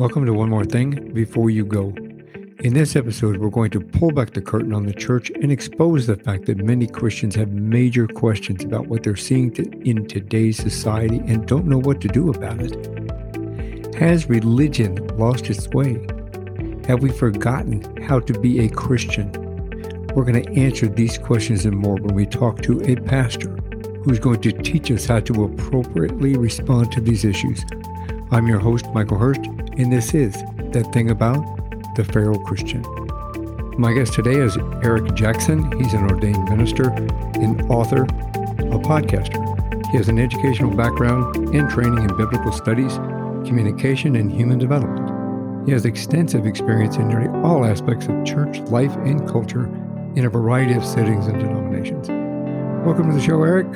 Welcome 0.00 0.24
to 0.24 0.32
One 0.32 0.48
More 0.48 0.64
Thing 0.64 1.12
Before 1.12 1.50
You 1.50 1.62
Go. 1.62 1.92
In 2.60 2.72
this 2.72 2.96
episode, 2.96 3.36
we're 3.36 3.50
going 3.50 3.70
to 3.72 3.80
pull 3.80 4.12
back 4.12 4.30
the 4.30 4.40
curtain 4.40 4.72
on 4.72 4.86
the 4.86 4.94
church 4.94 5.28
and 5.28 5.52
expose 5.52 6.06
the 6.06 6.16
fact 6.16 6.46
that 6.46 6.56
many 6.56 6.86
Christians 6.86 7.34
have 7.34 7.50
major 7.50 8.06
questions 8.06 8.64
about 8.64 8.86
what 8.86 9.02
they're 9.02 9.14
seeing 9.14 9.52
to, 9.52 9.70
in 9.86 10.08
today's 10.08 10.56
society 10.56 11.18
and 11.26 11.46
don't 11.46 11.66
know 11.66 11.76
what 11.76 12.00
to 12.00 12.08
do 12.08 12.30
about 12.30 12.62
it. 12.62 13.94
Has 13.94 14.26
religion 14.26 15.06
lost 15.18 15.50
its 15.50 15.68
way? 15.68 16.06
Have 16.86 17.02
we 17.02 17.10
forgotten 17.10 18.02
how 18.02 18.20
to 18.20 18.40
be 18.40 18.60
a 18.60 18.70
Christian? 18.70 19.30
We're 20.14 20.24
going 20.24 20.42
to 20.42 20.50
answer 20.58 20.88
these 20.88 21.18
questions 21.18 21.66
and 21.66 21.76
more 21.76 21.96
when 21.96 22.14
we 22.14 22.24
talk 22.24 22.62
to 22.62 22.80
a 22.90 22.96
pastor 22.96 23.50
who's 24.02 24.18
going 24.18 24.40
to 24.40 24.52
teach 24.52 24.90
us 24.90 25.04
how 25.04 25.20
to 25.20 25.44
appropriately 25.44 26.38
respond 26.38 26.90
to 26.92 27.02
these 27.02 27.26
issues. 27.26 27.62
I'm 28.32 28.46
your 28.46 28.60
host, 28.60 28.86
Michael 28.94 29.18
Hurst, 29.18 29.40
and 29.76 29.92
this 29.92 30.14
is 30.14 30.34
That 30.70 30.92
Thing 30.92 31.10
About 31.10 31.44
the 31.96 32.04
Feral 32.04 32.38
Christian. 32.38 32.84
My 33.76 33.92
guest 33.92 34.12
today 34.12 34.36
is 34.36 34.56
Eric 34.84 35.16
Jackson. 35.16 35.76
He's 35.80 35.94
an 35.94 36.08
ordained 36.08 36.48
minister, 36.48 36.90
an 36.90 37.60
author, 37.68 38.04
a 38.04 38.78
podcaster. 38.78 39.34
He 39.90 39.96
has 39.96 40.08
an 40.08 40.20
educational 40.20 40.70
background 40.70 41.34
and 41.56 41.68
training 41.68 42.08
in 42.08 42.16
biblical 42.16 42.52
studies, 42.52 42.94
communication, 43.48 44.14
and 44.14 44.30
human 44.30 44.58
development. 44.58 45.66
He 45.66 45.72
has 45.72 45.84
extensive 45.84 46.46
experience 46.46 46.98
in 46.98 47.08
nearly 47.08 47.28
all 47.42 47.64
aspects 47.64 48.06
of 48.06 48.24
church 48.24 48.60
life 48.70 48.94
and 48.98 49.28
culture 49.28 49.64
in 50.14 50.24
a 50.24 50.30
variety 50.30 50.74
of 50.74 50.84
settings 50.84 51.26
and 51.26 51.40
denominations. 51.40 52.08
Welcome 52.86 53.08
to 53.08 53.12
the 53.12 53.20
show, 53.20 53.42
Eric. 53.42 53.66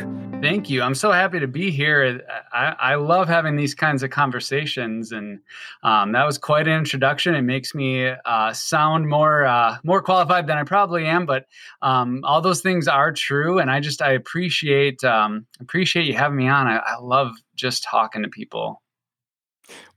Thank 0.45 0.69
you. 0.69 0.83
I'm 0.83 0.95
so 0.95 1.11
happy 1.11 1.41
to 1.41 1.49
be 1.49 1.71
here. 1.71 2.21
I, 2.53 2.77
I 2.79 2.95
love 2.97 3.29
having 3.29 3.57
these 3.57 3.75
kinds 3.75 4.03
of 4.03 4.11
conversations, 4.11 5.11
and 5.11 5.41
um, 5.83 6.13
that 6.13 6.27
was 6.27 6.37
quite 6.37 6.69
an 6.69 6.75
introduction. 6.75 7.35
It 7.35 7.41
makes 7.41 7.75
me 7.75 8.09
uh, 8.27 8.53
sound 8.53 9.09
more 9.09 9.47
uh, 9.47 9.79
more 9.85 10.03
qualified 10.03 10.47
than 10.47 10.59
I 10.59 10.65
probably 10.65 11.07
am, 11.07 11.25
but 11.25 11.47
um, 11.81 12.21
all 12.25 12.43
those 12.43 12.61
things 12.61 12.87
are 12.89 13.11
true, 13.11 13.59
and 13.59 13.71
I 13.71 13.81
just 13.81 14.03
I 14.03 14.13
appreciate 14.13 15.03
um, 15.03 15.47
appreciate 15.61 16.05
you 16.05 16.13
having 16.13 16.37
me 16.37 16.47
on. 16.47 16.67
I, 16.67 16.77
I 16.77 16.99
love 17.01 17.33
just 17.55 17.83
talking 17.83 18.23
to 18.23 18.29
people. 18.29 18.83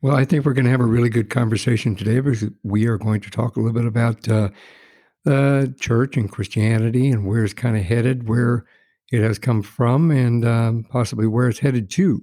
Well, 0.02 0.16
I 0.16 0.23
think 0.23 0.45
we're 0.45 0.53
going 0.53 0.64
to 0.64 0.71
have 0.71 0.80
a 0.80 0.86
really 0.86 1.09
good 1.09 1.30
conversation 1.30 1.93
today 1.93 2.21
because 2.21 2.45
we 2.64 2.86
are 2.86 2.97
going 2.97 3.19
to 3.19 3.30
talk 3.30 3.58
a 3.58 3.59
little 3.59 3.73
bit 3.73 3.86
about 3.86 4.30
uh, 4.30 4.47
the 5.25 5.75
church 5.77 6.16
and 6.16 6.31
Christianity 6.31 7.11
and 7.11 7.25
where 7.25 7.43
it's 7.43 7.53
kind 7.53 7.75
of 7.75 7.83
headed, 7.83 8.30
where 8.30 8.66
it 9.11 9.22
has 9.22 9.39
come 9.39 9.61
from 9.61 10.11
and 10.11 10.45
um, 10.45 10.86
possibly 10.89 11.27
where 11.27 11.47
it's 11.47 11.59
headed 11.59 11.89
to. 11.91 12.22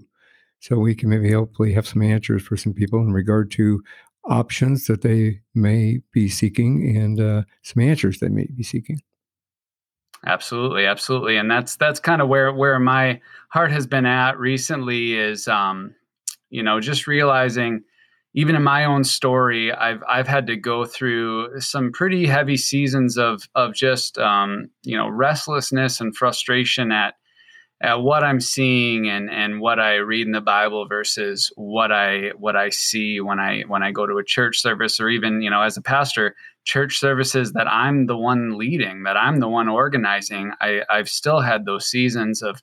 So 0.61 0.79
we 0.79 0.95
can 0.95 1.11
maybe 1.11 1.33
hopefully 1.33 1.73
have 1.73 1.87
some 1.87 2.03
answers 2.03 2.43
for 2.43 2.57
some 2.57 2.73
people 2.73 3.01
in 3.01 3.13
regard 3.13 3.51
to 3.53 3.83
options 4.25 4.87
that 4.87 5.03
they 5.03 5.41
may 5.55 6.01
be 6.13 6.29
seeking 6.29 6.97
and 6.97 7.21
uh, 7.21 7.43
some 7.63 7.83
answers 7.83 8.19
they 8.19 8.29
may 8.29 8.47
be 8.47 8.63
seeking. 8.63 9.01
Absolutely, 10.27 10.87
absolutely, 10.87 11.37
and 11.37 11.51
that's 11.51 11.77
that's 11.77 12.01
kind 12.01 12.23
of 12.23 12.29
where 12.29 12.51
where 12.51 12.79
my 12.79 13.21
heart 13.51 13.71
has 13.71 13.87
been 13.87 14.07
at 14.07 14.39
recently 14.39 15.19
is, 15.19 15.47
um, 15.49 15.95
you 16.49 16.63
know, 16.63 16.81
just 16.81 17.07
realizing 17.07 17.83
even 18.35 18.57
in 18.57 18.65
my 18.65 18.85
own 18.85 19.05
story, 19.05 19.73
I've 19.73 20.03
I've 20.09 20.27
had 20.27 20.49
to 20.49 20.57
go 20.57 20.85
through 20.85 21.61
some 21.61 21.93
pretty 21.93 22.27
heavy 22.27 22.57
seasons 22.57 23.17
of 23.17 23.49
of 23.55 23.75
just 23.75 24.19
um, 24.19 24.71
you 24.83 24.97
know 24.97 25.09
restlessness 25.09 26.01
and 26.01 26.15
frustration 26.15 26.91
at 26.91 27.15
at 27.81 28.03
what 28.03 28.25
I'm 28.25 28.41
seeing 28.41 29.09
and 29.09 29.31
and 29.31 29.61
what 29.61 29.79
I 29.79 29.97
read 29.97 30.27
in 30.27 30.33
the 30.33 30.41
Bible 30.41 30.87
versus 30.89 31.53
what 31.55 31.93
I 31.93 32.31
what 32.37 32.57
I 32.57 32.71
see 32.71 33.21
when 33.21 33.39
I 33.39 33.63
when 33.69 33.85
I 33.85 33.93
go 33.93 34.05
to 34.05 34.19
a 34.19 34.25
church 34.25 34.61
service 34.61 34.99
or 34.99 35.09
even 35.09 35.41
you 35.41 35.51
know 35.51 35.63
as 35.63 35.77
a 35.77 35.83
pastor 35.83 36.35
church 36.65 36.99
services 36.99 37.53
that 37.53 37.71
I'm 37.71 38.07
the 38.07 38.17
one 38.17 38.59
leading 38.59 39.05
that 39.05 39.17
I'm 39.17 39.39
the 39.39 39.49
one 39.49 39.69
organizing. 39.69 40.53
I 40.61 40.81
I've 40.91 41.09
still 41.09 41.41
had 41.41 41.67
those 41.67 41.87
seasons 41.87 42.43
of 42.43 42.63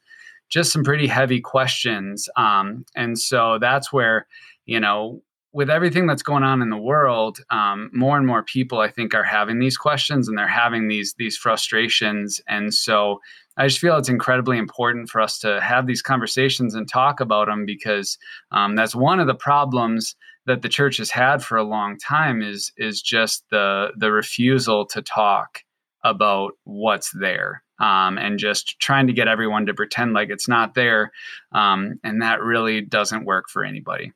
just 0.50 0.74
some 0.74 0.84
pretty 0.84 1.08
heavy 1.08 1.40
questions, 1.40 2.28
um, 2.36 2.86
and 2.94 3.18
so 3.18 3.58
that's 3.58 3.94
where 3.94 4.28
you 4.66 4.82
know 4.82 5.22
with 5.54 5.70
everything 5.70 6.08
that's 6.08 6.24
going 6.24 6.44
on 6.44 6.62
in 6.62 6.70
the 6.70 6.78
world, 6.78 7.40
um, 7.50 7.90
more 7.94 8.18
and 8.18 8.26
more 8.26 8.44
people 8.44 8.80
I 8.80 8.90
think 8.90 9.14
are 9.14 9.24
having 9.24 9.60
these 9.60 9.78
questions 9.78 10.28
and 10.28 10.38
they're 10.38 10.48
having 10.48 10.88
these 10.88 11.14
these 11.18 11.38
frustrations, 11.38 12.42
and 12.48 12.74
so 12.74 13.20
I 13.58 13.68
just 13.68 13.80
feel 13.80 13.98
it's 13.98 14.10
incredibly 14.10 14.58
important 14.58 15.10
for 15.10 15.20
us 15.20 15.38
to 15.40 15.60
have 15.62 15.88
these 15.88 16.02
conversations 16.02 16.74
and 16.74 16.88
talk 16.88 17.20
about 17.20 17.48
them 17.48 17.66
because 17.66 18.18
um, 18.52 18.76
that's 18.76 18.96
one 18.96 19.20
of 19.20 19.28
the 19.28 19.36
problems 19.36 20.16
that 20.46 20.62
the 20.62 20.70
church 20.70 20.98
has 20.98 21.12
had 21.12 21.44
for 21.44 21.58
a 21.58 21.64
long 21.64 21.98
time 21.98 22.42
is 22.42 22.72
is 22.78 23.02
just 23.02 23.44
the 23.52 23.92
the 23.98 24.12
refusal 24.12 24.86
to 24.88 25.02
talk 25.02 25.64
about 26.04 26.54
what's 26.64 27.12
there 27.12 27.62
um, 27.80 28.18
and 28.18 28.40
just 28.40 28.80
trying 28.80 29.08
to 29.08 29.14
get 29.14 29.28
everyone 29.28 29.66
to 29.66 29.74
pretend 29.74 30.14
like 30.14 30.30
it's 30.30 30.48
not 30.48 30.74
there, 30.76 31.12
um, 31.52 32.00
and 32.04 32.22
that 32.22 32.42
really 32.42 32.82
doesn't 32.82 33.26
work 33.26 33.50
for 33.50 33.66
anybody. 33.66 34.14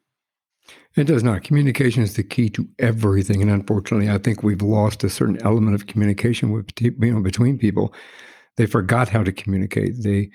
It 0.96 1.08
does 1.08 1.24
not. 1.24 1.44
Communication 1.44 2.04
is 2.04 2.16
the 2.16 2.24
key 2.24 2.50
to 2.52 2.68
everything, 2.80 3.42
and 3.42 3.52
unfortunately, 3.52 4.10
I 4.10 4.18
think 4.18 4.44
we've 4.44 4.62
lost 4.62 5.04
a 5.04 5.10
certain 5.10 5.38
element 5.44 5.76
of 5.76 5.88
communication 5.88 6.52
with 6.52 6.68
you 6.80 6.94
know 6.98 7.22
between 7.22 7.58
people. 7.58 7.94
They 8.56 8.66
forgot 8.66 9.10
how 9.10 9.24
to 9.24 9.34
communicate. 9.34 10.04
They 10.04 10.30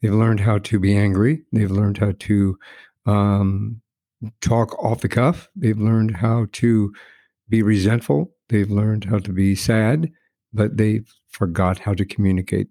they've 0.00 0.14
learned 0.14 0.40
how 0.40 0.58
to 0.58 0.80
be 0.80 0.96
angry. 0.96 1.42
They've 1.52 1.70
learned 1.70 1.98
how 1.98 2.12
to 2.18 2.58
um, 3.04 3.82
talk 4.40 4.82
off 4.82 5.02
the 5.02 5.08
cuff. 5.08 5.50
They've 5.54 5.78
learned 5.78 6.16
how 6.16 6.46
to 6.52 6.94
be 7.50 7.62
resentful. 7.62 8.32
They've 8.48 8.70
learned 8.70 9.04
how 9.04 9.18
to 9.18 9.32
be 9.32 9.54
sad, 9.54 10.10
but 10.54 10.78
they 10.78 11.02
forgot 11.28 11.78
how 11.78 11.92
to 11.92 12.06
communicate 12.06 12.68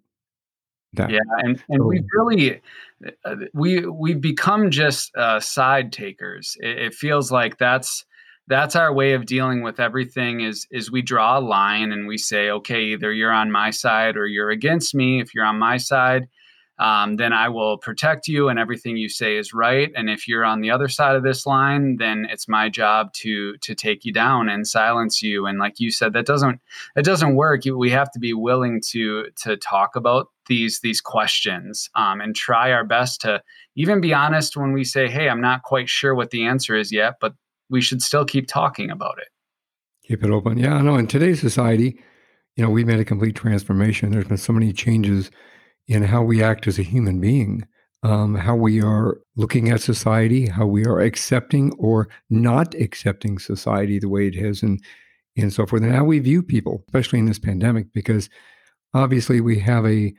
that. 0.96 1.10
Yeah, 1.10 1.20
and, 1.40 1.62
and 1.70 1.80
so, 1.80 1.86
we 1.86 2.04
really 2.14 2.62
uh, 3.24 3.36
we 3.54 3.86
we've 3.86 4.22
become 4.22 4.72
just 4.72 5.16
uh, 5.16 5.40
side 5.40 5.92
takers. 5.92 6.58
It, 6.62 6.78
it, 6.78 6.94
feels 6.94 7.32
like 7.32 7.58
that's 7.58 8.06
that's 8.48 8.76
our 8.76 8.94
way 8.94 9.14
of 9.14 9.26
dealing 9.26 9.62
with 9.62 9.80
everything. 9.80 10.42
Is 10.42 10.68
is 10.72 10.92
we 10.92 11.02
draw 11.02 11.38
a 11.38 11.42
line 11.42 11.92
and 11.92 12.08
we 12.08 12.18
say, 12.18 12.50
okay, 12.50 12.82
either 12.86 13.12
you're 13.12 13.32
on 13.32 13.52
my 13.52 13.70
side 13.70 14.18
or 14.18 14.28
you're 14.28 14.50
against 14.50 14.96
me. 14.96 15.22
If 15.22 15.34
you're 15.34 15.46
on 15.46 15.60
my 15.60 15.78
side, 15.78 16.28
um, 16.78 17.16
then 17.16 17.32
I 17.32 17.50
will 17.50 17.78
protect 17.78 18.28
you 18.28 18.50
and 18.50 18.60
everything 18.60 18.98
you 18.98 19.08
say 19.08 19.38
is 19.38 19.54
right. 19.54 19.92
And 19.96 20.10
if 20.10 20.28
you're 20.28 20.44
on 20.44 20.62
the 20.62 20.72
other 20.72 20.90
side 20.90 21.16
of 21.16 21.24
this 21.24 21.46
line, 21.46 21.98
then 21.98 22.28
it's 22.30 22.48
my 22.48 22.70
job 22.70 23.14
to 23.14 23.58
to 23.58 23.76
take 23.76 24.04
you 24.04 24.12
down 24.12 24.50
and 24.50 24.68
silence 24.68 25.22
you. 25.22 25.46
And 25.46 25.58
like 25.58 25.80
you 25.80 25.92
said, 25.92 26.14
that 26.14 26.26
doesn't 26.26 26.60
that 26.96 27.06
doesn't 27.06 27.36
work. 27.36 27.62
We 27.66 27.92
have 27.92 28.12
to 28.12 28.20
be 28.20 28.34
willing 28.34 28.82
to 28.90 29.28
to 29.44 29.56
talk 29.58 29.96
about 29.96 30.30
these 30.48 30.80
these 30.82 31.02
questions 31.02 31.90
um, 31.96 32.22
and 32.22 32.36
try 32.36 32.72
our 32.72 32.84
best 32.84 33.22
to 33.22 33.42
even 33.76 34.02
be 34.02 34.14
honest 34.14 34.58
when 34.58 34.74
we 34.74 34.84
say, 34.84 35.08
"Hey, 35.08 35.30
I'm 35.30 35.42
not 35.42 35.64
quite 35.64 35.90
sure 35.90 36.16
what 36.16 36.32
the 36.32 36.46
answer 36.46 36.76
is 36.76 36.92
yet," 36.92 37.16
but 37.20 37.34
we 37.70 37.82
should 37.82 38.02
still 38.02 38.26
keep 38.26 38.48
talking 38.48 38.90
about 38.90 39.18
it. 39.20 39.28
Keep 40.08 40.24
it 40.24 40.30
open. 40.30 40.58
Yeah, 40.58 40.76
I 40.76 40.82
know. 40.82 40.98
In 40.98 41.08
today's 41.08 41.42
society, 41.42 42.00
you 42.56 42.64
know, 42.64 42.70
we've 42.70 42.88
made 42.88 43.00
a 43.00 43.06
complete 43.06 43.36
transformation. 43.36 44.12
There's 44.12 44.28
been 44.28 44.38
so 44.38 44.54
many 44.54 44.72
changes 44.72 45.32
in 45.88 46.04
how 46.04 46.22
we 46.24 46.44
act 46.44 46.68
as 46.68 46.80
a 46.80 46.84
human 46.84 47.20
being, 47.20 47.68
um, 48.04 48.36
how 48.36 48.56
we 48.56 48.82
are 48.82 49.18
looking 49.36 49.70
at 49.70 49.82
society, 49.82 50.48
how 50.48 50.66
we 50.66 50.86
are 50.86 51.00
accepting 51.00 51.74
or 51.74 52.08
not 52.30 52.74
accepting 52.76 53.40
society 53.40 54.00
the 54.00 54.10
way 54.10 54.28
it 54.28 54.36
is, 54.36 54.64
and 54.64 54.82
and 55.38 55.52
so 55.52 55.66
forth, 55.66 55.84
and 55.84 55.94
how 55.94 56.06
we 56.06 56.20
view 56.20 56.42
people, 56.42 56.84
especially 56.88 57.20
in 57.20 57.26
this 57.26 57.40
pandemic, 57.40 57.92
because 57.94 58.30
obviously 58.94 59.42
we 59.42 59.60
have 59.60 59.86
a 59.86 60.14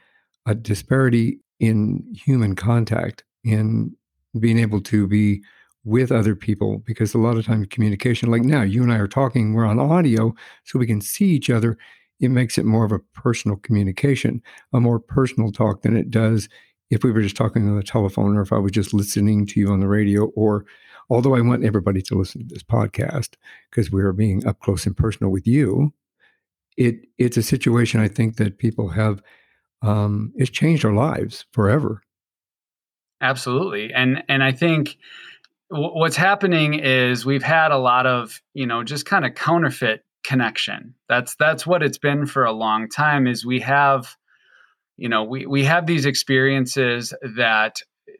a 0.47 0.55
disparity 0.55 1.39
in 1.61 2.05
human 2.15 2.55
contact 2.55 3.25
in 3.45 3.95
being 4.39 4.59
able 4.59 4.81
to 4.81 5.07
be 5.07 5.43
with 5.85 6.11
other 6.11 6.35
people 6.35 6.79
because 6.79 7.15
a 7.15 7.19
lot 7.19 7.37
of 7.37 7.47
times 7.47 7.67
communication 7.71 8.29
like 8.29 8.43
now 8.43 8.61
you 8.61 8.83
and 8.83 8.93
i 8.93 8.97
are 8.97 9.07
talking 9.07 9.55
we're 9.55 9.65
on 9.65 9.79
audio 9.79 10.35
so 10.65 10.81
we 10.81 10.87
can 10.87 11.01
see 11.01 11.27
each 11.27 11.49
other 11.49 11.79
it 12.21 12.31
makes 12.31 12.59
it 12.59 12.65
more 12.65 12.85
of 12.85 12.93
a 12.93 12.99
personal 12.99 13.57
communication, 13.59 14.43
a 14.73 14.81
more 14.81 14.99
personal 14.99 15.53
talk 15.53 15.83
than 15.83 15.97
it 15.97 16.11
does 16.11 16.49
if 16.91 17.03
we 17.03 17.11
were 17.11 17.21
just 17.21 17.37
talking 17.37 17.69
on 17.69 17.77
the 17.77 17.83
telephone 17.83 18.37
or 18.37 18.43
if 18.43 18.53
I 18.53 18.59
was 18.59 18.73
just 18.73 18.95
listening 18.95 19.45
to 19.47 19.61
you 19.61 19.69
on 19.71 19.81
the 19.81 19.89
radio 19.89 20.27
or 20.37 20.65
although 21.11 21.35
I 21.35 21.41
want 21.41 21.65
everybody 21.65 22.01
to 22.03 22.15
listen 22.15 22.47
to 22.47 22.55
this 22.55 22.63
podcast 22.63 23.35
because 23.71 23.91
we 23.91 24.03
are 24.03 24.13
being 24.13 24.47
up 24.47 24.61
close 24.61 24.87
and 24.87 24.97
personal 24.97 25.31
with 25.31 25.47
you, 25.47 25.93
it 26.77 27.07
it's 27.19 27.37
a 27.37 27.43
situation 27.43 28.01
I 28.01 28.09
think 28.09 28.37
that 28.37 28.59
people 28.59 28.89
have 28.89 29.23
um, 29.83 30.33
it's 30.37 30.51
changed 30.51 30.85
our 30.85 30.93
lives 30.93 31.45
forever. 31.53 32.03
Absolutely, 33.21 33.93
and 33.93 34.23
and 34.29 34.43
I 34.43 34.53
think 34.53 34.97
what's 35.69 36.17
happening 36.17 36.75
is 36.75 37.27
we've 37.27 37.43
had 37.43 37.73
a 37.73 37.79
lot 37.79 38.07
of 38.07 38.41
you 38.55 38.67
know 38.67 38.83
just 38.83 39.07
kind 39.07 39.25
of 39.25 39.35
counterfeit 39.35 40.05
connection. 40.25 40.95
That's 41.09 41.35
that's 41.37 41.67
what 41.67 41.83
it's 41.83 41.99
been 41.99 42.27
for 42.27 42.45
a 42.45 42.53
long 42.53 42.89
time 42.89 43.27
is 43.27 43.47
we 43.47 43.61
have 43.61 44.17
you 44.97 45.09
know 45.09 45.25
we 45.25 45.47
we 45.47 45.65
have 45.65 45.87
these 45.87 46.07
experiences 46.07 47.15
that 47.37 47.77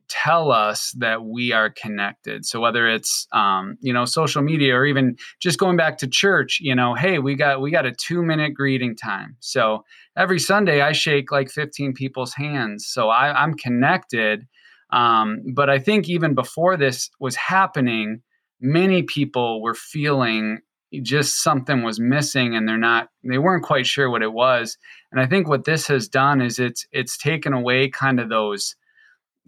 tell 0.09 0.53
us 0.53 0.93
that 0.99 1.25
we 1.25 1.53
are 1.53 1.71
connected. 1.71 2.45
So 2.45 2.61
whether 2.61 2.89
it's 2.89 3.27
um, 3.33 3.77
you 3.81 3.93
know 3.93 4.05
social 4.05 4.43
media 4.43 4.75
or 4.75 4.87
even 4.87 5.17
just 5.41 5.59
going 5.59 5.77
back 5.77 5.99
to 5.99 6.07
church, 6.07 6.59
you 6.61 6.75
know, 6.75 6.95
hey, 6.95 7.19
we 7.19 7.35
got 7.35 7.61
we 7.61 7.71
got 7.71 7.87
a 7.87 7.93
two 7.93 8.23
minute 8.23 8.55
greeting 8.55 8.97
time. 8.97 9.37
So 9.41 9.85
every 10.17 10.39
Sunday 10.39 10.81
I 10.81 10.93
shake 10.93 11.31
like 11.31 11.51
15 11.51 11.93
people's 11.95 12.35
hands. 12.35 12.87
So 12.87 13.09
I, 13.09 13.43
I'm 13.43 13.55
connected. 13.55 14.47
Um, 14.91 15.43
but 15.55 15.69
I 15.69 15.79
think 15.79 16.09
even 16.09 16.35
before 16.35 16.77
this 16.77 17.11
was 17.19 17.35
happening, 17.35 18.23
many 18.61 19.03
people 19.03 19.61
were 19.63 19.75
feeling 19.75 20.61
just 21.03 21.43
something 21.43 21.83
was 21.83 21.99
missing 21.99 22.55
and 22.55 22.69
they're 22.69 22.79
not 22.79 23.09
they 23.25 23.39
weren't 23.39 23.65
quite 23.65 23.87
sure 23.87 24.09
what 24.09 24.23
it 24.23 24.33
was 24.33 24.79
and 25.11 25.21
i 25.21 25.27
think 25.27 25.49
what 25.49 25.65
this 25.65 25.87
has 25.89 26.09
done 26.09 26.41
is 26.41 26.59
it's 26.59 26.87
it's 26.93 27.19
taken 27.19 27.53
away 27.53 27.89
kind 27.89 28.21
of 28.21 28.29
those 28.29 28.77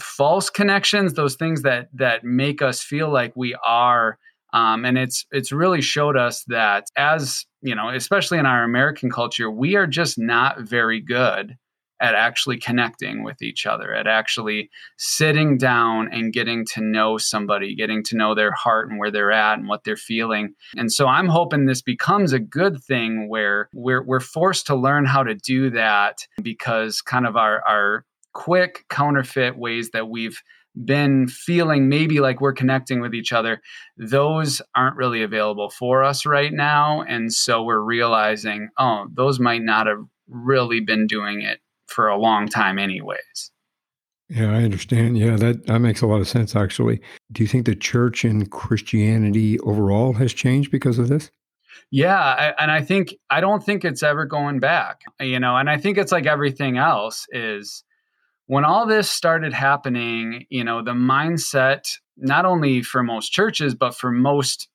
false 0.01 0.51
connections 0.51 1.15
those 1.15 1.37
things 1.37 1.63
that 1.63 1.89
that 1.95 2.25
make 2.25 2.63
us 2.63 2.83
feel 2.83 3.11
like 3.11 3.33
we 3.37 3.57
are 3.65 4.19
um, 4.53 4.85
and 4.85 4.97
it's 4.97 5.27
it's 5.31 5.53
really 5.53 5.83
showed 5.83 6.17
us 6.17 6.45
that 6.45 6.85
as 6.97 7.45
you 7.63 7.75
know 7.75 7.89
especially 7.91 8.39
in 8.39 8.47
our 8.47 8.63
american 8.63 9.11
culture 9.11 9.51
we 9.51 9.77
are 9.77 9.87
just 9.87 10.19
not 10.19 10.61
very 10.61 11.01
good 11.01 11.57
at 12.01 12.15
actually 12.15 12.59
connecting 12.59 13.25
with 13.25 13.43
each 13.43 13.67
other, 13.67 13.93
at 13.93 14.07
actually 14.07 14.71
sitting 14.99 15.59
down 15.59 16.09
and 16.13 16.33
getting 16.33 16.65
to 16.75 16.81
know 16.81 17.19
somebody, 17.19 17.75
getting 17.75 18.03
to 18.05 18.17
know 18.17 18.35
their 18.35 18.53
heart 18.53 18.89
and 18.89 18.99
where 18.99 19.11
they're 19.11 19.33
at 19.33 19.59
and 19.59 19.69
what 19.69 19.85
they're 19.85 19.97
feeling. 19.97 20.55
And 20.77 20.93
so 20.93 21.09
I'm 21.09 21.27
hoping 21.27 21.67
this 21.67 21.83
becomes 21.83 22.33
a 22.33 22.39
good 22.39 22.83
thing 22.83 23.29
where 23.29 23.69
we're 23.73 24.03
we're 24.03 24.21
forced 24.21 24.67
to 24.69 24.77
learn 24.77 25.07
how 25.07 25.25
to 25.25 25.35
do 25.35 25.71
that 25.71 26.19
because 26.43 27.01
kind 27.01 27.27
of 27.27 27.37
our 27.37 27.63
our 27.67 28.05
quick 28.39 28.85
counterfeit 28.89 29.59
ways 29.59 29.91
that 29.91 30.09
we've 30.09 30.41
been 30.85 31.27
feeling 31.27 31.89
maybe 31.89 32.21
like 32.21 32.41
we're 32.41 32.53
connecting 32.53 33.01
with 33.01 33.13
each 33.13 33.33
other, 33.33 33.61
those 33.97 34.63
aren't 34.77 34.95
really 34.95 35.25
available 35.25 35.71
for 35.71 36.05
us 36.05 36.25
right 36.25 36.53
now. 36.53 37.03
And 37.03 37.33
so 37.33 37.65
we're 37.65 37.81
realizing, 37.81 38.69
oh, 38.79 39.09
those 39.13 39.41
might 39.41 39.63
not 39.63 39.89
have 39.89 40.05
really 40.29 40.79
been 40.79 41.09
doing 41.09 41.43
it 41.43 41.59
for 41.87 42.07
a 42.07 42.17
long 42.17 42.47
time, 42.47 42.79
anyways. 42.79 43.51
Yeah, 44.29 44.53
I 44.53 44.63
understand. 44.63 45.19
Yeah, 45.19 45.35
that, 45.35 45.67
that 45.67 45.81
makes 45.81 46.01
a 46.01 46.07
lot 46.07 46.21
of 46.21 46.29
sense, 46.29 46.55
actually. 46.55 47.01
Do 47.33 47.43
you 47.43 47.49
think 47.49 47.67
the 47.67 47.75
church 47.75 48.25
and 48.25 48.49
Christianity 48.49 49.59
overall 49.61 50.13
has 50.13 50.33
changed 50.33 50.71
because 50.71 51.01
of 51.01 51.09
this? 51.09 51.29
Yeah, 51.91 52.17
I, 52.17 52.55
and 52.63 52.71
I 52.71 52.83
think 52.83 53.17
I 53.31 53.41
don't 53.41 53.65
think 53.65 53.85
it's 53.85 54.05
ever 54.05 54.27
going 54.27 54.61
back. 54.61 55.01
You 55.19 55.41
know, 55.41 55.57
and 55.57 55.69
I 55.69 55.77
think 55.79 55.99
it's 55.99 56.13
like 56.13 56.27
everything 56.27 56.77
else 56.77 57.27
is 57.33 57.83
when 58.49 58.65
all 58.65 58.87
this 58.87 59.11
started 59.11 59.53
happening, 59.53 60.47
you 60.49 60.65
know, 60.65 60.83
the 60.83 60.93
mindset 60.93 61.87
not 62.17 62.45
only 62.45 62.83
for 62.83 63.03
most 63.03 63.31
churches 63.31 63.75
but 63.75 63.95
for 63.95 64.11
most 64.11 64.69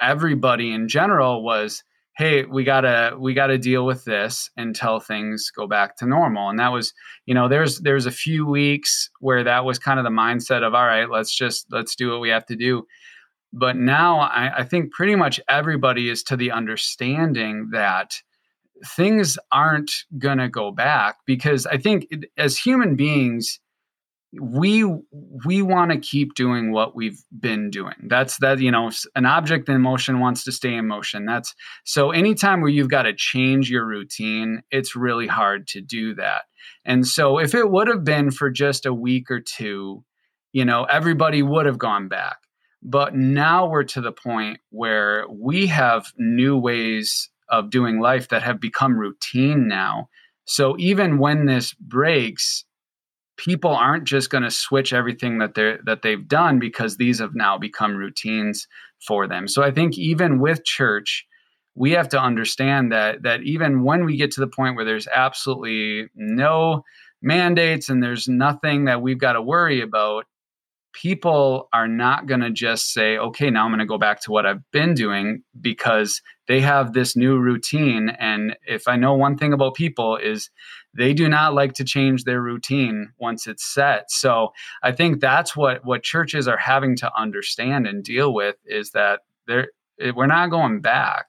everybody 0.00 0.72
in 0.72 0.88
general 0.88 1.42
was 1.42 1.82
hey 2.16 2.44
we 2.44 2.62
gotta 2.62 3.16
we 3.18 3.34
gotta 3.34 3.58
deal 3.58 3.84
with 3.84 4.04
this 4.04 4.50
until 4.56 5.00
things 5.00 5.50
go 5.50 5.66
back 5.66 5.96
to 5.96 6.06
normal. 6.06 6.50
And 6.50 6.58
that 6.58 6.68
was 6.68 6.92
you 7.26 7.34
know 7.34 7.48
there's 7.48 7.80
there's 7.80 8.06
a 8.06 8.12
few 8.12 8.46
weeks 8.46 9.10
where 9.20 9.42
that 9.42 9.64
was 9.64 9.78
kind 9.78 9.98
of 9.98 10.04
the 10.04 10.10
mindset 10.10 10.62
of 10.62 10.74
all 10.74 10.86
right 10.86 11.10
let's 11.10 11.34
just 11.34 11.66
let's 11.72 11.96
do 11.96 12.10
what 12.10 12.20
we 12.20 12.28
have 12.28 12.46
to 12.46 12.56
do. 12.56 12.86
But 13.52 13.76
now 13.76 14.20
I, 14.20 14.58
I 14.58 14.64
think 14.64 14.92
pretty 14.92 15.16
much 15.16 15.40
everybody 15.48 16.10
is 16.10 16.22
to 16.24 16.36
the 16.36 16.50
understanding 16.50 17.70
that 17.72 18.20
things 18.86 19.38
aren't 19.52 19.92
gonna 20.18 20.48
go 20.48 20.70
back 20.70 21.16
because 21.26 21.66
i 21.66 21.76
think 21.76 22.06
as 22.36 22.56
human 22.56 22.96
beings 22.96 23.60
we 24.40 24.84
we 25.46 25.62
want 25.62 25.90
to 25.92 25.98
keep 25.98 26.34
doing 26.34 26.72
what 26.72 26.96
we've 26.96 27.22
been 27.38 27.70
doing. 27.70 27.94
That's 28.08 28.38
that 28.38 28.58
you 28.58 28.70
know 28.70 28.90
an 29.14 29.26
object 29.26 29.68
in 29.68 29.80
motion 29.80 30.20
wants 30.20 30.44
to 30.44 30.52
stay 30.52 30.74
in 30.74 30.88
motion. 30.88 31.26
That's 31.26 31.54
so 31.84 32.10
anytime 32.10 32.60
where 32.60 32.70
you've 32.70 32.88
got 32.88 33.02
to 33.02 33.14
change 33.14 33.70
your 33.70 33.86
routine 33.86 34.62
it's 34.70 34.96
really 34.96 35.26
hard 35.26 35.66
to 35.68 35.80
do 35.80 36.14
that. 36.16 36.42
And 36.84 37.06
so 37.06 37.38
if 37.38 37.54
it 37.54 37.70
would 37.70 37.88
have 37.88 38.04
been 38.04 38.30
for 38.30 38.50
just 38.50 38.86
a 38.86 38.94
week 38.94 39.30
or 39.30 39.40
two 39.40 40.04
you 40.52 40.64
know 40.64 40.84
everybody 40.84 41.42
would 41.42 41.66
have 41.66 41.78
gone 41.78 42.08
back. 42.08 42.38
But 42.82 43.14
now 43.14 43.66
we're 43.66 43.84
to 43.84 44.02
the 44.02 44.12
point 44.12 44.60
where 44.70 45.24
we 45.30 45.66
have 45.68 46.12
new 46.18 46.58
ways 46.58 47.30
of 47.48 47.70
doing 47.70 48.00
life 48.00 48.28
that 48.28 48.42
have 48.42 48.60
become 48.60 48.98
routine 48.98 49.68
now. 49.68 50.08
So 50.46 50.76
even 50.78 51.18
when 51.18 51.46
this 51.46 51.74
breaks 51.74 52.64
people 53.36 53.70
aren't 53.70 54.04
just 54.04 54.30
going 54.30 54.44
to 54.44 54.50
switch 54.50 54.92
everything 54.92 55.38
that 55.38 55.54
they're 55.54 55.80
that 55.84 56.02
they've 56.02 56.28
done 56.28 56.58
because 56.58 56.96
these 56.96 57.18
have 57.18 57.34
now 57.34 57.58
become 57.58 57.96
routines 57.96 58.68
for 59.06 59.26
them. 59.26 59.48
So 59.48 59.62
i 59.62 59.70
think 59.72 59.98
even 59.98 60.38
with 60.38 60.64
church 60.64 61.26
we 61.74 61.90
have 61.92 62.08
to 62.08 62.20
understand 62.20 62.92
that 62.92 63.22
that 63.22 63.42
even 63.42 63.82
when 63.82 64.04
we 64.04 64.16
get 64.16 64.30
to 64.32 64.40
the 64.40 64.46
point 64.46 64.76
where 64.76 64.84
there's 64.84 65.08
absolutely 65.12 66.08
no 66.14 66.84
mandates 67.22 67.88
and 67.88 68.02
there's 68.02 68.28
nothing 68.28 68.84
that 68.84 69.02
we've 69.02 69.18
got 69.18 69.32
to 69.32 69.42
worry 69.42 69.80
about 69.80 70.26
people 70.92 71.68
are 71.72 71.88
not 71.88 72.26
going 72.26 72.40
to 72.40 72.50
just 72.50 72.92
say, 72.92 73.18
okay, 73.18 73.50
now 73.50 73.64
I'm 73.64 73.70
going 73.70 73.80
to 73.80 73.86
go 73.86 73.98
back 73.98 74.22
to 74.22 74.30
what 74.30 74.46
I've 74.46 74.62
been 74.70 74.94
doing 74.94 75.42
because 75.60 76.22
they 76.46 76.60
have 76.60 76.92
this 76.92 77.16
new 77.16 77.38
routine. 77.38 78.10
And 78.10 78.56
if 78.66 78.86
I 78.86 78.96
know 78.96 79.14
one 79.14 79.36
thing 79.36 79.52
about 79.52 79.74
people 79.74 80.16
is 80.16 80.50
they 80.96 81.14
do 81.14 81.28
not 81.28 81.54
like 81.54 81.72
to 81.74 81.84
change 81.84 82.24
their 82.24 82.40
routine 82.40 83.12
once 83.18 83.46
it's 83.46 83.64
set. 83.64 84.10
So 84.10 84.50
I 84.82 84.92
think 84.92 85.20
that's 85.20 85.56
what, 85.56 85.84
what 85.84 86.02
churches 86.02 86.46
are 86.46 86.58
having 86.58 86.96
to 86.96 87.10
understand 87.16 87.86
and 87.86 88.04
deal 88.04 88.32
with 88.32 88.56
is 88.64 88.90
that 88.90 89.20
they're, 89.46 89.68
eh, 90.00 90.12
we're 90.14 90.26
not 90.26 90.50
going 90.50 90.80
back. 90.80 91.26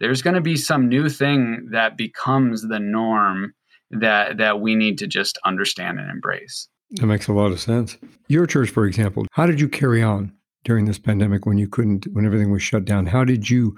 There's 0.00 0.22
going 0.22 0.34
to 0.34 0.40
be 0.40 0.56
some 0.56 0.88
new 0.88 1.08
thing 1.08 1.68
that 1.70 1.96
becomes 1.96 2.62
the 2.62 2.80
norm 2.80 3.54
that, 3.90 4.38
that 4.38 4.60
we 4.60 4.74
need 4.74 4.98
to 4.98 5.06
just 5.06 5.38
understand 5.44 6.00
and 6.00 6.10
embrace. 6.10 6.68
That 6.92 7.06
makes 7.06 7.28
a 7.28 7.32
lot 7.32 7.52
of 7.52 7.60
sense. 7.60 7.96
Your 8.28 8.46
church, 8.46 8.70
for 8.70 8.86
example, 8.86 9.26
how 9.32 9.46
did 9.46 9.60
you 9.60 9.68
carry 9.68 10.02
on 10.02 10.32
during 10.64 10.86
this 10.86 10.98
pandemic 10.98 11.46
when 11.46 11.58
you 11.58 11.68
couldn't, 11.68 12.06
when 12.12 12.26
everything 12.26 12.50
was 12.50 12.62
shut 12.62 12.84
down? 12.84 13.06
How 13.06 13.24
did 13.24 13.48
you 13.48 13.76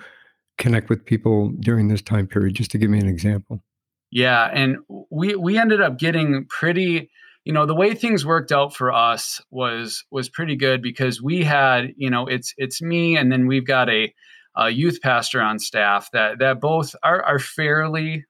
connect 0.58 0.88
with 0.88 1.04
people 1.04 1.50
during 1.60 1.88
this 1.88 2.02
time 2.02 2.26
period? 2.26 2.54
Just 2.54 2.70
to 2.72 2.78
give 2.78 2.90
me 2.90 2.98
an 2.98 3.08
example. 3.08 3.62
Yeah, 4.10 4.50
and 4.52 4.78
we 5.10 5.34
we 5.34 5.58
ended 5.58 5.80
up 5.80 5.98
getting 5.98 6.46
pretty. 6.48 7.10
You 7.44 7.52
know, 7.52 7.64
the 7.64 7.76
way 7.76 7.94
things 7.94 8.26
worked 8.26 8.50
out 8.50 8.74
for 8.74 8.92
us 8.92 9.40
was 9.50 10.04
was 10.10 10.28
pretty 10.28 10.56
good 10.56 10.82
because 10.82 11.22
we 11.22 11.44
had, 11.44 11.92
you 11.96 12.10
know, 12.10 12.26
it's 12.26 12.52
it's 12.56 12.82
me, 12.82 13.16
and 13.16 13.30
then 13.30 13.46
we've 13.46 13.66
got 13.66 13.88
a, 13.88 14.12
a 14.56 14.70
youth 14.70 15.00
pastor 15.00 15.40
on 15.40 15.58
staff 15.58 16.10
that 16.12 16.38
that 16.40 16.60
both 16.60 16.94
are 17.02 17.22
are 17.22 17.38
fairly 17.38 18.24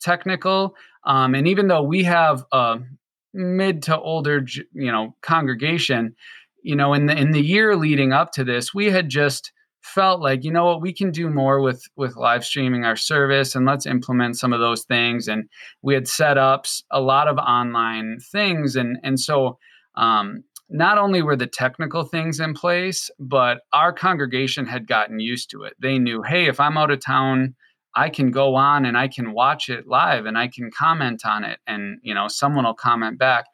technical. 0.00 0.74
Um, 1.04 1.34
and 1.34 1.48
even 1.48 1.68
though 1.68 1.82
we 1.82 2.04
have 2.04 2.44
a, 2.52 2.80
mid 3.34 3.82
to 3.82 3.98
older 3.98 4.44
you 4.72 4.90
know 4.90 5.14
congregation 5.20 6.14
you 6.62 6.74
know 6.74 6.94
in 6.94 7.06
the 7.06 7.16
in 7.16 7.32
the 7.32 7.42
year 7.42 7.76
leading 7.76 8.12
up 8.12 8.32
to 8.32 8.42
this 8.42 8.72
we 8.72 8.86
had 8.86 9.08
just 9.08 9.52
felt 9.88 10.20
like 10.20 10.44
you 10.44 10.52
know 10.52 10.64
what 10.64 10.80
we 10.80 10.92
can 10.92 11.10
do 11.10 11.30
more 11.30 11.60
with 11.60 11.82
with 11.96 12.16
live 12.16 12.44
streaming 12.44 12.84
our 12.84 12.96
service 12.96 13.54
and 13.54 13.66
let's 13.66 13.86
implement 13.86 14.38
some 14.38 14.52
of 14.52 14.60
those 14.60 14.84
things. 14.84 15.28
And 15.28 15.48
we 15.82 15.94
had 15.94 16.08
set 16.08 16.38
up 16.38 16.66
a 16.90 17.00
lot 17.00 17.28
of 17.28 17.38
online 17.38 18.18
things. 18.32 18.76
And 18.76 18.98
and 19.02 19.18
so 19.18 19.58
um, 19.94 20.44
not 20.70 20.98
only 20.98 21.22
were 21.22 21.36
the 21.36 21.46
technical 21.46 22.04
things 22.04 22.40
in 22.40 22.54
place 22.54 23.10
but 23.18 23.62
our 23.72 23.92
congregation 23.92 24.66
had 24.66 24.86
gotten 24.86 25.18
used 25.18 25.50
to 25.50 25.62
it. 25.62 25.74
They 25.80 25.98
knew 25.98 26.22
hey 26.22 26.46
if 26.46 26.60
i'm 26.60 26.76
out 26.76 26.90
of 26.90 27.00
town 27.00 27.54
I 27.94 28.10
can 28.10 28.30
go 28.30 28.54
on 28.54 28.84
and 28.84 28.96
I 28.96 29.08
can 29.08 29.32
watch 29.32 29.68
it 29.68 29.88
live 29.88 30.26
and 30.26 30.38
I 30.38 30.46
can 30.46 30.70
comment 30.70 31.26
on 31.26 31.42
it. 31.42 31.58
And 31.66 31.98
you 32.02 32.14
know 32.14 32.28
someone 32.28 32.64
will 32.64 32.74
comment 32.74 33.18
back. 33.18 33.46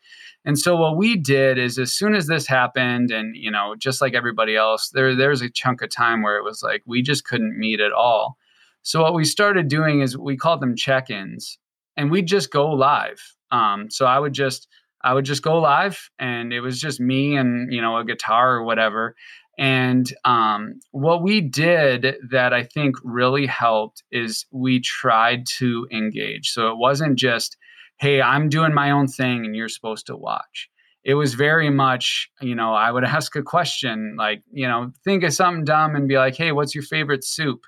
And 0.44 0.58
so 0.58 0.76
what 0.76 0.96
we 0.96 1.16
did 1.16 1.58
is 1.58 1.78
as 1.78 1.92
soon 1.92 2.14
as 2.14 2.26
this 2.26 2.46
happened 2.46 3.10
and 3.10 3.34
you 3.36 3.50
know 3.50 3.74
just 3.78 4.00
like 4.00 4.14
everybody 4.14 4.56
else 4.56 4.90
there 4.90 5.14
there's 5.14 5.42
a 5.42 5.50
chunk 5.50 5.82
of 5.82 5.90
time 5.90 6.22
where 6.22 6.36
it 6.36 6.44
was 6.44 6.62
like 6.62 6.82
we 6.86 7.02
just 7.02 7.24
couldn't 7.24 7.58
meet 7.58 7.80
at 7.80 7.92
all. 7.92 8.36
So 8.82 9.02
what 9.02 9.14
we 9.14 9.24
started 9.24 9.68
doing 9.68 10.00
is 10.00 10.16
we 10.16 10.36
called 10.36 10.60
them 10.60 10.76
check-ins 10.76 11.58
and 11.96 12.10
we'd 12.10 12.26
just 12.26 12.50
go 12.50 12.70
live. 12.70 13.20
Um, 13.50 13.90
so 13.90 14.06
I 14.06 14.18
would 14.18 14.34
just 14.34 14.68
I 15.02 15.12
would 15.14 15.24
just 15.24 15.42
go 15.42 15.58
live 15.58 16.10
and 16.18 16.52
it 16.52 16.60
was 16.60 16.80
just 16.80 17.00
me 17.00 17.36
and 17.36 17.72
you 17.72 17.80
know 17.80 17.96
a 17.98 18.04
guitar 18.04 18.56
or 18.56 18.64
whatever 18.64 19.14
and 19.58 20.12
um, 20.24 20.80
what 20.90 21.22
we 21.22 21.40
did 21.40 22.16
that 22.30 22.52
I 22.52 22.64
think 22.64 22.96
really 23.04 23.46
helped 23.46 24.02
is 24.10 24.46
we 24.50 24.80
tried 24.80 25.46
to 25.58 25.86
engage. 25.92 26.50
So 26.50 26.70
it 26.70 26.78
wasn't 26.78 27.18
just, 27.18 27.56
hey, 27.98 28.20
I'm 28.20 28.48
doing 28.48 28.74
my 28.74 28.90
own 28.90 29.06
thing 29.06 29.44
and 29.44 29.54
you're 29.54 29.68
supposed 29.68 30.06
to 30.06 30.16
watch. 30.16 30.68
It 31.04 31.14
was 31.14 31.34
very 31.34 31.70
much, 31.70 32.30
you 32.40 32.54
know, 32.54 32.74
I 32.74 32.90
would 32.90 33.04
ask 33.16 33.36
a 33.36 33.42
question 33.42 34.16
like, 34.18 34.42
you 34.52 34.66
know, 34.66 34.92
think 35.04 35.22
of 35.24 35.32
something 35.32 35.64
dumb 35.64 35.94
and 35.96 36.08
be 36.08 36.16
like, 36.16 36.36
hey, 36.36 36.52
what's 36.52 36.74
your 36.74 36.84
favorite 36.84 37.24
soup? 37.24 37.66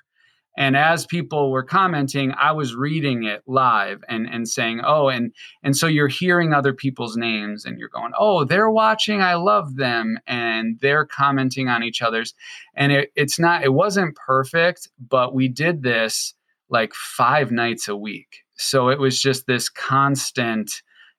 and 0.57 0.75
as 0.75 1.05
people 1.05 1.51
were 1.51 1.63
commenting 1.63 2.33
i 2.37 2.51
was 2.51 2.75
reading 2.75 3.23
it 3.23 3.41
live 3.47 4.03
and 4.09 4.27
and 4.27 4.49
saying 4.49 4.81
oh 4.83 5.07
and 5.07 5.31
and 5.63 5.77
so 5.77 5.87
you're 5.87 6.07
hearing 6.07 6.53
other 6.53 6.73
people's 6.73 7.15
names 7.15 7.63
and 7.63 7.79
you're 7.79 7.87
going 7.89 8.11
oh 8.17 8.43
they're 8.43 8.69
watching 8.69 9.21
i 9.21 9.35
love 9.35 9.75
them 9.75 10.19
and 10.27 10.79
they're 10.81 11.05
commenting 11.05 11.69
on 11.69 11.83
each 11.83 12.01
other's 12.01 12.33
and 12.75 12.91
it, 12.91 13.11
it's 13.15 13.39
not 13.39 13.63
it 13.63 13.73
wasn't 13.73 14.15
perfect 14.15 14.89
but 15.07 15.33
we 15.33 15.47
did 15.47 15.83
this 15.83 16.33
like 16.69 16.93
five 16.93 17.51
nights 17.51 17.87
a 17.87 17.95
week 17.95 18.43
so 18.57 18.89
it 18.89 18.99
was 18.99 19.21
just 19.21 19.47
this 19.47 19.69
constant 19.69 20.71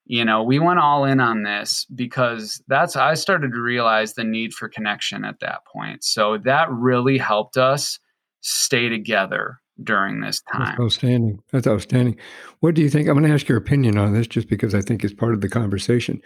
you 0.08 0.24
know 0.24 0.42
we 0.42 0.58
went 0.58 0.80
all 0.80 1.04
in 1.04 1.20
on 1.20 1.42
this 1.42 1.86
because 1.94 2.60
that's 2.66 2.96
i 2.96 3.14
started 3.14 3.52
to 3.52 3.60
realize 3.60 4.14
the 4.14 4.24
need 4.24 4.52
for 4.52 4.68
connection 4.68 5.24
at 5.24 5.38
that 5.40 5.60
point. 5.66 6.02
So 6.02 6.38
that 6.38 6.70
really 6.70 7.18
helped 7.18 7.56
us 7.56 7.98
stay 8.40 8.88
together 8.88 9.60
during 9.84 10.20
this 10.20 10.40
time. 10.52 10.66
that's 10.66 10.80
outstanding. 10.80 11.40
That's 11.52 11.66
outstanding. 11.66 12.16
What 12.60 12.74
do 12.74 12.82
you 12.82 12.88
think 12.88 13.06
i'm 13.06 13.14
going 13.14 13.28
to 13.28 13.34
ask 13.34 13.48
your 13.48 13.58
opinion 13.58 13.96
on 13.98 14.12
this 14.12 14.26
just 14.26 14.48
because 14.48 14.74
i 14.74 14.80
think 14.80 15.04
it's 15.04 15.14
part 15.14 15.34
of 15.34 15.40
the 15.40 15.48
conversation. 15.48 16.20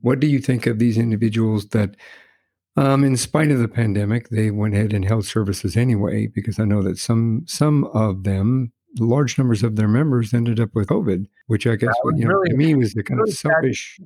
What 0.00 0.20
do 0.20 0.26
you 0.26 0.38
think 0.38 0.66
of 0.66 0.78
these 0.78 0.96
individuals 0.96 1.68
that 1.68 1.96
um, 2.76 3.04
in 3.04 3.16
spite 3.16 3.50
of 3.50 3.58
the 3.58 3.68
pandemic 3.68 4.30
they 4.30 4.50
went 4.50 4.74
ahead 4.74 4.92
and 4.92 5.04
held 5.04 5.26
services 5.26 5.76
anyway 5.76 6.26
because 6.26 6.58
i 6.58 6.64
know 6.64 6.82
that 6.82 6.98
some 6.98 7.42
some 7.46 7.84
of 7.86 8.24
them 8.24 8.72
large 8.98 9.38
numbers 9.38 9.62
of 9.62 9.76
their 9.76 9.88
members 9.88 10.32
ended 10.34 10.60
up 10.60 10.74
with 10.74 10.88
COVID, 10.88 11.26
which 11.46 11.66
I 11.66 11.76
guess 11.76 11.94
what, 12.02 12.16
you 12.16 12.24
know, 12.24 12.34
really, 12.34 12.50
to 12.50 12.56
me 12.56 12.74
was 12.74 12.94
the 12.94 13.02
kind 13.02 13.18
really 13.18 13.30
of 13.30 13.36
selfish. 13.36 13.98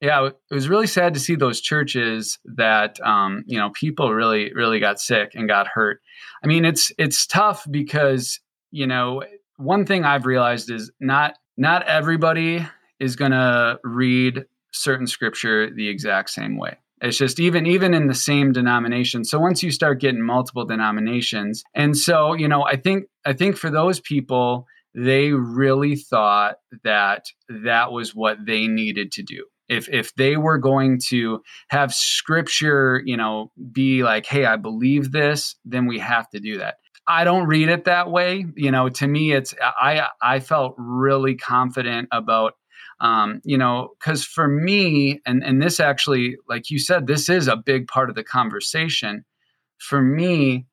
Yeah, 0.00 0.26
it 0.26 0.54
was 0.54 0.68
really 0.68 0.88
sad 0.88 1.14
to 1.14 1.20
see 1.20 1.36
those 1.36 1.60
churches 1.60 2.38
that 2.44 3.00
um, 3.02 3.44
you 3.46 3.56
know 3.56 3.70
people 3.70 4.12
really 4.12 4.52
really 4.52 4.80
got 4.80 5.00
sick 5.00 5.32
and 5.34 5.46
got 5.48 5.68
hurt. 5.68 6.00
I 6.42 6.48
mean, 6.48 6.64
it's 6.64 6.90
it's 6.98 7.24
tough 7.26 7.64
because 7.70 8.40
you 8.72 8.86
know 8.86 9.22
one 9.58 9.86
thing 9.86 10.04
I've 10.04 10.26
realized 10.26 10.70
is 10.70 10.90
not 10.98 11.38
not 11.56 11.86
everybody 11.86 12.66
is 12.98 13.14
going 13.14 13.30
to 13.30 13.78
read 13.84 14.44
certain 14.72 15.06
scripture 15.06 15.70
the 15.70 15.88
exact 15.88 16.30
same 16.30 16.56
way. 16.56 16.76
It's 17.02 17.18
just 17.18 17.40
even 17.40 17.66
even 17.66 17.94
in 17.94 18.06
the 18.06 18.14
same 18.14 18.52
denomination. 18.52 19.24
So 19.24 19.40
once 19.40 19.62
you 19.62 19.72
start 19.72 20.00
getting 20.00 20.22
multiple 20.22 20.64
denominations, 20.64 21.64
and 21.74 21.98
so 21.98 22.32
you 22.32 22.46
know, 22.46 22.64
I 22.64 22.76
think 22.76 23.06
I 23.26 23.32
think 23.32 23.56
for 23.56 23.70
those 23.70 23.98
people, 23.98 24.66
they 24.94 25.32
really 25.32 25.96
thought 25.96 26.56
that 26.84 27.24
that 27.48 27.90
was 27.90 28.14
what 28.14 28.38
they 28.46 28.68
needed 28.68 29.10
to 29.12 29.22
do. 29.24 29.46
If 29.68 29.88
if 29.88 30.14
they 30.14 30.36
were 30.36 30.58
going 30.58 31.00
to 31.08 31.42
have 31.70 31.92
scripture, 31.92 33.02
you 33.04 33.16
know, 33.16 33.50
be 33.72 34.04
like, 34.04 34.24
"Hey, 34.24 34.44
I 34.44 34.56
believe 34.56 35.10
this," 35.10 35.56
then 35.64 35.86
we 35.86 35.98
have 35.98 36.30
to 36.30 36.38
do 36.40 36.58
that. 36.58 36.76
I 37.08 37.24
don't 37.24 37.48
read 37.48 37.68
it 37.68 37.86
that 37.86 38.12
way. 38.12 38.46
You 38.54 38.70
know, 38.70 38.88
to 38.88 39.08
me, 39.08 39.32
it's 39.32 39.54
I 39.60 40.06
I 40.22 40.38
felt 40.38 40.76
really 40.78 41.34
confident 41.34 42.08
about 42.12 42.54
um, 43.02 43.40
you 43.44 43.58
know 43.58 43.90
because 43.98 44.24
for 44.24 44.48
me 44.48 45.20
and 45.26 45.44
and 45.44 45.60
this 45.60 45.80
actually 45.80 46.36
like 46.48 46.70
you 46.70 46.78
said 46.78 47.06
this 47.06 47.28
is 47.28 47.48
a 47.48 47.56
big 47.56 47.88
part 47.88 48.08
of 48.08 48.16
the 48.16 48.24
conversation. 48.24 49.24
For 49.78 50.00
me 50.00 50.66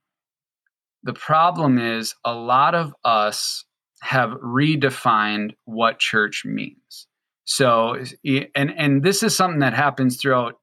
the 1.03 1.13
problem 1.13 1.79
is 1.79 2.15
a 2.23 2.33
lot 2.33 2.75
of 2.75 2.93
us 3.03 3.65
have 4.01 4.29
redefined 4.31 5.51
what 5.65 5.99
church 5.99 6.43
means. 6.45 7.07
So 7.45 8.01
and 8.55 8.71
and 8.77 9.03
this 9.03 9.23
is 9.23 9.35
something 9.35 9.59
that 9.59 9.73
happens 9.73 10.17
throughout 10.17 10.55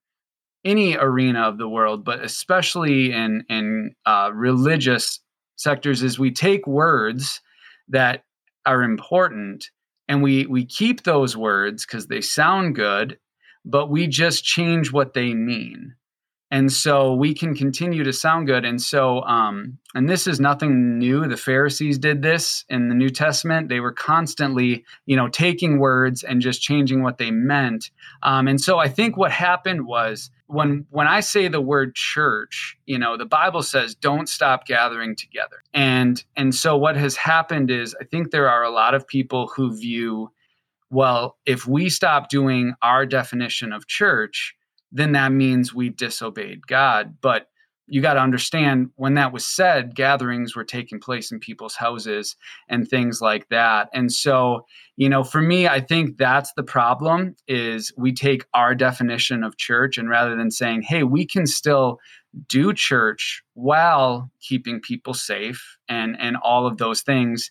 any 0.64 0.96
arena 0.96 1.42
of 1.42 1.58
the 1.58 1.68
world 1.68 2.04
but 2.04 2.24
especially 2.24 3.12
in 3.12 3.44
in 3.48 3.94
uh, 4.04 4.30
religious 4.32 5.20
sectors 5.56 6.02
is 6.02 6.18
we 6.18 6.32
take 6.32 6.66
words 6.66 7.40
that 7.88 8.24
are 8.66 8.82
important 8.82 9.70
and 10.08 10.22
we 10.22 10.46
we 10.46 10.64
keep 10.64 11.02
those 11.02 11.36
words 11.36 11.84
because 11.84 12.06
they 12.06 12.20
sound 12.20 12.74
good 12.74 13.18
but 13.64 13.90
we 13.90 14.06
just 14.06 14.44
change 14.44 14.92
what 14.92 15.14
they 15.14 15.34
mean 15.34 15.94
and 16.50 16.72
so 16.72 17.12
we 17.12 17.34
can 17.34 17.54
continue 17.54 18.04
to 18.04 18.12
sound 18.12 18.46
good. 18.46 18.64
And 18.64 18.80
so 18.80 19.22
um 19.22 19.78
and 19.94 20.08
this 20.08 20.26
is 20.26 20.38
nothing 20.38 20.98
new. 20.98 21.26
The 21.26 21.36
pharisees 21.36 21.98
did 21.98 22.22
this 22.22 22.64
in 22.68 22.88
the 22.88 22.94
new 22.94 23.08
testament. 23.08 23.68
They 23.68 23.80
were 23.80 23.92
constantly 23.92 24.84
you 25.06 25.16
know 25.16 25.28
taking 25.28 25.78
words 25.78 26.22
and 26.22 26.40
just 26.40 26.62
changing 26.62 27.02
what 27.02 27.18
they 27.18 27.30
meant. 27.30 27.90
Um 28.22 28.48
and 28.48 28.60
so 28.60 28.78
i 28.78 28.88
think 28.88 29.16
what 29.16 29.32
happened 29.32 29.86
was 29.86 30.30
when 30.46 30.86
when 30.90 31.08
i 31.08 31.18
say 31.18 31.48
the 31.48 31.60
word 31.60 31.96
church 31.96 32.78
you 32.86 32.96
know 32.96 33.16
the 33.16 33.26
bible 33.26 33.62
says 33.62 33.94
don't 33.96 34.28
stop 34.28 34.66
gathering 34.66 35.16
together. 35.16 35.62
And 35.74 36.22
and 36.36 36.54
so 36.54 36.76
what 36.76 36.96
has 36.96 37.16
happened 37.16 37.70
is 37.70 37.96
i 38.00 38.04
think 38.04 38.30
there 38.30 38.48
are 38.48 38.62
a 38.62 38.70
lot 38.70 38.94
of 38.94 39.06
people 39.06 39.48
who 39.48 39.76
view 39.76 40.30
well 40.90 41.36
if 41.46 41.66
we 41.66 41.88
stop 41.88 42.28
doing 42.28 42.74
our 42.82 43.04
definition 43.04 43.72
of 43.72 43.88
church 43.88 44.54
then 44.92 45.12
that 45.12 45.32
means 45.32 45.74
we 45.74 45.88
disobeyed 45.88 46.66
God. 46.66 47.16
But 47.20 47.48
you 47.88 48.02
got 48.02 48.14
to 48.14 48.20
understand 48.20 48.90
when 48.96 49.14
that 49.14 49.32
was 49.32 49.46
said, 49.46 49.94
gatherings 49.94 50.56
were 50.56 50.64
taking 50.64 50.98
place 50.98 51.30
in 51.30 51.38
people's 51.38 51.76
houses 51.76 52.34
and 52.68 52.88
things 52.88 53.20
like 53.20 53.48
that. 53.50 53.88
And 53.94 54.12
so, 54.12 54.66
you 54.96 55.08
know, 55.08 55.22
for 55.22 55.40
me, 55.40 55.68
I 55.68 55.80
think 55.80 56.18
that's 56.18 56.52
the 56.54 56.64
problem 56.64 57.36
is 57.46 57.92
we 57.96 58.12
take 58.12 58.44
our 58.54 58.74
definition 58.74 59.44
of 59.44 59.56
church 59.56 59.98
and 59.98 60.08
rather 60.08 60.34
than 60.34 60.50
saying, 60.50 60.82
hey, 60.82 61.04
we 61.04 61.24
can 61.24 61.46
still 61.46 62.00
do 62.48 62.72
church 62.72 63.42
while 63.54 64.30
keeping 64.40 64.80
people 64.80 65.14
safe 65.14 65.78
and 65.88 66.16
and 66.20 66.36
all 66.36 66.66
of 66.66 66.76
those 66.76 67.00
things 67.00 67.50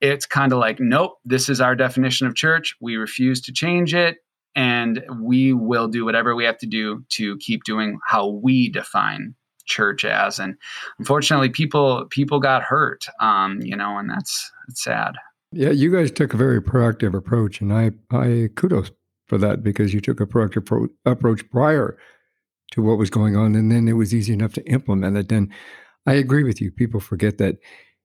it's 0.00 0.26
kind 0.26 0.52
of 0.52 0.58
like 0.58 0.78
nope 0.78 1.18
this 1.24 1.48
is 1.48 1.60
our 1.60 1.74
definition 1.74 2.26
of 2.26 2.34
church 2.34 2.74
we 2.80 2.96
refuse 2.96 3.40
to 3.40 3.52
change 3.52 3.94
it 3.94 4.18
and 4.56 5.04
we 5.20 5.52
will 5.52 5.86
do 5.86 6.04
whatever 6.04 6.34
we 6.34 6.44
have 6.44 6.58
to 6.58 6.66
do 6.66 7.04
to 7.10 7.36
keep 7.36 7.62
doing 7.64 8.00
how 8.04 8.26
we 8.26 8.70
define 8.70 9.34
church 9.66 10.04
as. 10.04 10.38
And 10.38 10.56
unfortunately 10.98 11.50
people 11.50 12.06
people 12.10 12.40
got 12.40 12.62
hurt 12.62 13.06
um 13.20 13.60
you 13.62 13.76
know 13.76 13.98
and 13.98 14.10
that's 14.10 14.50
it's 14.68 14.82
sad. 14.82 15.16
Yeah 15.52 15.70
you 15.70 15.92
guys 15.92 16.10
took 16.10 16.34
a 16.34 16.38
very 16.38 16.60
proactive 16.60 17.14
approach 17.14 17.60
and 17.60 17.72
i 17.72 17.90
i 18.10 18.48
kudos 18.56 18.90
for 19.26 19.38
that 19.38 19.62
because 19.62 19.92
you 19.92 20.00
took 20.00 20.20
a 20.20 20.26
proactive 20.26 20.64
pro- 20.64 20.88
approach 21.04 21.48
prior 21.50 21.98
to 22.72 22.82
what 22.82 22.98
was 22.98 23.10
going 23.10 23.36
on 23.36 23.54
and 23.54 23.70
then 23.70 23.86
it 23.88 23.92
was 23.92 24.14
easy 24.14 24.32
enough 24.32 24.52
to 24.54 24.66
implement 24.68 25.16
it. 25.16 25.28
Then 25.28 25.52
i 26.06 26.14
agree 26.14 26.44
with 26.44 26.60
you. 26.60 26.70
People 26.72 27.00
forget 27.00 27.38
that 27.38 27.56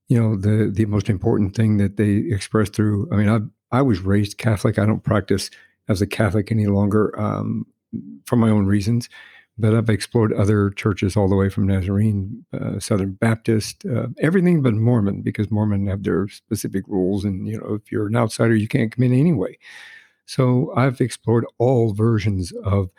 you 0.10 0.20
know 0.20 0.36
the 0.36 0.70
the 0.70 0.86
most 0.86 1.10
important 1.10 1.55
thing 1.55 1.77
that 1.77 1.96
they 1.96 2.15
express 2.36 2.70
through 2.70 3.08
i 3.13 3.15
mean 3.15 3.29
i 3.29 3.77
i 3.77 3.81
was 3.81 4.01
raised 4.01 4.38
catholic. 4.38 4.77
I 4.79 4.86
don't 4.86 5.03
practice 5.03 5.51
as 5.90 6.02
a 6.02 6.08
Catholic 6.08 6.52
any 6.52 6.68
longer 6.68 7.20
um, 7.20 7.66
for 8.26 8.36
my 8.36 8.50
own 8.50 8.66
reasons. 8.66 9.10
But 9.58 9.76
I've 9.76 9.90
explored 9.90 10.34
other 10.34 10.72
churches 10.72 11.16
all 11.16 11.28
the 11.28 11.36
way 11.36 11.50
from 11.50 11.68
Nazarene, 11.68 12.46
uh, 12.54 12.80
Southern 12.80 13.12
Baptist, 13.12 13.86
uh, 13.86 14.08
everything 14.20 14.64
but 14.64 14.74
Mormon, 14.74 15.22
because 15.22 15.52
Mormon 15.52 15.88
have 15.88 16.04
their 16.04 16.28
specific 16.30 16.84
rules, 16.88 17.26
and 17.26 17.48
you 17.48 17.60
know 17.60 17.76
if 17.76 17.92
you're 17.92 18.08
an 18.08 18.16
outsider, 18.16 18.56
you 18.56 18.68
can't 18.68 18.96
come 18.96 19.04
in 19.04 19.14
anyway. 19.14 19.58
So 20.26 20.74
I've 20.76 21.02
explored 21.02 21.46
all 21.58 21.94
versions 21.94 22.54
of 22.64 22.90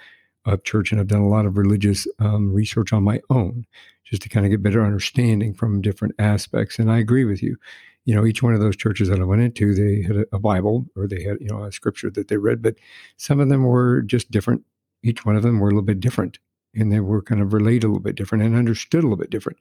of 0.44 0.64
church, 0.64 0.92
and 0.92 1.00
I've 1.00 1.06
done 1.06 1.22
a 1.22 1.28
lot 1.28 1.46
of 1.46 1.56
religious 1.56 2.06
um, 2.18 2.52
research 2.52 2.92
on 2.92 3.02
my 3.02 3.20
own, 3.30 3.64
just 4.04 4.22
to 4.22 4.28
kind 4.28 4.44
of 4.44 4.50
get 4.50 4.62
better 4.62 4.84
understanding 4.84 5.54
from 5.54 5.80
different 5.80 6.14
aspects. 6.18 6.78
And 6.78 6.92
I 6.92 6.98
agree 6.98 7.24
with 7.24 7.42
you 7.42 7.56
you 8.04 8.14
know, 8.14 8.26
each 8.26 8.42
one 8.42 8.54
of 8.54 8.60
those 8.60 8.76
churches 8.76 9.08
that 9.08 9.20
I 9.20 9.24
went 9.24 9.42
into, 9.42 9.74
they 9.74 10.02
had 10.02 10.24
a, 10.32 10.38
Bible 10.38 10.86
or 10.96 11.06
they 11.06 11.22
had, 11.22 11.38
you 11.40 11.48
know, 11.48 11.64
a 11.64 11.72
scripture 11.72 12.10
that 12.10 12.28
they 12.28 12.36
read, 12.36 12.62
but 12.62 12.76
some 13.16 13.40
of 13.40 13.48
them 13.48 13.64
were 13.64 14.02
just 14.02 14.30
different. 14.30 14.62
Each 15.02 15.24
one 15.24 15.36
of 15.36 15.42
them 15.42 15.60
were 15.60 15.68
a 15.68 15.70
little 15.70 15.82
bit 15.82 16.00
different 16.00 16.38
and 16.74 16.92
they 16.92 17.00
were 17.00 17.22
kind 17.22 17.40
of 17.40 17.52
relayed 17.52 17.84
a 17.84 17.86
little 17.86 18.02
bit 18.02 18.16
different 18.16 18.44
and 18.44 18.56
understood 18.56 19.00
a 19.00 19.06
little 19.06 19.16
bit 19.16 19.30
different. 19.30 19.58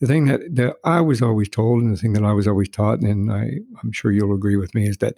The 0.00 0.06
thing 0.06 0.26
that, 0.26 0.40
that 0.54 0.76
I 0.84 1.00
was 1.00 1.22
always 1.22 1.48
told 1.48 1.82
and 1.82 1.92
the 1.92 2.00
thing 2.00 2.14
that 2.14 2.24
I 2.24 2.32
was 2.32 2.48
always 2.48 2.68
taught, 2.68 3.00
and 3.00 3.30
I, 3.30 3.58
I'm 3.82 3.92
sure 3.92 4.10
you'll 4.10 4.34
agree 4.34 4.56
with 4.56 4.74
me, 4.74 4.88
is 4.88 4.98
that, 4.98 5.14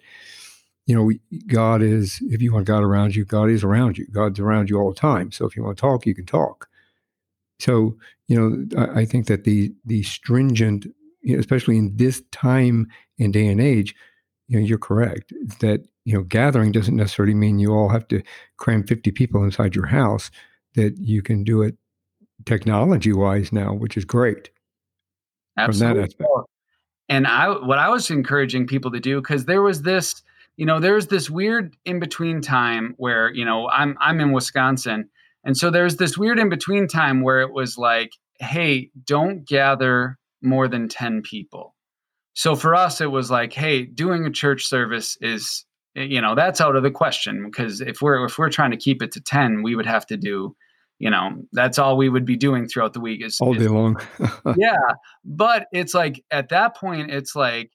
you 0.85 0.95
know, 0.95 1.11
God 1.47 1.81
is, 1.81 2.19
if 2.23 2.41
you 2.41 2.53
want 2.53 2.65
God 2.65 2.83
around 2.83 3.15
you, 3.15 3.25
God 3.25 3.49
is 3.49 3.63
around 3.63 3.97
you. 3.97 4.07
God's 4.07 4.39
around 4.39 4.69
you 4.69 4.77
all 4.77 4.89
the 4.89 4.99
time. 4.99 5.31
So 5.31 5.45
if 5.45 5.55
you 5.55 5.63
want 5.63 5.77
to 5.77 5.81
talk, 5.81 6.05
you 6.05 6.15
can 6.15 6.25
talk. 6.25 6.67
So, 7.59 7.97
you 8.27 8.37
know, 8.39 8.81
I, 8.81 9.01
I 9.01 9.05
think 9.05 9.27
that 9.27 9.43
the 9.43 9.73
the 9.85 10.03
stringent 10.03 10.85
especially 11.27 11.77
in 11.77 11.95
this 11.95 12.21
time 12.31 12.87
and 13.19 13.33
day 13.33 13.47
and 13.47 13.61
age, 13.61 13.95
you 14.47 14.59
know, 14.59 14.65
you're 14.65 14.77
correct 14.77 15.33
that 15.59 15.85
you 16.05 16.13
know 16.13 16.23
gathering 16.23 16.71
doesn't 16.71 16.95
necessarily 16.95 17.33
mean 17.33 17.59
you 17.59 17.73
all 17.73 17.89
have 17.89 18.07
to 18.07 18.21
cram 18.57 18.83
50 18.83 19.11
people 19.11 19.43
inside 19.43 19.75
your 19.75 19.87
house. 19.87 20.31
That 20.75 20.97
you 20.97 21.21
can 21.21 21.43
do 21.43 21.63
it 21.63 21.75
technology 22.45 23.11
wise 23.13 23.51
now, 23.51 23.73
which 23.73 23.97
is 23.97 24.05
great. 24.05 24.51
Absolutely. 25.57 25.87
From 25.87 25.97
that 25.97 26.03
aspect. 26.03 26.29
And 27.09 27.25
I, 27.25 27.49
what 27.49 27.79
I 27.79 27.89
was 27.89 28.09
encouraging 28.09 28.67
people 28.67 28.91
to 28.91 28.99
do, 28.99 29.21
because 29.21 29.45
there 29.45 29.61
was 29.61 29.83
this, 29.83 30.21
you 30.57 30.65
know, 30.65 30.79
there's 30.79 31.07
this 31.07 31.29
weird 31.29 31.75
in 31.85 31.99
between 31.99 32.41
time 32.41 32.95
where, 32.97 33.31
you 33.33 33.45
know, 33.45 33.69
I'm 33.69 33.97
I'm 33.99 34.19
in 34.19 34.31
Wisconsin, 34.31 35.09
and 35.43 35.55
so 35.55 35.69
there's 35.69 35.97
this 35.97 36.17
weird 36.17 36.39
in 36.39 36.49
between 36.49 36.87
time 36.87 37.21
where 37.21 37.41
it 37.41 37.53
was 37.53 37.77
like, 37.77 38.11
hey, 38.39 38.89
don't 39.05 39.45
gather 39.45 40.17
more 40.47 40.67
than 40.67 40.87
10 40.87 41.21
people. 41.21 41.75
so 42.33 42.55
for 42.55 42.75
us 42.75 43.01
it 43.01 43.11
was 43.11 43.29
like 43.31 43.53
hey 43.53 43.83
doing 43.83 44.25
a 44.25 44.31
church 44.31 44.65
service 44.65 45.17
is 45.21 45.65
eh, 45.95 46.03
you 46.03 46.21
know 46.21 46.35
that's 46.35 46.61
out 46.61 46.75
of 46.75 46.83
the 46.83 46.91
question 46.91 47.45
because 47.45 47.81
if 47.81 48.01
we're 48.01 48.25
if 48.25 48.37
we're 48.37 48.49
trying 48.49 48.71
to 48.71 48.77
keep 48.77 49.01
it 49.01 49.11
to 49.11 49.21
10 49.21 49.63
we 49.63 49.75
would 49.75 49.85
have 49.85 50.05
to 50.05 50.17
do 50.17 50.55
you 50.99 51.09
know 51.09 51.31
that's 51.51 51.77
all 51.79 51.97
we 51.97 52.09
would 52.09 52.25
be 52.25 52.35
doing 52.37 52.67
throughout 52.67 52.93
the 52.93 52.99
week 52.99 53.23
is 53.23 53.39
all 53.39 53.53
day 53.53 53.65
is, 53.65 53.71
long. 53.71 53.97
Yeah 54.57 54.77
but 55.23 55.67
it's 55.71 55.93
like 55.93 56.23
at 56.31 56.49
that 56.49 56.75
point 56.75 57.11
it's 57.11 57.35
like 57.35 57.71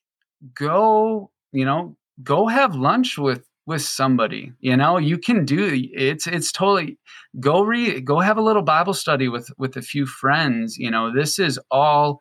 go 0.55 1.31
you 1.53 1.65
know 1.65 1.97
go 2.23 2.47
have 2.47 2.75
lunch 2.75 3.19
with 3.19 3.45
with 3.67 3.83
somebody 3.83 4.53
you 4.61 4.77
know? 4.77 4.99
You 4.99 5.19
can 5.19 5.45
do 5.45 5.71
it's 5.93 6.27
it's 6.27 6.51
totally 6.51 6.99
go 7.39 7.63
read 7.63 8.05
go 8.05 8.19
have 8.19 8.37
a 8.39 8.43
little 8.43 8.63
bible 8.63 8.95
study 8.95 9.29
with 9.29 9.51
with 9.57 9.77
a 9.77 9.83
few 9.83 10.05
friends 10.05 10.77
you 10.79 10.91
know? 10.91 11.13
This 11.15 11.39
is 11.39 11.61
all 11.71 12.19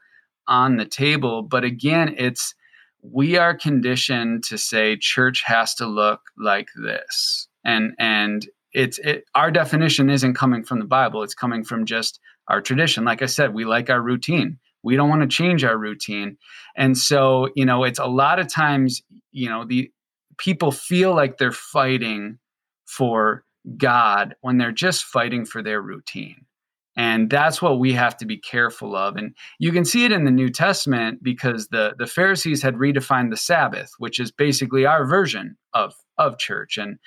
on 0.48 0.78
the 0.78 0.86
table 0.86 1.42
but 1.42 1.64
again 1.64 2.14
it's 2.18 2.56
we 3.02 3.38
are 3.38 3.56
conditioned 3.56 4.44
to 4.44 4.58
say 4.58 4.96
church 4.98 5.44
has 5.46 5.74
to 5.76 5.88
look 5.88 6.22
like 6.38 6.68
this. 6.76 7.48
And 7.66 7.94
and 8.00 8.48
it's 8.74 9.00
it, 9.00 9.26
our 9.36 9.52
definition 9.52 10.10
isn't 10.10 10.36
coming 10.36 10.64
from 10.64 10.80
the 10.80 10.86
bible. 10.86 11.24
It's 11.24 11.34
coming 11.34 11.64
from 11.64 11.86
just 11.86 12.20
our 12.48 12.62
tradition. 12.62 13.06
Like 13.06 13.22
i 13.22 13.26
said 13.26 13.54
we 13.54 13.66
like 13.66 13.90
our 13.90 14.02
routine. 14.02 14.60
We 14.84 14.96
don't 14.96 15.10
want 15.10 15.22
to 15.22 15.28
change 15.28 15.64
our 15.64 15.78
routine. 15.78 16.38
And 16.76 16.98
so 16.98 17.50
you 17.56 17.66
know 17.66 17.84
it's 17.84 18.00
a 18.00 18.06
lot 18.06 18.40
of 18.40 18.48
times 18.48 19.02
you 19.32 19.50
know 19.50 19.66
the 19.66 19.92
people 20.38 20.72
feel 20.72 21.16
like 21.16 21.38
they're 21.38 21.52
fighting 21.52 22.38
for 22.86 23.44
god 23.78 24.36
when 24.42 24.58
they're 24.58 24.72
just 24.72 25.04
fighting 25.04 25.46
for 25.46 25.62
their 25.62 25.82
routine 25.82 26.46
and 26.98 27.30
that's 27.30 27.62
what 27.62 27.80
we 27.80 27.94
have 27.94 28.18
to 28.18 28.26
be 28.26 28.38
careful 28.38 28.96
of. 28.96 29.16
And 29.16 29.36
you 29.60 29.72
can 29.72 29.86
see 29.86 30.06
it 30.06 30.12
in 30.12 30.26
the 30.26 30.32
new 30.32 30.50
testament 30.50 31.20
because 31.24 31.68
the 31.68 31.94
the 31.98 32.08
pharisees 32.08 32.62
had 32.62 32.76
redefined 32.76 33.30
the 33.30 33.38
sabbath 33.38 33.92
which 33.98 34.20
is 34.20 34.32
basically 34.32 34.86
our 34.86 35.06
version 35.06 35.58
of 35.74 35.94
of 36.18 36.38
church. 36.38 36.78
And 36.78 36.98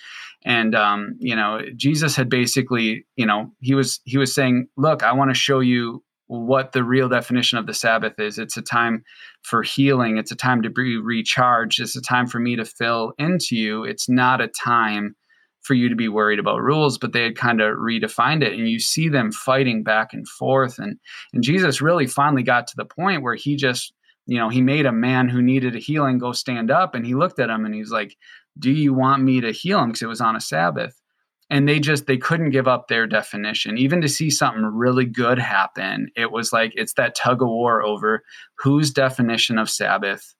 and 0.44 0.74
um, 0.74 1.16
you 1.18 1.36
know 1.36 1.60
jesus 1.76 2.16
had 2.16 2.28
basically 2.28 3.06
you 3.16 3.26
know 3.26 3.50
he 3.60 3.74
was 3.74 4.00
he 4.04 4.18
was 4.18 4.34
saying 4.34 4.68
look 4.76 5.02
i 5.02 5.12
want 5.12 5.30
to 5.30 5.34
show 5.34 5.60
you 5.60 6.02
what 6.26 6.72
the 6.72 6.84
real 6.84 7.08
definition 7.08 7.58
of 7.58 7.66
the 7.66 7.74
sabbath 7.74 8.18
is. 8.18 8.38
It's 8.38 8.56
a 8.56 8.62
time 8.62 9.04
for 9.42 9.62
healing. 9.62 10.16
It's 10.16 10.32
a 10.32 10.36
time 10.36 10.62
to 10.62 10.70
be 10.70 10.96
recharged. 10.96 11.80
It's 11.80 11.96
a 11.96 12.00
time 12.00 12.26
for 12.26 12.40
me 12.40 12.56
to 12.56 12.64
fill 12.64 13.12
into 13.18 13.56
you. 13.56 13.84
It's 13.84 14.08
not 14.08 14.40
a 14.40 14.48
time 14.48 15.16
for 15.64 15.74
you 15.74 15.88
to 15.88 15.96
be 15.96 16.08
worried 16.08 16.38
about 16.38 16.62
rules, 16.62 16.98
but 16.98 17.12
they 17.12 17.22
had 17.22 17.36
kind 17.36 17.60
of 17.60 17.78
redefined 17.78 18.42
it. 18.42 18.52
And 18.52 18.68
you 18.68 18.78
see 18.78 19.08
them 19.08 19.32
fighting 19.32 19.82
back 19.82 20.12
and 20.12 20.28
forth. 20.28 20.78
And, 20.78 20.98
and 21.32 21.42
Jesus 21.42 21.80
really 21.80 22.06
finally 22.06 22.42
got 22.42 22.66
to 22.68 22.76
the 22.76 22.84
point 22.84 23.22
where 23.22 23.34
he 23.34 23.56
just, 23.56 23.94
you 24.26 24.38
know, 24.38 24.50
he 24.50 24.60
made 24.60 24.86
a 24.86 24.92
man 24.92 25.28
who 25.28 25.42
needed 25.42 25.74
a 25.74 25.78
healing 25.78 26.18
go 26.18 26.32
stand 26.32 26.70
up 26.70 26.94
and 26.94 27.04
he 27.04 27.14
looked 27.14 27.40
at 27.40 27.50
him 27.50 27.64
and 27.64 27.74
he's 27.74 27.90
like, 27.90 28.16
Do 28.58 28.70
you 28.70 28.92
want 28.92 29.22
me 29.22 29.40
to 29.40 29.52
heal 29.52 29.80
him? 29.80 29.88
Because 29.88 30.02
it 30.02 30.08
was 30.08 30.20
on 30.20 30.36
a 30.36 30.40
Sabbath. 30.40 31.00
And 31.50 31.68
they 31.68 31.78
just 31.78 32.06
they 32.06 32.16
couldn't 32.16 32.50
give 32.50 32.68
up 32.68 32.88
their 32.88 33.06
definition. 33.06 33.78
Even 33.78 34.00
to 34.00 34.08
see 34.08 34.30
something 34.30 34.64
really 34.64 35.04
good 35.04 35.38
happen, 35.38 36.08
it 36.16 36.30
was 36.30 36.52
like 36.52 36.72
it's 36.74 36.94
that 36.94 37.14
tug 37.14 37.42
of 37.42 37.48
war 37.48 37.82
over 37.82 38.22
whose 38.58 38.90
definition 38.90 39.58
of 39.58 39.70
Sabbath 39.70 40.34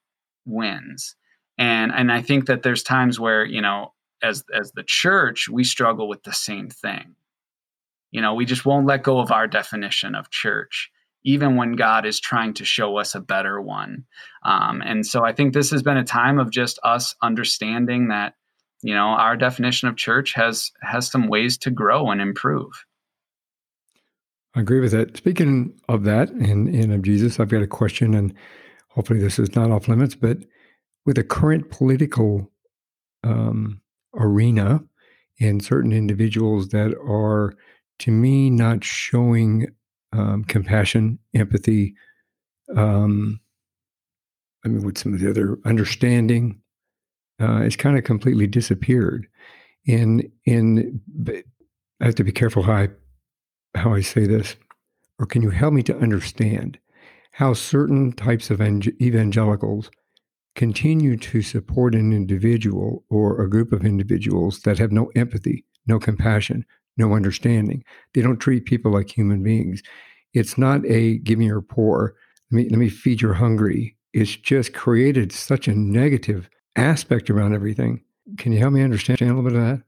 wins. 0.47 1.15
And 1.57 1.93
and 1.93 2.11
I 2.11 2.23
think 2.23 2.47
that 2.47 2.63
there's 2.63 2.83
times 2.83 3.21
where, 3.21 3.45
you 3.45 3.61
know, 3.61 3.93
as 4.25 4.45
as 4.55 4.73
the 4.73 4.85
church 4.85 5.49
we 5.49 5.63
struggle 5.63 6.09
with 6.09 6.23
the 6.23 6.33
same 6.33 6.71
thing. 6.71 7.15
You 8.11 8.21
know 8.21 8.35
we 8.35 8.45
just 8.45 8.65
won't 8.65 8.87
let 8.87 9.03
go 9.03 9.19
of 9.21 9.31
our 9.31 9.47
definition 9.47 10.15
of 10.15 10.31
church 10.31 10.91
even 11.27 11.57
when 11.57 11.73
god 11.73 12.05
is 12.05 12.21
trying 12.21 12.53
to 12.53 12.67
show 12.67 12.99
us 12.99 13.15
a 13.15 13.21
better 13.21 13.61
one. 13.61 14.05
Um, 14.45 14.83
and 14.83 15.07
so 15.07 15.25
i 15.25 15.33
think 15.33 15.53
this 15.53 15.71
has 15.71 15.83
been 15.83 15.97
a 15.97 16.05
time 16.05 16.39
of 16.39 16.51
just 16.51 16.79
us 16.83 17.15
understanding 17.23 18.09
that 18.09 18.35
you 18.83 18.95
know 18.95 19.09
our 19.09 19.37
definition 19.37 19.89
of 19.89 19.97
church 19.97 20.33
has 20.35 20.73
has 20.83 21.11
some 21.11 21.29
ways 21.29 21.59
to 21.59 21.71
grow 21.71 22.11
and 22.11 22.21
improve. 22.21 22.73
I 24.57 24.61
agree 24.61 24.79
with 24.81 24.93
that. 24.93 25.17
Speaking 25.17 25.75
of 25.89 26.05
that 26.05 26.31
and, 26.31 26.93
of 26.93 27.03
jesus 27.03 27.41
i've 27.41 27.49
got 27.49 27.63
a 27.63 27.67
question 27.67 28.15
and 28.15 28.35
hopefully 28.91 29.19
this 29.19 29.39
is 29.39 29.55
not 29.57 29.71
off 29.71 29.89
limits 29.89 30.15
but 30.15 30.39
with 31.05 31.17
the 31.17 31.25
current 31.25 31.71
political 31.71 32.51
um, 33.25 33.81
arena 34.19 34.83
and 35.41 35.65
certain 35.65 35.93
individuals 35.93 36.69
that 36.69 36.95
are, 37.07 37.55
to 38.01 38.11
me, 38.11 38.51
not 38.51 38.85
showing 38.85 39.67
um, 40.13 40.45
compassion, 40.45 41.19
empathy. 41.35 41.95
Um, 42.77 43.41
I 44.65 44.69
mean, 44.69 44.85
with 44.85 44.99
some 44.99 45.13
of 45.13 45.21
the 45.21 45.29
other 45.29 45.59
understanding, 45.65 46.61
uh, 47.41 47.61
it's 47.63 47.77
kind 47.77 47.99
of 47.99 48.05
completely 48.05 48.47
disappeared. 48.47 49.27
And 49.87 50.31
and 50.47 51.01
I 52.01 52.07
have 52.07 52.15
to 52.15 52.25
be 52.25 52.33
careful 52.33 52.63
how 52.63 52.73
I 52.73 52.89
how 53.75 53.93
I 53.93 54.01
say 54.01 54.27
this, 54.27 54.57
or 55.19 55.27
can 55.27 55.43
you 55.43 55.51
help 55.51 55.75
me 55.75 55.83
to 55.83 55.99
understand 55.99 56.79
how 57.33 57.53
certain 57.53 58.13
types 58.13 58.51
of 58.51 58.61
evangelicals 58.63 59.91
continue 60.55 61.17
to 61.17 61.43
support 61.43 61.95
an 61.95 62.13
individual 62.13 63.05
or 63.11 63.41
a 63.41 63.51
group 63.51 63.73
of 63.73 63.85
individuals 63.85 64.61
that 64.61 64.79
have 64.79 64.93
no 64.93 65.11
empathy, 65.17 65.65
no 65.87 65.99
compassion, 65.99 66.65
no 66.97 67.15
understanding. 67.15 67.85
They 68.15 68.23
don't 68.23 68.39
treat 68.39 68.65
people 68.65 68.93
like 68.93 69.11
human 69.11 69.43
beings. 69.43 69.83
It's 70.33 70.57
not 70.57 70.85
a 70.87 71.19
give 71.19 71.39
me 71.39 71.47
your 71.47 71.63
poor, 71.63 72.15
let 72.51 72.57
me 72.57 72.69
let 72.69 72.79
me 72.79 72.89
feed 72.89 73.21
your 73.21 73.35
hungry. 73.35 73.97
It's 74.13 74.37
just 74.37 74.75
created 74.75 75.33
such 75.33 75.67
a 75.67 75.75
negative 75.75 76.49
aspect 76.77 77.31
around 77.31 77.55
everything. 77.55 78.03
Can 78.39 78.53
you 78.53 78.61
help 78.61 78.73
me 78.73 78.83
understand 78.83 79.21
a 79.21 79.25
little 79.27 79.43
bit 79.43 79.55
of 79.55 79.61
that? 79.61 79.83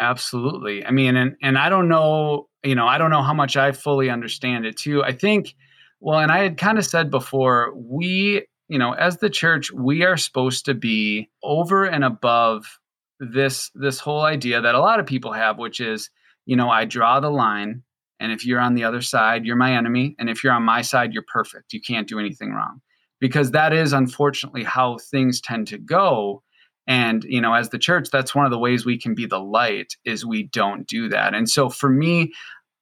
Absolutely. 0.00 0.84
I 0.84 0.90
mean, 0.90 1.16
and 1.16 1.36
and 1.42 1.58
I 1.58 1.68
don't 1.68 1.88
know, 1.88 2.48
you 2.62 2.74
know, 2.74 2.86
I 2.86 2.98
don't 2.98 3.10
know 3.10 3.22
how 3.22 3.34
much 3.34 3.56
I 3.56 3.72
fully 3.72 4.10
understand 4.10 4.66
it 4.66 4.76
too. 4.76 5.02
I 5.02 5.12
think 5.12 5.54
well, 6.00 6.18
and 6.18 6.32
I 6.32 6.38
had 6.38 6.56
kind 6.56 6.78
of 6.78 6.86
said 6.86 7.10
before, 7.10 7.74
we 7.74 8.46
you 8.70 8.78
know, 8.78 8.92
as 8.92 9.16
the 9.16 9.28
church, 9.28 9.72
we 9.72 10.04
are 10.04 10.16
supposed 10.16 10.66
to 10.66 10.74
be 10.74 11.28
over 11.42 11.84
and 11.84 12.04
above 12.04 12.78
this 13.18 13.70
this 13.74 13.98
whole 13.98 14.22
idea 14.22 14.60
that 14.60 14.76
a 14.76 14.80
lot 14.80 15.00
of 15.00 15.06
people 15.06 15.32
have, 15.32 15.58
which 15.58 15.80
is, 15.80 16.08
you 16.46 16.54
know, 16.54 16.70
I 16.70 16.84
draw 16.84 17.18
the 17.18 17.30
line, 17.30 17.82
and 18.20 18.30
if 18.30 18.46
you're 18.46 18.60
on 18.60 18.76
the 18.76 18.84
other 18.84 19.00
side, 19.00 19.44
you're 19.44 19.56
my 19.56 19.74
enemy, 19.74 20.14
and 20.20 20.30
if 20.30 20.44
you're 20.44 20.52
on 20.52 20.62
my 20.62 20.82
side, 20.82 21.12
you're 21.12 21.24
perfect. 21.26 21.72
You 21.72 21.80
can't 21.80 22.06
do 22.06 22.20
anything 22.20 22.52
wrong, 22.52 22.80
because 23.20 23.50
that 23.50 23.72
is 23.72 23.92
unfortunately 23.92 24.62
how 24.62 24.98
things 24.98 25.40
tend 25.40 25.66
to 25.66 25.78
go. 25.78 26.44
And 26.86 27.24
you 27.24 27.40
know, 27.40 27.54
as 27.54 27.70
the 27.70 27.78
church, 27.78 28.08
that's 28.12 28.36
one 28.36 28.44
of 28.44 28.52
the 28.52 28.58
ways 28.58 28.86
we 28.86 28.98
can 28.98 29.16
be 29.16 29.26
the 29.26 29.40
light 29.40 29.96
is 30.04 30.24
we 30.24 30.44
don't 30.44 30.86
do 30.86 31.08
that. 31.08 31.34
And 31.34 31.50
so 31.50 31.70
for 31.70 31.90
me, 31.90 32.32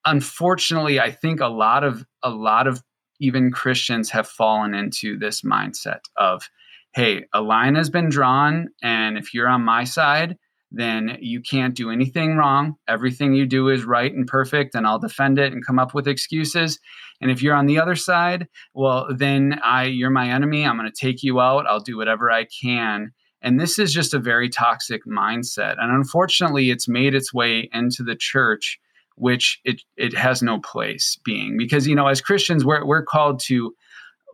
unfortunately, 0.05 1.01
I 1.01 1.12
think 1.12 1.40
a 1.40 1.46
lot 1.46 1.83
of 1.83 2.05
a 2.22 2.29
lot 2.29 2.66
of 2.66 2.83
even 3.20 3.50
Christians 3.50 4.11
have 4.11 4.28
fallen 4.28 4.74
into 4.74 5.18
this 5.18 5.42
mindset 5.42 6.00
of, 6.16 6.48
hey, 6.94 7.24
a 7.33 7.40
line 7.40 7.74
has 7.74 7.90
been 7.90 8.09
drawn, 8.09 8.68
and 8.83 9.18
if 9.18 9.35
you're 9.35 9.48
on 9.48 9.62
my 9.64 9.85
side, 9.85 10.37
then 10.70 11.16
you 11.20 11.40
can't 11.40 11.74
do 11.74 11.90
anything 11.90 12.37
wrong. 12.37 12.74
Everything 12.87 13.33
you 13.33 13.46
do 13.46 13.68
is 13.68 13.85
right 13.85 14.12
and 14.12 14.26
perfect, 14.26 14.74
and 14.74 14.87
I'll 14.87 14.98
defend 14.98 15.38
it 15.38 15.52
and 15.52 15.64
come 15.64 15.78
up 15.78 15.94
with 15.94 16.07
excuses. 16.07 16.78
And 17.20 17.31
if 17.31 17.42
you're 17.42 17.54
on 17.54 17.66
the 17.66 17.78
other 17.78 17.94
side, 17.94 18.48
well, 18.74 19.09
then 19.14 19.61
I 19.64 19.85
you're 19.85 20.11
my 20.11 20.28
enemy. 20.28 20.64
I'm 20.64 20.76
going 20.76 20.90
to 20.90 21.07
take 21.07 21.22
you 21.22 21.40
out. 21.40 21.66
I'll 21.66 21.81
do 21.81 21.96
whatever 21.96 22.31
I 22.31 22.44
can. 22.44 23.12
And 23.40 23.59
this 23.59 23.78
is 23.78 23.94
just 23.94 24.14
a 24.14 24.18
very 24.18 24.48
toxic 24.48 25.07
mindset. 25.07 25.76
And 25.78 25.90
unfortunately, 25.92 26.70
it's 26.70 26.88
made 26.88 27.14
its 27.14 27.33
way 27.33 27.68
into 27.72 28.02
the 28.02 28.16
church 28.16 28.78
which 29.18 29.61
it 29.64 29.83
it 29.96 30.14
has 30.14 30.42
no 30.42 30.61
place 30.61 31.18
being. 31.24 31.57
Because 31.57 31.87
you 31.87 31.94
know 31.94 32.09
as 32.09 32.20
Christians 32.20 32.64
we're 32.64 32.85
we're 32.85 33.04
called 33.04 33.40
to 33.46 33.74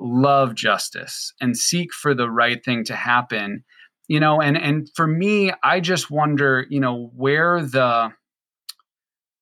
love 0.01 0.55
justice 0.55 1.33
and 1.41 1.57
seek 1.57 1.93
for 1.93 2.15
the 2.15 2.29
right 2.29 2.65
thing 2.65 2.83
to 2.85 2.97
happen 2.97 3.63
you 4.09 4.19
know 4.19 4.41
and 4.41 4.57
and 4.57 4.91
for 4.95 5.07
me 5.07 5.53
I 5.63 5.81
just 5.81 6.11
wonder 6.11 6.67
you 6.69 6.81
know 6.81 7.13
where 7.15 7.63
the 7.63 8.13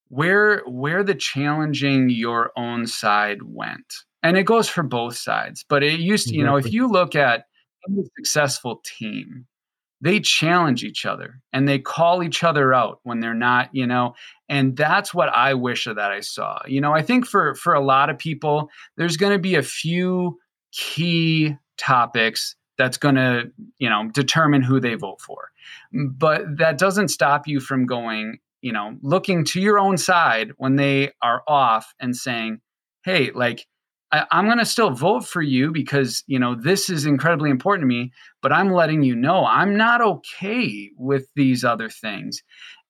where 0.09 0.62
where 0.66 1.02
the 1.02 1.14
challenging 1.14 2.11
your 2.11 2.52
own 2.57 2.87
side 2.87 3.42
went. 3.42 3.94
And 4.22 4.37
it 4.37 4.44
goes 4.44 4.68
for 4.68 4.83
both 4.83 5.16
sides 5.16 5.64
but 5.68 5.83
it 5.83 5.98
used 5.98 6.28
to, 6.28 6.35
you 6.35 6.44
know 6.44 6.57
if 6.57 6.72
you 6.72 6.87
look 6.87 7.16
at 7.16 7.46
a 7.88 8.02
successful 8.16 8.81
team 8.85 9.46
they 10.02 10.20
challenge 10.20 10.84
each 10.84 11.06
other 11.06 11.40
and 11.52 11.66
they 11.66 11.78
call 11.78 12.22
each 12.22 12.42
other 12.44 12.74
out 12.74 13.00
when 13.04 13.20
they're 13.20 13.32
not 13.32 13.70
you 13.72 13.86
know? 13.86 14.14
And 14.48 14.76
that's 14.76 15.14
what 15.14 15.30
i 15.30 15.54
wish 15.54 15.84
that 15.84 15.98
i 15.98 16.20
saw. 16.20 16.60
You 16.66 16.80
know 16.80 16.92
i 16.92 17.02
think 17.02 17.26
for 17.26 17.54
for 17.54 17.72
a 17.72 17.80
lot 17.80 18.10
of 18.10 18.18
people 18.18 18.68
there's 18.96 19.16
going 19.16 19.32
to 19.32 19.38
be 19.38 19.54
a 19.54 19.62
few 19.62 20.38
key 20.72 21.56
topics 21.78 22.56
that's 22.78 22.96
going 22.96 23.14
to 23.14 23.50
you 23.78 23.88
know 23.88 24.10
determine 24.12 24.62
who 24.62 24.80
they 24.80 24.94
vote 24.94 25.20
for. 25.20 25.50
But 25.92 26.58
that 26.58 26.78
doesn't 26.78 27.08
stop 27.08 27.46
you 27.46 27.60
from 27.60 27.86
going 27.86 28.38
you 28.60 28.72
know 28.72 28.96
looking 29.02 29.44
to 29.46 29.60
your 29.60 29.78
own 29.78 29.98
side 29.98 30.52
when 30.56 30.76
they 30.76 31.12
are 31.22 31.42
off 31.46 31.94
and 32.00 32.16
saying 32.16 32.60
hey 33.04 33.30
like 33.32 33.66
I, 34.12 34.27
I'm 34.31 34.46
going 34.46 34.59
to 34.59 34.66
still 34.66 34.90
vote 34.90 35.27
for 35.27 35.42
you 35.42 35.72
because, 35.72 36.22
you 36.27 36.38
know, 36.38 36.55
this 36.55 36.88
is 36.90 37.07
incredibly 37.07 37.51
important 37.51 37.83
to 37.83 37.87
me, 37.87 38.12
but 38.42 38.53
I'm 38.53 38.70
letting 38.70 39.03
you 39.03 39.16
know 39.16 39.44
I'm 39.44 39.77
not 39.77 40.01
okay 40.01 40.90
with 40.96 41.27
these 41.35 41.64
other 41.64 41.88
things. 41.88 42.42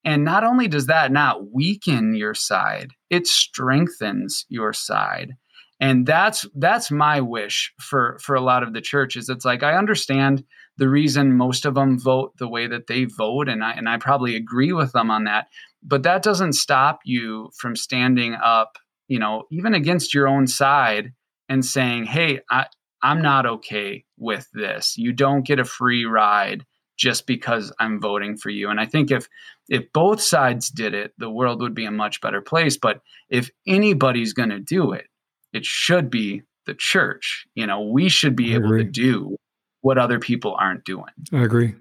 And 0.04 0.24
not 0.24 0.44
only 0.44 0.66
does 0.66 0.86
that 0.86 1.12
not 1.12 1.52
weaken 1.52 2.14
your 2.14 2.34
side, 2.34 2.90
it 3.08 3.26
strengthens 3.26 4.44
your 4.48 4.72
side. 4.72 5.34
And 5.80 6.06
that's 6.06 6.46
that's 6.56 6.90
my 6.90 7.20
wish 7.20 7.72
for 7.80 8.18
for 8.20 8.36
a 8.36 8.40
lot 8.40 8.62
of 8.62 8.72
the 8.72 8.80
churches. 8.80 9.28
It's 9.28 9.44
like 9.44 9.62
I 9.62 9.76
understand 9.76 10.44
the 10.76 10.88
reason 10.88 11.36
most 11.36 11.66
of 11.66 11.74
them 11.74 11.98
vote 11.98 12.36
the 12.38 12.48
way 12.48 12.66
that 12.68 12.86
they 12.86 13.04
vote 13.04 13.48
and 13.48 13.64
I 13.64 13.72
and 13.72 13.88
I 13.88 13.96
probably 13.96 14.36
agree 14.36 14.72
with 14.72 14.92
them 14.92 15.10
on 15.10 15.24
that. 15.24 15.46
But 15.82 16.04
that 16.04 16.22
doesn't 16.22 16.52
stop 16.52 17.00
you 17.04 17.50
from 17.56 17.74
standing 17.74 18.34
up 18.34 18.78
you 19.08 19.18
know, 19.18 19.44
even 19.50 19.74
against 19.74 20.14
your 20.14 20.28
own 20.28 20.46
side 20.46 21.12
and 21.48 21.64
saying, 21.64 22.04
hey, 22.04 22.40
I, 22.50 22.66
I'm 23.02 23.20
not 23.20 23.46
okay 23.46 24.04
with 24.18 24.48
this. 24.54 24.96
You 24.96 25.12
don't 25.12 25.46
get 25.46 25.58
a 25.58 25.64
free 25.64 26.04
ride 26.04 26.64
just 26.96 27.26
because 27.26 27.72
I'm 27.78 28.00
voting 28.00 28.36
for 28.36 28.50
you. 28.50 28.70
And 28.70 28.78
I 28.78 28.86
think 28.86 29.10
if 29.10 29.28
if 29.68 29.92
both 29.92 30.20
sides 30.20 30.68
did 30.70 30.94
it, 30.94 31.12
the 31.18 31.30
world 31.30 31.60
would 31.60 31.74
be 31.74 31.84
a 31.84 31.90
much 31.90 32.20
better 32.20 32.40
place. 32.40 32.76
But 32.76 33.00
if 33.28 33.50
anybody's 33.66 34.32
going 34.32 34.50
to 34.50 34.60
do 34.60 34.92
it, 34.92 35.06
it 35.52 35.64
should 35.64 36.10
be 36.10 36.42
the 36.66 36.74
church. 36.74 37.46
You 37.54 37.66
know, 37.66 37.80
we 37.82 38.08
should 38.08 38.36
be 38.36 38.52
I 38.52 38.56
able 38.56 38.66
agree. 38.66 38.84
to 38.84 38.90
do 38.90 39.36
what 39.80 39.98
other 39.98 40.20
people 40.20 40.54
aren't 40.58 40.84
doing. 40.84 41.12
I 41.32 41.42
agree. 41.42 41.74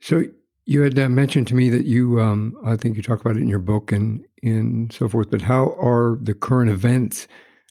So 0.00 0.24
you 0.66 0.82
had 0.82 0.98
uh, 0.98 1.08
mentioned 1.08 1.46
to 1.48 1.54
me 1.54 1.68
that 1.70 1.84
you, 1.84 2.20
um, 2.20 2.54
I 2.64 2.76
think 2.76 2.96
you 2.96 3.02
talk 3.02 3.20
about 3.20 3.36
it 3.36 3.42
in 3.42 3.48
your 3.48 3.58
book 3.58 3.92
and 3.92 4.24
and 4.42 4.92
so 4.92 5.08
forth. 5.08 5.30
But 5.30 5.42
how 5.42 5.74
are 5.80 6.18
the 6.20 6.34
current 6.34 6.70
events 6.70 7.26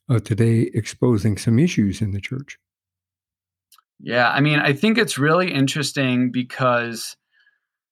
of 0.09 0.23
today 0.23 0.71
exposing 0.73 1.37
some 1.37 1.59
issues 1.59 2.01
in 2.01 2.11
the 2.11 2.21
church? 2.21 2.57
Yeah, 3.99 4.29
I 4.29 4.41
mean, 4.41 4.59
I 4.59 4.73
think 4.73 4.97
it's 4.97 5.17
really 5.17 5.53
interesting 5.53 6.31
because, 6.31 7.15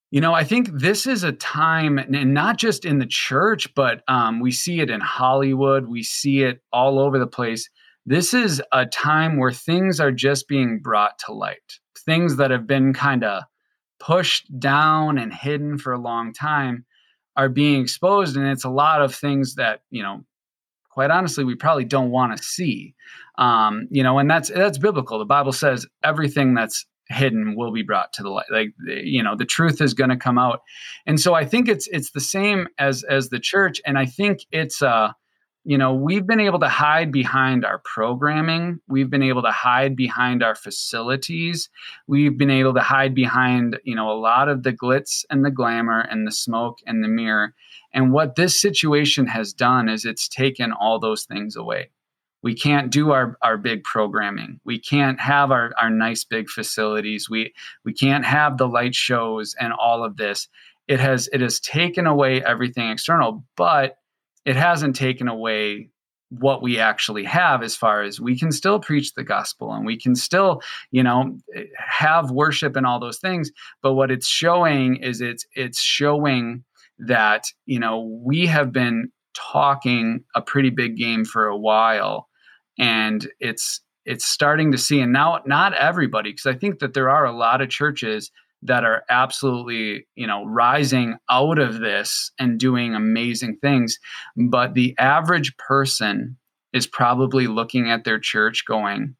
you 0.09 0.19
know, 0.19 0.33
I 0.33 0.43
think 0.43 0.69
this 0.71 1.07
is 1.07 1.23
a 1.23 1.31
time, 1.31 1.97
and 1.97 2.33
not 2.33 2.57
just 2.57 2.85
in 2.85 2.99
the 2.99 3.05
church, 3.05 3.73
but 3.75 4.01
um, 4.07 4.39
we 4.41 4.51
see 4.51 4.81
it 4.81 4.89
in 4.89 4.99
Hollywood, 4.99 5.87
we 5.87 6.03
see 6.03 6.43
it 6.43 6.59
all 6.73 6.99
over 6.99 7.17
the 7.17 7.27
place. 7.27 7.69
This 8.05 8.33
is 8.33 8.61
a 8.73 8.85
time 8.85 9.37
where 9.37 9.51
things 9.51 9.99
are 9.99 10.11
just 10.11 10.47
being 10.47 10.79
brought 10.79 11.17
to 11.25 11.33
light, 11.33 11.79
things 12.05 12.37
that 12.37 12.51
have 12.51 12.67
been 12.67 12.93
kind 12.93 13.23
of 13.23 13.43
pushed 14.01 14.59
down 14.59 15.17
and 15.19 15.31
hidden 15.31 15.77
for 15.77 15.93
a 15.93 15.99
long 15.99 16.33
time 16.33 16.83
are 17.37 17.49
being 17.49 17.81
exposed 17.81 18.35
and 18.35 18.47
it's 18.47 18.65
a 18.65 18.69
lot 18.69 19.01
of 19.01 19.13
things 19.13 19.55
that 19.55 19.81
you 19.91 20.01
know 20.01 20.25
quite 20.89 21.11
honestly 21.11 21.43
we 21.43 21.55
probably 21.55 21.85
don't 21.85 22.09
want 22.09 22.35
to 22.35 22.43
see. 22.43 22.93
Um, 23.37 23.87
you 23.91 24.03
know 24.03 24.17
and 24.17 24.29
that's 24.29 24.49
that's 24.49 24.77
biblical. 24.77 25.19
The 25.19 25.25
bible 25.25 25.53
says 25.53 25.85
everything 26.03 26.55
that's 26.55 26.85
hidden 27.09 27.55
will 27.55 27.71
be 27.71 27.83
brought 27.83 28.11
to 28.13 28.23
the 28.23 28.29
light. 28.29 28.47
Like 28.51 28.73
you 28.87 29.21
know 29.21 29.35
the 29.35 29.45
truth 29.45 29.81
is 29.81 29.93
going 29.93 30.09
to 30.09 30.17
come 30.17 30.39
out. 30.39 30.61
And 31.05 31.19
so 31.19 31.35
i 31.35 31.45
think 31.45 31.69
it's 31.69 31.87
it's 31.87 32.11
the 32.11 32.19
same 32.19 32.67
as 32.79 33.03
as 33.03 33.29
the 33.29 33.39
church 33.39 33.79
and 33.85 33.99
i 33.99 34.05
think 34.05 34.39
it's 34.51 34.81
uh 34.81 35.11
you 35.63 35.77
know, 35.77 35.93
we've 35.93 36.25
been 36.25 36.39
able 36.39 36.59
to 36.59 36.67
hide 36.67 37.11
behind 37.11 37.65
our 37.65 37.79
programming. 37.79 38.79
We've 38.87 39.11
been 39.11 39.21
able 39.21 39.43
to 39.43 39.51
hide 39.51 39.95
behind 39.95 40.41
our 40.41 40.55
facilities. 40.55 41.69
We've 42.07 42.35
been 42.35 42.49
able 42.49 42.73
to 42.73 42.79
hide 42.79 43.13
behind, 43.13 43.79
you 43.83 43.95
know, 43.95 44.09
a 44.09 44.17
lot 44.17 44.49
of 44.49 44.63
the 44.63 44.73
glitz 44.73 45.23
and 45.29 45.45
the 45.45 45.51
glamour 45.51 46.01
and 46.09 46.25
the 46.25 46.31
smoke 46.31 46.79
and 46.87 47.03
the 47.03 47.07
mirror. 47.07 47.53
And 47.93 48.11
what 48.11 48.35
this 48.35 48.59
situation 48.59 49.27
has 49.27 49.53
done 49.53 49.87
is 49.87 50.03
it's 50.03 50.27
taken 50.27 50.71
all 50.71 50.99
those 50.99 51.25
things 51.25 51.55
away. 51.55 51.91
We 52.41 52.55
can't 52.55 52.91
do 52.91 53.11
our, 53.11 53.37
our 53.43 53.57
big 53.57 53.83
programming. 53.83 54.59
We 54.65 54.79
can't 54.79 55.19
have 55.19 55.51
our, 55.51 55.73
our 55.79 55.91
nice 55.91 56.23
big 56.23 56.49
facilities. 56.49 57.29
We 57.29 57.53
we 57.85 57.93
can't 57.93 58.25
have 58.25 58.57
the 58.57 58.67
light 58.67 58.95
shows 58.95 59.55
and 59.59 59.73
all 59.73 60.03
of 60.03 60.17
this. 60.17 60.47
It 60.87 60.99
has 60.99 61.29
it 61.31 61.41
has 61.41 61.59
taken 61.59 62.07
away 62.07 62.43
everything 62.43 62.89
external, 62.89 63.43
but 63.55 63.97
it 64.45 64.55
hasn't 64.55 64.95
taken 64.95 65.27
away 65.27 65.89
what 66.29 66.61
we 66.61 66.79
actually 66.79 67.25
have 67.25 67.61
as 67.61 67.75
far 67.75 68.03
as 68.03 68.21
we 68.21 68.39
can 68.39 68.51
still 68.53 68.79
preach 68.79 69.13
the 69.13 69.23
gospel 69.23 69.73
and 69.73 69.85
we 69.85 69.99
can 69.99 70.15
still 70.15 70.61
you 70.91 71.03
know 71.03 71.37
have 71.75 72.31
worship 72.31 72.75
and 72.75 72.85
all 72.85 72.99
those 72.99 73.19
things. 73.19 73.51
But 73.81 73.93
what 73.93 74.11
it's 74.11 74.27
showing 74.27 74.95
is 74.97 75.21
it's 75.21 75.45
it's 75.55 75.81
showing 75.81 76.63
that 76.99 77.45
you 77.65 77.79
know 77.79 78.21
we 78.23 78.45
have 78.47 78.71
been 78.71 79.11
talking 79.33 80.23
a 80.35 80.41
pretty 80.41 80.69
big 80.69 80.97
game 80.97 81.25
for 81.25 81.47
a 81.47 81.57
while 81.57 82.27
and 82.77 83.29
it's 83.39 83.81
it's 84.05 84.25
starting 84.25 84.71
to 84.71 84.77
see 84.77 84.99
and 84.99 85.13
now 85.13 85.39
not 85.45 85.73
everybody 85.73 86.31
because 86.31 86.45
i 86.45 86.53
think 86.53 86.79
that 86.79 86.93
there 86.93 87.09
are 87.09 87.25
a 87.25 87.31
lot 87.31 87.61
of 87.61 87.69
churches 87.69 88.29
that 88.63 88.83
are 88.83 89.03
absolutely 89.09 90.05
you 90.15 90.27
know 90.27 90.45
rising 90.45 91.17
out 91.29 91.59
of 91.59 91.79
this 91.79 92.31
and 92.39 92.59
doing 92.59 92.93
amazing 92.93 93.57
things. 93.61 93.97
But 94.35 94.73
the 94.73 94.95
average 94.97 95.55
person 95.57 96.37
is 96.73 96.87
probably 96.87 97.47
looking 97.47 97.89
at 97.89 98.03
their 98.03 98.19
church 98.19 98.65
going 98.65 99.15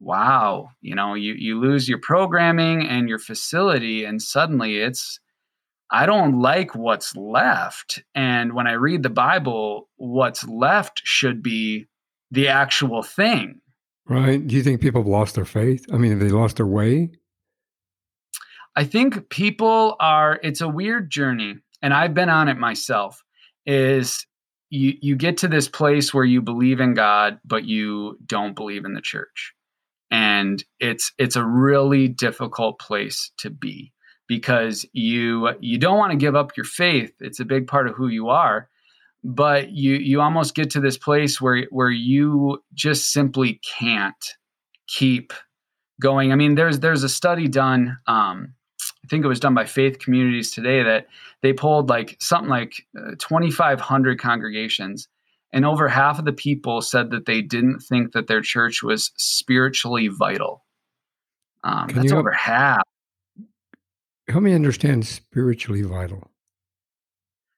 wow 0.00 0.70
you 0.80 0.94
know 0.94 1.14
you 1.14 1.34
you 1.34 1.60
lose 1.60 1.88
your 1.88 1.98
programming 1.98 2.86
and 2.86 3.08
your 3.08 3.18
facility 3.18 4.04
and 4.04 4.22
suddenly 4.22 4.78
it's 4.78 5.20
i 5.90 6.06
don't 6.06 6.40
like 6.40 6.74
what's 6.74 7.14
left. 7.16 8.02
And 8.14 8.54
when 8.54 8.66
i 8.66 8.72
read 8.72 9.02
the 9.02 9.10
bible 9.10 9.88
what's 9.96 10.46
left 10.48 11.02
should 11.04 11.42
be 11.42 11.86
the 12.30 12.48
actual 12.48 13.02
thing. 13.02 13.60
Right. 14.08 14.44
Do 14.44 14.54
you 14.54 14.62
think 14.62 14.80
people 14.80 15.02
have 15.02 15.08
lost 15.08 15.34
their 15.34 15.44
faith? 15.44 15.84
I 15.92 15.98
mean 15.98 16.18
they 16.18 16.30
lost 16.30 16.56
their 16.56 16.66
way 16.66 17.10
I 18.80 18.84
think 18.84 19.28
people 19.28 19.94
are, 20.00 20.40
it's 20.42 20.62
a 20.62 20.68
weird 20.68 21.10
journey, 21.10 21.56
and 21.82 21.92
I've 21.92 22.14
been 22.14 22.30
on 22.30 22.48
it 22.48 22.56
myself. 22.56 23.22
Is 23.66 24.26
you 24.70 24.94
you 25.02 25.16
get 25.16 25.36
to 25.38 25.48
this 25.48 25.68
place 25.68 26.14
where 26.14 26.24
you 26.24 26.40
believe 26.40 26.80
in 26.80 26.94
God, 26.94 27.38
but 27.44 27.66
you 27.66 28.18
don't 28.24 28.56
believe 28.56 28.86
in 28.86 28.94
the 28.94 29.02
church. 29.02 29.52
And 30.10 30.64
it's 30.78 31.12
it's 31.18 31.36
a 31.36 31.44
really 31.44 32.08
difficult 32.08 32.78
place 32.78 33.30
to 33.40 33.50
be 33.50 33.92
because 34.26 34.86
you 34.94 35.50
you 35.60 35.76
don't 35.76 35.98
want 35.98 36.12
to 36.12 36.16
give 36.16 36.34
up 36.34 36.56
your 36.56 36.64
faith. 36.64 37.12
It's 37.20 37.38
a 37.38 37.44
big 37.44 37.66
part 37.66 37.86
of 37.86 37.94
who 37.94 38.08
you 38.08 38.30
are, 38.30 38.70
but 39.22 39.72
you 39.72 39.96
you 39.96 40.22
almost 40.22 40.54
get 40.54 40.70
to 40.70 40.80
this 40.80 40.96
place 40.96 41.38
where 41.38 41.66
where 41.68 41.90
you 41.90 42.62
just 42.72 43.12
simply 43.12 43.60
can't 43.78 44.24
keep 44.88 45.34
going. 46.00 46.32
I 46.32 46.36
mean, 46.36 46.54
there's 46.54 46.80
there's 46.80 47.04
a 47.04 47.10
study 47.10 47.46
done 47.46 47.98
um, 48.06 48.54
think 49.10 49.24
it 49.24 49.28
was 49.28 49.40
done 49.40 49.54
by 49.54 49.66
Faith 49.66 49.98
Communities 49.98 50.52
today 50.52 50.82
that 50.82 51.08
they 51.42 51.52
polled 51.52 51.88
like 51.88 52.16
something 52.20 52.48
like 52.48 52.86
uh, 52.98 53.12
2,500 53.18 54.18
congregations, 54.20 55.08
and 55.52 55.66
over 55.66 55.88
half 55.88 56.18
of 56.18 56.24
the 56.24 56.32
people 56.32 56.80
said 56.80 57.10
that 57.10 57.26
they 57.26 57.42
didn't 57.42 57.80
think 57.80 58.12
that 58.12 58.28
their 58.28 58.40
church 58.40 58.82
was 58.82 59.10
spiritually 59.16 60.08
vital. 60.08 60.64
Um, 61.64 61.88
that's 61.88 62.12
over 62.12 62.32
half. 62.32 62.82
Help 64.28 64.42
me 64.42 64.54
understand 64.54 65.06
spiritually 65.06 65.82
vital. 65.82 66.30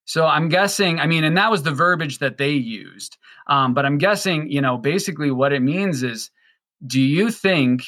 So 0.05 0.27
I'm 0.27 0.49
guessing, 0.49 0.99
I 0.99 1.07
mean, 1.07 1.23
and 1.23 1.37
that 1.37 1.51
was 1.51 1.63
the 1.63 1.71
verbiage 1.71 2.19
that 2.19 2.39
they 2.39 2.51
used. 2.51 3.19
Um, 3.47 3.75
but 3.75 3.87
I'm 3.87 3.99
guessing, 3.99 4.51
you 4.51 4.61
know, 4.61 4.77
basically 4.77 5.31
what 5.31 5.53
it 5.53 5.61
means 5.61 6.03
is 6.03 6.31
do 6.87 7.01
you 7.01 7.31
think 7.31 7.85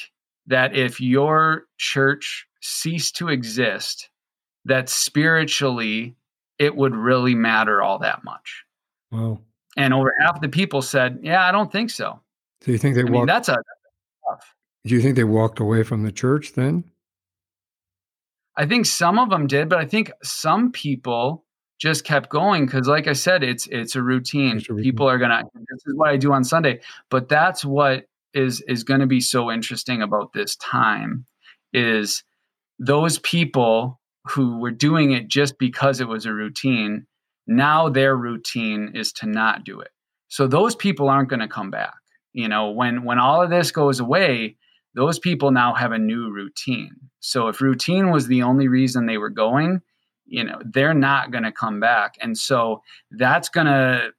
that 0.47 0.75
if 0.75 1.01
your 1.01 1.63
church 1.77 2.47
ceased 2.61 3.15
to 3.17 3.29
exist, 3.29 4.09
that 4.65 4.89
spiritually 4.89 6.15
it 6.59 6.75
would 6.75 6.95
really 6.95 7.35
matter 7.35 7.81
all 7.81 7.99
that 7.99 8.23
much. 8.23 8.63
Wow. 9.11 9.39
And 9.77 9.93
over 9.93 10.13
half 10.21 10.41
the 10.41 10.49
people 10.49 10.81
said, 10.81 11.19
"Yeah, 11.21 11.45
I 11.45 11.51
don't 11.51 11.71
think 11.71 11.89
so." 11.89 12.19
So 12.61 12.71
you 12.71 12.77
think 12.77 12.95
they 12.95 13.01
I 13.01 13.03
walked? 13.03 13.13
Mean, 13.13 13.25
that's 13.25 13.49
a 13.49 13.57
tough. 14.29 14.55
Do 14.85 14.95
you 14.95 15.01
think 15.01 15.15
they 15.15 15.23
walked 15.23 15.59
away 15.59 15.83
from 15.83 16.03
the 16.03 16.11
church 16.11 16.53
then? 16.53 16.83
I 18.55 18.65
think 18.65 18.85
some 18.85 19.19
of 19.19 19.29
them 19.29 19.47
did, 19.47 19.67
but 19.67 19.79
I 19.79 19.85
think 19.85 20.11
some 20.23 20.71
people 20.71 21.43
just 21.77 22.05
kept 22.05 22.29
going 22.29 22.65
because, 22.65 22.87
like 22.87 23.07
I 23.07 23.13
said, 23.13 23.43
it's 23.43 23.67
it's 23.67 23.95
a 23.95 24.01
routine. 24.01 24.57
It's 24.57 24.69
a 24.69 24.73
routine. 24.73 24.91
People 24.91 25.09
are 25.09 25.17
gonna. 25.17 25.43
This 25.53 25.83
is 25.85 25.95
what 25.95 26.09
I 26.09 26.17
do 26.17 26.31
on 26.31 26.43
Sunday, 26.43 26.79
but 27.09 27.27
that's 27.27 27.65
what 27.65 28.05
is 28.35 28.61
is 28.67 28.83
going 28.83 28.99
to 28.99 29.07
be 29.07 29.21
so 29.21 29.49
interesting 29.49 30.01
about 30.01 30.33
this 30.33 30.55
time 30.57 31.25
is 31.73 32.23
those 32.77 33.17
people 33.19 33.99
who 34.27 34.59
were 34.59 34.71
doing 34.71 35.11
it 35.11 35.27
just 35.27 35.57
because 35.57 36.01
it 36.01 36.07
was 36.07 36.25
a 36.25 36.33
routine, 36.33 37.07
now 37.47 37.89
their 37.89 38.15
routine 38.15 38.91
is 38.93 39.13
to 39.13 39.25
not 39.25 39.63
do 39.63 39.79
it. 39.79 39.91
So 40.27 40.47
those 40.47 40.75
people 40.75 41.09
aren't 41.09 41.29
going 41.29 41.39
to 41.39 41.47
come 41.47 41.71
back. 41.71 41.95
You 42.33 42.49
know, 42.49 42.69
when 42.71 43.03
when 43.03 43.19
all 43.19 43.41
of 43.41 43.49
this 43.49 43.71
goes 43.71 43.99
away, 43.99 44.57
those 44.93 45.19
people 45.19 45.51
now 45.51 45.73
have 45.73 45.93
a 45.93 45.99
new 45.99 46.31
routine. 46.31 46.95
So 47.19 47.47
if 47.47 47.61
routine 47.61 48.11
was 48.11 48.27
the 48.27 48.43
only 48.43 48.67
reason 48.67 49.05
they 49.05 49.17
were 49.17 49.29
going, 49.29 49.81
you 50.25 50.43
know, 50.43 50.61
they're 50.73 50.93
not 50.93 51.31
going 51.31 51.43
to 51.43 51.51
come 51.51 51.79
back. 51.79 52.15
And 52.19 52.37
so 52.37 52.81
that's 53.11 53.47
going 53.47 53.67
to 53.67 54.11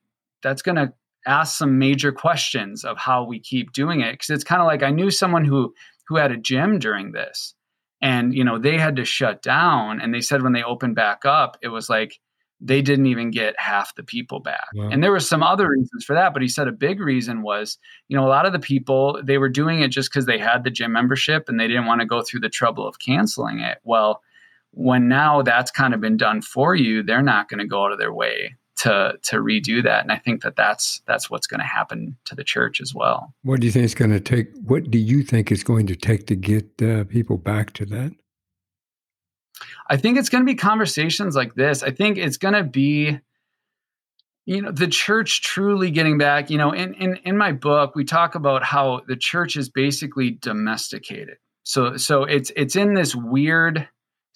that's 0.43 0.63
going 0.63 0.77
to 0.77 0.93
ask 1.27 1.59
some 1.59 1.79
major 1.79 2.13
questions 2.13 2.85
of 2.85 2.97
how 2.97 3.25
we 3.25 3.41
keep 3.41 3.73
doing 3.73 4.01
it. 4.01 4.13
Because 4.13 4.31
it's 4.31 4.45
kind 4.45 4.63
of 4.63 4.67
like 4.67 4.83
I 4.83 4.91
knew 4.91 5.11
someone 5.11 5.45
who 5.45 5.75
who 6.09 6.17
had 6.17 6.33
a 6.33 6.37
gym 6.37 6.79
during 6.79 7.13
this 7.13 7.55
and 8.01 8.35
you 8.35 8.45
know 8.45 8.59
they 8.59 8.79
had 8.79 8.97
to 8.97 9.05
shut 9.05 9.43
down 9.43 10.01
and 10.01 10.13
they 10.13 10.21
said 10.21 10.43
when 10.43 10.53
they 10.53 10.63
opened 10.63 10.95
back 10.95 11.25
up 11.25 11.57
it 11.63 11.69
was 11.69 11.89
like 11.89 12.19
they 12.59 12.81
didn't 12.81 13.07
even 13.07 13.31
get 13.31 13.55
half 13.59 13.95
the 13.97 14.03
people 14.03 14.41
back. 14.41 14.69
Wow. 14.75 14.89
and 14.91 15.03
there 15.03 15.11
were 15.11 15.21
some 15.21 15.43
other 15.43 15.69
reasons 15.69 16.05
for 16.05 16.15
that 16.15 16.33
but 16.33 16.43
he 16.43 16.49
said 16.49 16.69
a 16.69 16.73
big 16.73 17.01
reason 17.01 17.43
was 17.43 17.79
you 18.09 18.17
know 18.17 18.27
a 18.27 18.29
lot 18.29 18.47
of 18.47 18.53
the 18.53 18.59
people 18.59 19.21
they 19.25 19.39
were 19.39 19.49
doing 19.49 19.81
it 19.81 19.89
just 19.89 20.11
because 20.11 20.27
they 20.27 20.39
had 20.39 20.65
the 20.65 20.71
gym 20.71 20.93
membership 20.93 21.49
and 21.49 21.59
they 21.59 21.69
didn't 21.69 21.87
want 21.87 22.01
to 22.01 22.07
go 22.07 22.23
through 22.23 22.41
the 22.41 22.49
trouble 22.49 22.87
of 22.87 22.99
canceling 22.99 23.61
it. 23.61 23.79
Well 23.85 24.23
when 24.73 25.09
now 25.09 25.41
that's 25.41 25.71
kind 25.71 25.95
of 25.95 26.01
been 26.01 26.19
done 26.19 26.43
for 26.43 26.75
you 26.75 27.03
they're 27.03 27.23
not 27.23 27.49
going 27.49 27.59
to 27.59 27.67
go 27.67 27.85
out 27.85 27.93
of 27.93 27.99
their 27.99 28.13
way 28.13 28.55
to 28.77 29.19
to 29.23 29.37
redo 29.37 29.83
that. 29.83 30.03
And 30.03 30.13
i 30.13 30.19
think 30.19 30.43
that 30.43 30.57
that's 30.57 31.01
that's 31.07 31.31
what's 31.31 31.47
going 31.47 31.61
to 31.61 31.67
happen 31.67 32.17
to 32.27 32.35
the 32.35 32.45
church 32.45 32.81
as 32.81 32.95
well. 32.95 33.35
What 33.43 33.61
do 33.61 33.67
you 33.67 33.73
think 33.73 33.85
it's 33.85 33.95
going 33.95 34.13
to 34.13 34.21
take 34.21 34.49
what 34.65 34.91
do 34.91 34.99
you 34.99 35.23
think 35.23 35.51
it's 35.51 35.65
going 35.65 35.87
to 35.87 35.97
take 35.97 36.27
to 36.27 36.37
get 36.37 36.83
uh, 36.83 37.05
people 37.05 37.39
back 37.39 37.73
to 37.75 37.87
that? 37.87 38.13
I 39.89 39.97
think 39.97 40.19
it's 40.19 40.29
going 40.29 40.43
to 40.43 40.47
be 40.47 40.57
conversations 40.57 41.35
like 41.35 41.55
this. 41.55 41.83
I 41.83 41.91
think 41.91 42.19
it's 42.19 42.37
going 42.37 42.55
to 42.55 42.65
be 42.65 43.19
you 44.45 44.63
know 44.63 44.71
the 44.71 44.87
church 44.87 45.43
truly 45.43 45.91
getting 45.91 46.19
back 46.19 46.51
you 46.51 46.59
know 46.59 46.73
in, 46.73 46.95
in 46.95 47.17
in 47.25 47.37
my 47.37 47.53
book 47.53 47.95
we 47.95 48.05
talk 48.05 48.35
about 48.35 48.63
how 48.63 49.01
the 49.09 49.17
church 49.17 49.57
is 49.57 49.69
basically 49.69 50.31
domesticated. 50.31 51.39
So 51.65 51.97
so 51.97 52.25
it's 52.25 52.53
it's 52.57 52.77
in 52.77 52.95
this 52.95 53.15
weird 53.15 53.89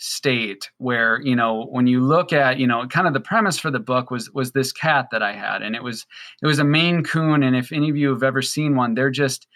state 0.03 0.71
where 0.79 1.21
you 1.21 1.37
know 1.37 1.67
when 1.67 1.87
you 1.87 2.01
look 2.01 2.33
at 2.33 2.59
you 2.59 2.67
know 2.67 2.87
kind 2.87 3.07
of 3.07 3.13
the 3.13 3.21
premise 3.21 3.59
for 3.59 3.71
the 3.71 3.79
book 3.79 4.11
was 4.11 4.31
was 4.31 4.53
this 4.53 4.73
cat 4.73 5.07
that 5.13 5.23
i 5.23 5.31
had 5.31 5.61
and 5.61 5.77
it 5.77 5.83
was 5.83 6.07
it 6.43 6.47
was 6.47 6.59
a 6.59 6.65
maine 6.65 7.05
coon 7.05 7.43
and 7.43 7.55
if 7.55 7.71
any 7.71 7.91
of 7.91 7.99
you 7.99 8.09
have 8.09 8.23
ever 8.23 8.41
seen 8.41 8.75
one 8.75 8.95
they're 8.95 9.11
just 9.11 9.47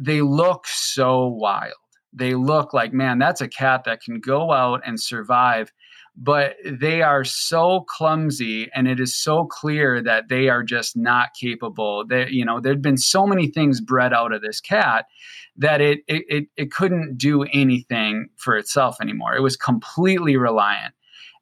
they 0.00 0.20
look 0.20 0.66
so 0.66 1.26
wild. 1.26 1.74
They 2.12 2.34
look 2.34 2.72
like 2.72 2.92
man 2.92 3.18
that's 3.18 3.40
a 3.40 3.48
cat 3.48 3.82
that 3.84 4.02
can 4.02 4.20
go 4.20 4.52
out 4.52 4.80
and 4.86 5.00
survive 5.00 5.72
but 6.16 6.56
they 6.64 7.02
are 7.02 7.24
so 7.24 7.84
clumsy 7.88 8.68
and 8.74 8.88
it 8.88 8.98
is 8.98 9.16
so 9.16 9.44
clear 9.44 10.02
that 10.02 10.28
they 10.28 10.48
are 10.48 10.64
just 10.64 10.96
not 10.96 11.28
capable. 11.40 12.04
They, 12.06 12.28
you 12.28 12.44
know 12.44 12.60
there'd 12.60 12.82
been 12.82 12.96
so 12.96 13.26
many 13.26 13.46
things 13.46 13.80
bred 13.80 14.12
out 14.12 14.32
of 14.32 14.42
this 14.42 14.60
cat 14.60 15.06
that 15.60 15.80
it, 15.80 16.00
it 16.08 16.46
it 16.56 16.72
couldn't 16.72 17.16
do 17.16 17.44
anything 17.44 18.28
for 18.36 18.56
itself 18.56 18.96
anymore 19.00 19.34
it 19.36 19.42
was 19.42 19.56
completely 19.56 20.36
reliant 20.36 20.92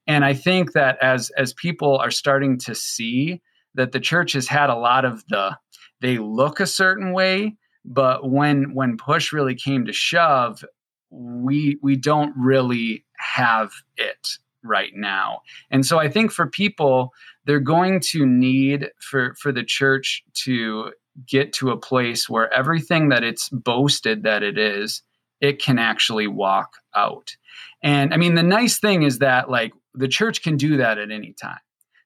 and 0.07 0.25
i 0.25 0.35
think 0.35 0.73
that 0.73 0.99
as 1.03 1.31
as 1.31 1.55
people 1.55 1.97
are 1.99 2.11
starting 2.11 2.59
to 2.59 2.75
see 2.75 3.41
that 3.75 3.93
the 3.93 4.01
church 4.01 4.33
has 4.33 4.47
had 4.47 4.71
a 4.71 4.77
lot 4.77 5.05
of 5.05 5.25
the 5.29 5.57
they 6.01 6.19
look 6.19 6.61
a 6.61 6.67
certain 6.67 7.13
way 7.13 7.57
but 7.85 8.31
when 8.31 8.75
when 8.75 8.97
push 8.97 9.33
really 9.33 9.55
came 9.55 9.87
to 9.87 9.93
shove 9.93 10.63
we 11.11 11.79
we 11.83 11.97
don't 11.97 12.35
really 12.37 13.05
have 13.17 13.71
it 13.97 14.39
right 14.63 14.93
now. 14.95 15.41
And 15.71 15.85
so 15.87 15.99
I 15.99 16.09
think 16.09 16.33
for 16.33 16.47
people, 16.47 17.13
they're 17.45 17.61
going 17.61 18.01
to 18.11 18.27
need 18.27 18.91
for 19.01 19.35
for 19.41 19.53
the 19.53 19.65
church 19.65 20.23
to 20.45 20.93
get 21.27 21.53
to 21.55 21.71
a 21.71 21.77
place 21.77 22.29
where 22.29 22.53
everything 22.53 23.09
that 23.09 23.25
it's 23.25 23.49
boasted 23.49 24.23
that 24.23 24.43
it 24.43 24.59
is, 24.59 25.03
it 25.41 25.61
can 25.61 25.79
actually 25.79 26.27
walk 26.27 26.75
out. 26.95 27.37
And 27.83 28.13
I 28.13 28.17
mean, 28.17 28.35
the 28.35 28.43
nice 28.43 28.79
thing 28.79 29.03
is 29.03 29.19
that 29.19 29.51
like 29.51 29.73
the 29.95 30.09
church 30.09 30.43
can 30.43 30.57
do 30.57 30.77
that 30.79 30.99
at 30.99 31.11
any 31.11 31.33
time 31.33 31.59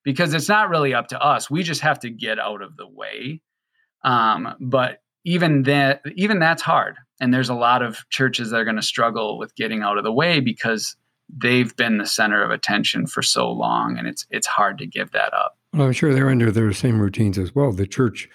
because 0.05 0.35
it's 0.35 0.49
not 0.49 0.69
really 0.69 0.95
up 0.95 1.09
to 1.09 1.21
us. 1.21 1.51
We 1.51 1.63
just 1.63 1.81
have 1.81 2.01
to 2.01 2.11
get 2.11 2.39
out 2.39 2.63
of 2.63 2.77
the 2.77 2.87
way. 2.87 3.41
Um, 4.05 4.55
but 4.61 5.03
even 5.25 5.63
that, 5.65 6.03
even 6.17 6.39
that's 6.39 6.63
hard. 6.63 6.97
And 7.21 7.33
there's 7.33 7.49
a 7.49 7.55
lot 7.55 7.83
of 7.83 8.09
churches 8.11 8.51
that 8.51 8.57
are 8.57 8.65
going 8.65 8.77
to 8.77 8.83
struggle 8.83 9.39
with 9.39 9.55
getting 9.55 9.83
out 9.83 9.99
of 9.99 10.05
the 10.05 10.13
way 10.13 10.41
because 10.41 10.97
they've 11.37 11.75
been 11.77 11.99
the 11.99 12.07
center 12.07 12.43
of 12.43 12.51
attention 12.51 13.07
for 13.07 13.23
so 13.23 13.51
long 13.51 13.97
and 13.99 14.07
it's 14.07 14.27
it's 14.31 14.47
hard 14.47 14.79
to 14.79 14.87
give 14.87 15.13
that 15.13 15.33
up 15.33 15.57
well 15.73 15.87
i'm 15.87 15.93
sure 15.93 16.13
they're 16.13 16.29
under 16.29 16.51
their 16.51 16.73
same 16.73 17.01
routines 17.01 17.39
as 17.39 17.55
well 17.55 17.73
the 17.73 17.87
church 17.87 18.29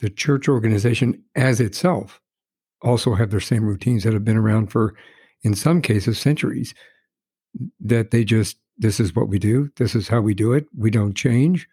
the 0.00 0.10
church 0.10 0.48
organization 0.48 1.22
as 1.34 1.60
itself 1.60 2.20
also 2.82 3.14
have 3.14 3.30
their 3.30 3.40
same 3.40 3.64
routines 3.64 4.04
that 4.04 4.12
have 4.12 4.24
been 4.24 4.36
around 4.36 4.70
for 4.72 4.94
in 5.42 5.54
some 5.54 5.82
cases 5.82 6.18
centuries. 6.18 6.74
That 7.80 8.10
they 8.12 8.24
just 8.24 8.58
this 8.78 9.00
is 9.00 9.14
what 9.14 9.28
we 9.28 9.38
do. 9.38 9.70
This 9.76 9.94
is 9.94 10.08
how 10.08 10.20
we 10.20 10.34
do 10.34 10.52
it. 10.52 10.66
We 10.76 10.90
don't 10.90 11.14
change. 11.14 11.68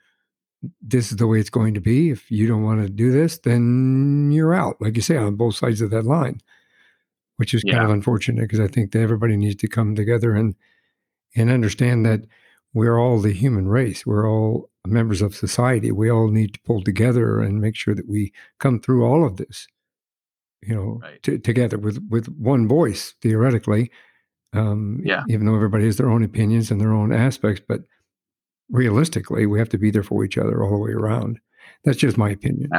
This 0.81 1.11
is 1.11 1.17
the 1.17 1.27
way 1.27 1.39
it's 1.39 1.51
going 1.51 1.75
to 1.75 1.79
be. 1.79 2.09
If 2.09 2.31
you 2.31 2.47
don't 2.47 2.63
want 2.63 2.81
to 2.81 2.89
do 2.89 3.11
this 3.11 3.37
then 3.39 4.31
you're 4.31 4.53
out. 4.53 4.81
Like 4.81 4.95
you 4.95 5.01
say 5.01 5.17
on 5.17 5.35
both 5.35 5.55
sides 5.55 5.81
of 5.81 5.91
that 5.91 6.05
line 6.05 6.41
which 7.37 7.53
is 7.53 7.63
yeah. 7.65 7.73
kind 7.73 7.85
of 7.85 7.91
unfortunate 7.91 8.41
because 8.41 8.59
I 8.59 8.67
think 8.67 8.91
that 8.91 9.01
everybody 9.01 9.37
needs 9.37 9.55
to 9.57 9.67
come 9.67 9.95
together 9.95 10.33
and 10.35 10.55
and 11.35 11.49
understand 11.49 12.05
that 12.05 12.21
we're 12.73 12.99
all 12.99 13.19
the 13.19 13.31
human 13.31 13.67
race. 13.67 14.05
We're 14.05 14.29
all 14.29 14.69
members 14.89 15.21
of 15.21 15.35
society. 15.35 15.91
We 15.91 16.09
all 16.09 16.29
need 16.29 16.53
to 16.55 16.59
pull 16.61 16.83
together 16.83 17.39
and 17.39 17.61
make 17.61 17.75
sure 17.75 17.95
that 17.95 18.07
we 18.07 18.33
come 18.59 18.79
through 18.79 19.05
all 19.05 19.25
of 19.25 19.37
this, 19.37 19.67
you 20.61 20.75
know, 20.75 20.99
right. 21.01 21.21
t- 21.23 21.37
together 21.37 21.77
with 21.77 21.99
with 22.09 22.27
one 22.27 22.67
voice 22.67 23.15
theoretically. 23.21 23.91
Um, 24.53 25.01
yeah. 25.03 25.23
Even 25.29 25.45
though 25.45 25.55
everybody 25.55 25.85
has 25.85 25.97
their 25.97 26.09
own 26.09 26.23
opinions 26.23 26.71
and 26.71 26.79
their 26.79 26.93
own 26.93 27.13
aspects, 27.13 27.61
but 27.67 27.81
realistically, 28.69 29.45
we 29.45 29.59
have 29.59 29.69
to 29.69 29.77
be 29.77 29.91
there 29.91 30.03
for 30.03 30.23
each 30.23 30.37
other 30.37 30.63
all 30.63 30.71
the 30.71 30.77
way 30.77 30.91
around. 30.91 31.39
That's 31.83 31.97
just 31.97 32.17
my 32.17 32.29
opinion. 32.29 32.69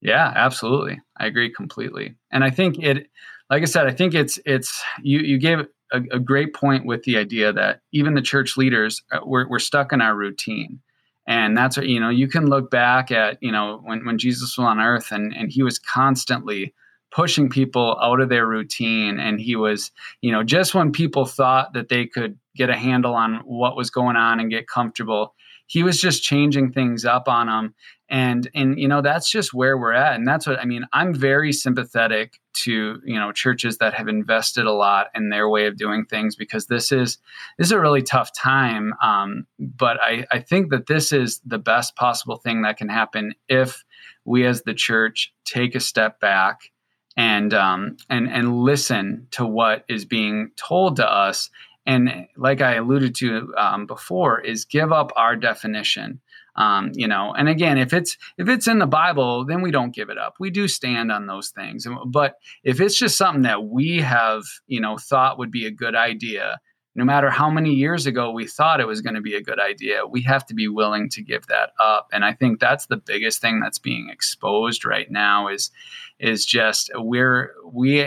Yeah, 0.00 0.32
absolutely. 0.36 1.00
I 1.18 1.26
agree 1.26 1.50
completely. 1.50 2.14
And 2.30 2.44
I 2.44 2.50
think 2.50 2.78
it, 2.78 3.08
like 3.50 3.62
I 3.62 3.66
said, 3.66 3.86
I 3.86 3.92
think 3.92 4.14
it's 4.14 4.38
it's 4.44 4.82
you 5.02 5.20
you 5.20 5.38
gave 5.38 5.66
a, 5.94 6.16
a 6.16 6.18
great 6.18 6.54
point 6.54 6.86
with 6.86 7.02
the 7.04 7.16
idea 7.16 7.52
that 7.52 7.80
even 7.92 8.14
the 8.14 8.22
church 8.22 8.56
leaders 8.56 9.02
uh, 9.12 9.20
we're 9.24 9.48
we're 9.48 9.58
stuck 9.58 9.92
in 9.92 10.00
our 10.00 10.14
routine. 10.14 10.80
And 11.26 11.56
that's 11.56 11.76
what 11.76 11.86
you 11.86 12.00
know. 12.00 12.10
You 12.10 12.28
can 12.28 12.46
look 12.46 12.70
back 12.70 13.10
at 13.10 13.38
you 13.40 13.52
know 13.52 13.80
when 13.84 14.04
when 14.04 14.18
Jesus 14.18 14.58
was 14.58 14.64
on 14.64 14.80
earth 14.80 15.10
and 15.10 15.34
and 15.34 15.50
he 15.50 15.62
was 15.62 15.78
constantly 15.78 16.74
pushing 17.10 17.48
people 17.48 17.96
out 18.02 18.20
of 18.20 18.28
their 18.28 18.46
routine 18.46 19.20
and 19.20 19.40
he 19.40 19.54
was 19.56 19.90
you 20.20 20.32
know 20.32 20.42
just 20.42 20.74
when 20.74 20.92
people 20.92 21.24
thought 21.24 21.72
that 21.72 21.88
they 21.88 22.06
could 22.06 22.38
get 22.56 22.70
a 22.70 22.76
handle 22.76 23.14
on 23.14 23.36
what 23.44 23.76
was 23.76 23.88
going 23.88 24.16
on 24.16 24.40
and 24.40 24.50
get 24.50 24.66
comfortable 24.66 25.34
he 25.66 25.82
was 25.82 26.00
just 26.00 26.22
changing 26.22 26.72
things 26.72 27.04
up 27.04 27.28
on 27.28 27.46
them 27.46 27.74
and 28.08 28.50
and 28.54 28.78
you 28.78 28.86
know 28.86 29.00
that's 29.00 29.30
just 29.30 29.54
where 29.54 29.78
we're 29.78 29.92
at. 29.92 30.14
And 30.14 30.28
that's 30.28 30.46
what 30.46 30.60
i 30.60 30.64
mean 30.64 30.84
i'm 30.92 31.14
very 31.14 31.52
sympathetic 31.52 32.38
to 32.54 33.00
you 33.04 33.18
know 33.18 33.32
churches 33.32 33.78
that 33.78 33.94
have 33.94 34.08
invested 34.08 34.66
a 34.66 34.72
lot 34.72 35.08
in 35.14 35.28
their 35.30 35.48
way 35.48 35.66
of 35.66 35.76
doing 35.76 36.04
things 36.04 36.36
because 36.36 36.66
this 36.66 36.92
is 36.92 37.18
this 37.58 37.68
is 37.68 37.72
a 37.72 37.80
really 37.80 38.02
tough 38.02 38.32
time 38.34 38.94
um, 39.02 39.46
but 39.58 40.00
I, 40.00 40.26
I 40.30 40.38
think 40.38 40.70
that 40.70 40.86
this 40.86 41.12
is 41.12 41.40
the 41.44 41.58
best 41.58 41.96
possible 41.96 42.36
thing 42.36 42.62
that 42.62 42.76
can 42.76 42.88
happen 42.88 43.34
if 43.48 43.84
we 44.24 44.46
as 44.46 44.62
the 44.62 44.74
church 44.74 45.32
take 45.44 45.74
a 45.74 45.80
step 45.80 46.20
back 46.20 46.70
and 47.16 47.54
um, 47.54 47.96
and 48.10 48.28
and 48.28 48.62
listen 48.62 49.26
to 49.32 49.46
what 49.46 49.84
is 49.88 50.04
being 50.04 50.50
told 50.56 50.96
to 50.96 51.10
us 51.10 51.50
and 51.86 52.26
like 52.36 52.60
i 52.60 52.74
alluded 52.74 53.14
to 53.14 53.52
um, 53.56 53.86
before 53.86 54.40
is 54.40 54.64
give 54.64 54.92
up 54.92 55.12
our 55.16 55.36
definition 55.36 56.20
um, 56.56 56.92
you 56.94 57.08
know 57.08 57.32
and 57.36 57.48
again 57.48 57.78
if 57.78 57.92
it's 57.92 58.16
if 58.38 58.48
it's 58.48 58.68
in 58.68 58.78
the 58.78 58.86
bible 58.86 59.44
then 59.44 59.62
we 59.62 59.70
don't 59.70 59.94
give 59.94 60.10
it 60.10 60.18
up. 60.18 60.34
We 60.38 60.50
do 60.50 60.68
stand 60.68 61.12
on 61.12 61.26
those 61.26 61.50
things. 61.50 61.86
But 62.06 62.36
if 62.62 62.80
it's 62.80 62.98
just 62.98 63.16
something 63.16 63.42
that 63.42 63.64
we 63.64 64.00
have 64.00 64.42
you 64.66 64.80
know 64.80 64.96
thought 64.98 65.38
would 65.38 65.50
be 65.50 65.66
a 65.66 65.70
good 65.70 65.94
idea 65.94 66.60
no 66.96 67.04
matter 67.04 67.28
how 67.28 67.50
many 67.50 67.70
years 67.70 68.06
ago 68.06 68.30
we 68.30 68.46
thought 68.46 68.80
it 68.80 68.86
was 68.86 69.00
going 69.00 69.16
to 69.16 69.20
be 69.20 69.34
a 69.34 69.42
good 69.42 69.58
idea 69.58 70.06
we 70.06 70.22
have 70.22 70.46
to 70.46 70.54
be 70.54 70.68
willing 70.68 71.08
to 71.10 71.22
give 71.22 71.46
that 71.46 71.70
up. 71.80 72.08
And 72.12 72.24
i 72.24 72.32
think 72.32 72.60
that's 72.60 72.86
the 72.86 72.96
biggest 72.96 73.40
thing 73.40 73.60
that's 73.60 73.78
being 73.78 74.08
exposed 74.10 74.84
right 74.84 75.10
now 75.10 75.48
is 75.48 75.70
is 76.18 76.44
just 76.44 76.90
we're 76.94 77.54
we 77.72 78.06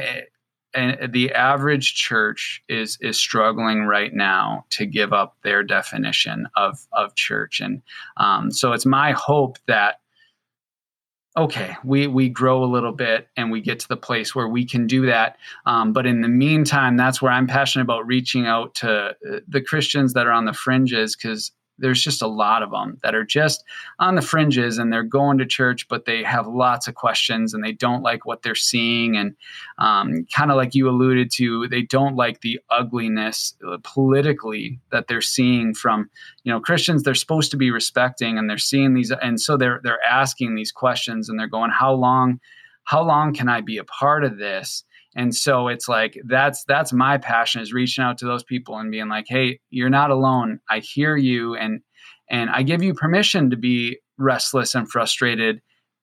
and 0.73 1.11
the 1.11 1.33
average 1.33 1.95
church 1.95 2.63
is 2.67 2.97
is 3.01 3.19
struggling 3.19 3.83
right 3.85 4.13
now 4.13 4.65
to 4.71 4.85
give 4.85 5.13
up 5.13 5.37
their 5.43 5.63
definition 5.63 6.47
of 6.55 6.85
of 6.91 7.15
church. 7.15 7.59
And 7.59 7.81
um, 8.17 8.51
so 8.51 8.73
it's 8.73 8.85
my 8.85 9.11
hope 9.11 9.57
that 9.67 9.99
okay 11.35 11.75
we 11.83 12.07
we 12.07 12.29
grow 12.29 12.63
a 12.63 12.65
little 12.65 12.91
bit 12.91 13.27
and 13.37 13.51
we 13.51 13.61
get 13.61 13.79
to 13.79 13.87
the 13.87 13.97
place 13.97 14.33
where 14.33 14.47
we 14.47 14.65
can 14.65 14.87
do 14.87 15.05
that. 15.05 15.37
Um, 15.65 15.93
but 15.93 16.05
in 16.05 16.21
the 16.21 16.27
meantime 16.27 16.97
that's 16.97 17.21
where 17.21 17.31
i'm 17.31 17.47
passionate 17.47 17.83
about 17.83 18.07
reaching 18.07 18.47
out 18.47 18.73
to 18.75 18.89
uh, 18.91 19.39
the 19.47 19.61
christians 19.61 20.13
that 20.13 20.25
are 20.25 20.31
on 20.31 20.45
the 20.45 20.53
fringes 20.53 21.15
because 21.15 21.51
there's 21.79 22.01
just 22.01 22.21
a 22.21 22.27
lot 22.27 22.63
of 22.63 22.71
them 22.71 22.97
that 23.03 23.15
are 23.15 23.23
just 23.23 23.63
on 23.99 24.15
the 24.15 24.21
fringes 24.21 24.77
and 24.77 24.91
they're 24.91 25.03
going 25.03 25.37
to 25.37 25.45
church, 25.45 25.87
but 25.87 26.05
they 26.05 26.23
have 26.23 26.47
lots 26.47 26.87
of 26.87 26.95
questions 26.95 27.53
and 27.53 27.63
they 27.63 27.71
don't 27.71 28.01
like 28.01 28.25
what 28.25 28.41
they're 28.41 28.55
seeing. 28.55 29.15
And 29.15 29.35
um, 29.77 30.25
kind 30.33 30.51
of 30.51 30.57
like 30.57 30.75
you 30.75 30.89
alluded 30.89 31.31
to, 31.35 31.67
they 31.67 31.81
don't 31.81 32.15
like 32.15 32.41
the 32.41 32.59
ugliness 32.69 33.55
uh, 33.67 33.77
politically 33.83 34.79
that 34.91 35.07
they're 35.07 35.21
seeing 35.21 35.73
from, 35.73 36.09
you 36.43 36.51
know, 36.51 36.59
Christians 36.59 37.03
they're 37.03 37.15
supposed 37.15 37.51
to 37.51 37.57
be 37.57 37.71
respecting 37.71 38.37
and 38.37 38.49
they're 38.49 38.57
seeing 38.57 38.93
these. 38.93 39.11
And 39.11 39.39
so 39.39 39.57
they're, 39.57 39.81
they're 39.83 40.03
asking 40.03 40.55
these 40.55 40.71
questions 40.71 41.29
and 41.29 41.39
they're 41.39 41.47
going, 41.47 41.71
how 41.71 41.93
long, 41.93 42.39
how 42.83 43.03
long 43.03 43.33
can 43.33 43.49
I 43.49 43.61
be 43.61 43.77
a 43.77 43.83
part 43.83 44.23
of 44.23 44.37
this? 44.37 44.83
And 45.17 45.35
so 45.35 45.67
it's 45.67 45.89
like 45.89 46.17
that's 46.25 46.63
that's 46.65 46.93
my 46.93 47.17
passion 47.17 47.61
is 47.61 47.73
reaching 47.73 48.03
out 48.03 48.17
to 48.19 48.25
those 48.25 48.43
people 48.43 48.77
and 48.77 48.91
being 48.91 49.09
like 49.09 49.25
hey 49.27 49.59
you're 49.69 49.89
not 49.89 50.11
alone. 50.11 50.59
I 50.69 50.79
hear 50.79 51.17
you 51.17 51.55
and 51.55 51.81
and 52.29 52.49
i 52.49 52.63
give 52.63 52.83
you 52.83 52.93
permission 52.93 53.49
to 53.49 53.57
be 53.57 53.97
restless 54.17 54.75
and 54.75 54.89
frustrated 54.89 55.61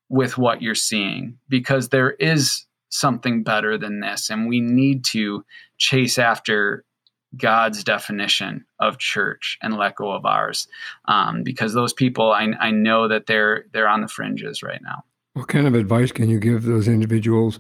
with 0.08 0.38
what 0.38 0.62
you're 0.62 0.74
seeing 0.74 1.36
because 1.48 1.88
there 1.88 2.12
is 2.12 2.66
something 2.90 3.42
better 3.42 3.76
than 3.76 4.00
this 4.00 4.30
and 4.30 4.48
we 4.48 4.60
need 4.60 5.04
to 5.04 5.44
chase 5.78 6.18
after 6.18 6.84
god's 7.36 7.82
definition 7.82 8.64
of 8.80 8.98
church 8.98 9.58
and 9.62 9.76
let 9.76 9.96
go 9.96 10.12
of 10.12 10.24
ours 10.24 10.68
um, 11.08 11.42
because 11.42 11.74
those 11.74 11.92
people 11.92 12.32
I, 12.32 12.48
I 12.60 12.70
know 12.70 13.08
that 13.08 13.26
they're 13.26 13.64
they're 13.72 13.88
on 13.88 14.02
the 14.02 14.08
fringes 14.08 14.62
right 14.62 14.80
now. 14.82 15.02
What 15.32 15.48
kind 15.48 15.66
of 15.66 15.74
advice 15.74 16.12
can 16.12 16.28
you 16.28 16.38
give 16.38 16.62
those 16.62 16.86
individuals 16.86 17.58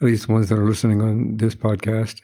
at 0.00 0.06
least 0.06 0.26
the 0.26 0.32
ones 0.32 0.48
that 0.48 0.58
are 0.58 0.68
listening 0.68 1.00
on 1.00 1.36
this 1.36 1.54
podcast. 1.54 2.20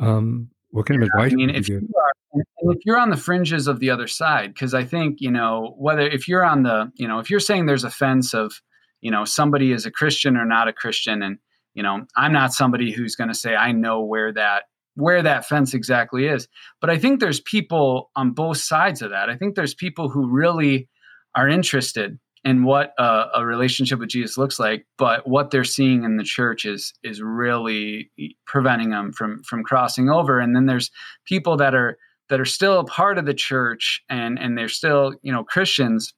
Um, 0.00 0.50
what 0.70 0.86
kind 0.86 1.02
of 1.02 1.08
advice? 1.08 1.32
I 1.32 1.36
mean, 1.36 1.50
if 1.50 1.68
you, 1.68 1.80
you 1.80 1.94
are, 1.96 2.42
if 2.72 2.78
you're 2.84 2.98
on 2.98 3.10
the 3.10 3.16
fringes 3.16 3.68
of 3.68 3.78
the 3.78 3.90
other 3.90 4.06
side, 4.06 4.54
because 4.54 4.74
I 4.74 4.84
think 4.84 5.20
you 5.20 5.30
know 5.30 5.74
whether 5.78 6.00
if 6.00 6.26
you're 6.26 6.44
on 6.44 6.62
the 6.62 6.90
you 6.94 7.06
know 7.06 7.18
if 7.18 7.30
you're 7.30 7.40
saying 7.40 7.66
there's 7.66 7.84
a 7.84 7.90
fence 7.90 8.34
of 8.34 8.52
you 9.00 9.10
know 9.10 9.24
somebody 9.24 9.72
is 9.72 9.84
a 9.84 9.90
Christian 9.90 10.36
or 10.36 10.46
not 10.46 10.68
a 10.68 10.72
Christian, 10.72 11.22
and 11.22 11.38
you 11.74 11.82
know 11.82 12.06
I'm 12.16 12.32
not 12.32 12.54
somebody 12.54 12.90
who's 12.90 13.14
going 13.14 13.28
to 13.28 13.34
say 13.34 13.54
I 13.54 13.72
know 13.72 14.02
where 14.02 14.32
that 14.32 14.64
where 14.94 15.22
that 15.22 15.46
fence 15.46 15.74
exactly 15.74 16.26
is, 16.26 16.48
but 16.80 16.90
I 16.90 16.98
think 16.98 17.20
there's 17.20 17.40
people 17.40 18.10
on 18.16 18.32
both 18.32 18.58
sides 18.58 19.02
of 19.02 19.10
that. 19.10 19.28
I 19.28 19.36
think 19.36 19.54
there's 19.54 19.74
people 19.74 20.08
who 20.08 20.28
really 20.28 20.88
are 21.34 21.48
interested 21.48 22.18
and 22.44 22.64
what 22.64 22.92
a, 22.98 23.44
relationship 23.44 23.98
with 24.00 24.08
Jesus 24.08 24.36
looks 24.36 24.58
like, 24.58 24.84
but 24.98 25.26
what 25.26 25.50
they're 25.50 25.64
seeing 25.64 26.04
in 26.04 26.16
the 26.16 26.24
church 26.24 26.64
is 26.64 26.92
is 27.04 27.22
really 27.22 28.10
preventing 28.46 28.90
them 28.90 29.12
from 29.12 29.42
from 29.44 29.62
crossing 29.62 30.10
over. 30.10 30.40
And 30.40 30.54
then 30.54 30.66
there's 30.66 30.90
people 31.24 31.56
that 31.58 31.74
are 31.74 31.98
that 32.28 32.40
are 32.40 32.44
still 32.44 32.80
a 32.80 32.84
part 32.84 33.18
of 33.18 33.26
the 33.26 33.34
church 33.34 34.02
and 34.08 34.38
and 34.38 34.58
they're 34.58 34.68
still 34.68 35.14
you 35.22 35.32
know 35.32 35.44
Christians, 35.44 36.14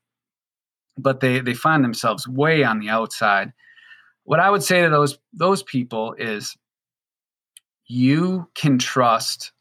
but 0.96 1.20
they 1.20 1.40
they 1.40 1.54
find 1.54 1.84
themselves 1.84 2.26
way 2.26 2.64
on 2.64 2.80
the 2.80 2.88
outside. 2.88 3.52
What 4.24 4.40
I 4.40 4.50
would 4.50 4.62
say 4.62 4.80
to 4.82 4.88
those 4.88 5.18
those 5.34 5.62
people 5.62 6.14
is, 6.14 6.56
you 7.86 8.48
can 8.54 8.78
trust 8.78 9.52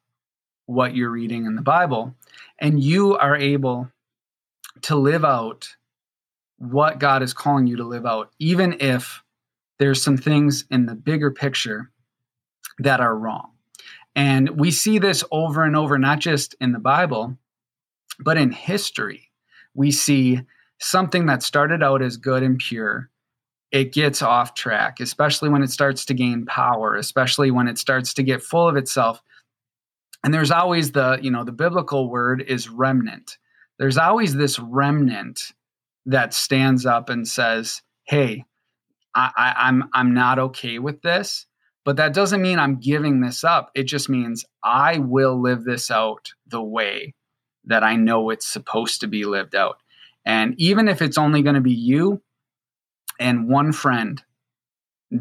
what 0.66 0.96
you're 0.96 1.12
reading 1.12 1.46
in 1.46 1.56
the 1.56 1.62
Bible, 1.62 2.16
and 2.60 2.82
you 2.82 3.18
are 3.18 3.36
able 3.36 3.90
to 4.84 4.96
live 4.96 5.26
out 5.26 5.68
what 6.58 7.00
God 7.00 7.24
is 7.24 7.34
calling 7.34 7.68
you 7.68 7.78
to 7.78 7.84
live 7.84 8.06
out, 8.06 8.32
even 8.40 8.78
if 8.80 9.22
there's 9.80 10.02
some 10.02 10.18
things 10.18 10.66
in 10.72 10.86
the 10.86 10.96
bigger 10.96 11.32
picture 11.32 11.92
that 12.80 13.00
are 13.00 13.18
wrong. 13.18 13.52
And 14.16 14.50
we 14.52 14.72
see 14.72 15.00
this 15.00 15.24
over 15.32 15.64
and 15.64 15.76
over, 15.76 15.98
not 15.98 16.20
just 16.20 16.56
in 16.62 16.72
the 16.72 16.80
Bible, 16.80 17.38
but 18.20 18.38
in 18.38 18.52
history. 18.52 19.32
We 19.74 19.92
see 19.92 20.42
something 20.80 21.26
that 21.26 21.44
started 21.44 21.82
out 21.82 22.02
as 22.02 22.18
good 22.18 22.44
and 22.44 22.60
pure. 22.60 23.10
It 23.72 23.92
gets 23.92 24.22
off 24.22 24.54
track, 24.54 25.00
especially 25.00 25.50
when 25.50 25.64
it 25.64 25.72
starts 25.72 26.06
to 26.06 26.14
gain 26.14 26.46
power, 26.46 26.96
especially 26.96 27.50
when 27.50 27.68
it 27.68 27.80
starts 27.80 28.14
to 28.14 28.24
get 28.24 28.44
full 28.44 28.68
of 28.68 28.78
itself. 28.78 29.22
And 30.24 30.34
there's 30.34 30.52
always 30.52 30.92
the, 30.92 31.18
you 31.22 31.32
know, 31.32 31.44
the 31.44 31.52
biblical 31.52 32.10
word 32.10 32.44
is 32.48 32.70
remnant. 32.70 33.38
There's 33.80 33.98
always 33.98 34.36
this 34.36 34.60
remnant 34.60 35.54
that 36.06 36.34
stands 36.34 36.86
up 36.86 37.10
and 37.10 37.28
says, 37.28 37.82
"Hey, 38.04 38.46
I, 39.16 39.32
I, 39.36 39.54
I'm 39.68 39.90
I'm 39.94 40.14
not 40.14 40.40
okay 40.40 40.80
with 40.80 41.02
this." 41.02 41.46
But 41.86 41.98
that 41.98 42.14
doesn't 42.14 42.42
mean 42.42 42.60
I'm 42.60 42.80
giving 42.80 43.20
this 43.20 43.44
up. 43.44 43.72
It 43.76 43.84
just 43.84 44.08
means 44.10 44.46
I 44.64 45.00
will 45.00 45.42
live 45.42 45.66
this 45.66 45.92
out 45.92 46.32
the 46.48 46.64
way 46.64 47.14
that 47.66 47.84
I 47.84 47.96
know 47.96 48.30
it's 48.30 48.48
supposed 48.48 49.02
to 49.02 49.08
be 49.08 49.26
lived 49.26 49.56
out. 49.56 49.78
And 50.26 50.56
even 50.58 50.88
if 50.88 51.02
it's 51.02 51.18
only 51.18 51.42
going 51.42 51.56
to 51.56 51.62
be 51.62 51.74
you 51.74 52.22
and 53.20 53.50
one 53.50 53.74
friend, 53.74 54.24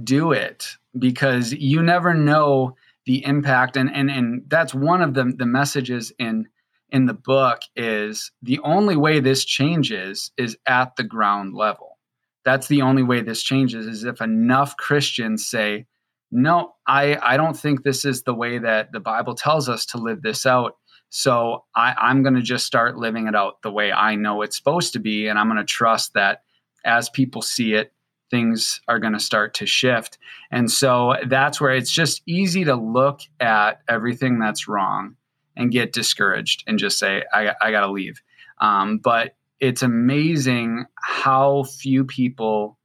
do 0.04 0.32
it 0.32 0.76
because 0.98 1.52
you 1.52 1.82
never 1.82 2.14
know 2.14 2.76
the 3.06 3.24
impact. 3.24 3.76
And 3.76 3.92
and 3.92 4.10
and 4.10 4.44
that's 4.48 4.74
one 4.74 5.02
of 5.02 5.14
the 5.14 5.32
the 5.36 5.46
messages 5.46 6.12
in 6.18 6.48
in 6.92 7.06
the 7.06 7.14
book 7.14 7.62
is 7.74 8.30
the 8.42 8.60
only 8.60 8.96
way 8.96 9.18
this 9.18 9.44
changes 9.44 10.30
is 10.36 10.56
at 10.66 10.94
the 10.96 11.02
ground 11.02 11.54
level. 11.54 11.98
That's 12.44 12.68
the 12.68 12.82
only 12.82 13.02
way 13.02 13.22
this 13.22 13.42
changes 13.42 13.86
is 13.86 14.04
if 14.04 14.20
enough 14.20 14.76
Christians 14.76 15.48
say, 15.48 15.86
no, 16.30 16.74
I, 16.86 17.16
I 17.16 17.36
don't 17.36 17.56
think 17.56 17.82
this 17.82 18.04
is 18.04 18.22
the 18.22 18.34
way 18.34 18.58
that 18.58 18.92
the 18.92 19.00
Bible 19.00 19.34
tells 19.34 19.68
us 19.68 19.86
to 19.86 19.98
live 19.98 20.22
this 20.22 20.44
out. 20.44 20.76
So 21.08 21.64
I, 21.74 21.94
I'm 21.98 22.22
going 22.22 22.34
to 22.34 22.42
just 22.42 22.66
start 22.66 22.96
living 22.96 23.26
it 23.26 23.34
out 23.34 23.62
the 23.62 23.72
way 23.72 23.90
I 23.90 24.14
know 24.14 24.42
it's 24.42 24.56
supposed 24.56 24.92
to 24.92 24.98
be. 24.98 25.28
And 25.28 25.38
I'm 25.38 25.48
going 25.48 25.58
to 25.58 25.64
trust 25.64 26.14
that 26.14 26.42
as 26.84 27.08
people 27.10 27.42
see 27.42 27.74
it, 27.74 27.92
things 28.30 28.80
are 28.88 28.98
going 28.98 29.12
to 29.12 29.20
start 29.20 29.54
to 29.54 29.66
shift. 29.66 30.18
And 30.50 30.70
so 30.70 31.16
that's 31.26 31.60
where 31.60 31.72
it's 31.74 31.90
just 31.90 32.22
easy 32.26 32.64
to 32.64 32.74
look 32.74 33.20
at 33.40 33.82
everything 33.88 34.38
that's 34.38 34.68
wrong 34.68 35.16
and 35.56 35.70
get 35.70 35.92
discouraged 35.92 36.64
and 36.66 36.78
just 36.78 36.98
say, 36.98 37.24
I, 37.32 37.54
I 37.60 37.70
got 37.70 37.80
to 37.80 37.90
leave. 37.90 38.22
Um, 38.60 38.98
but 38.98 39.34
it's 39.60 39.82
amazing 39.82 40.86
how 40.96 41.64
few 41.64 42.04
people 42.04 42.78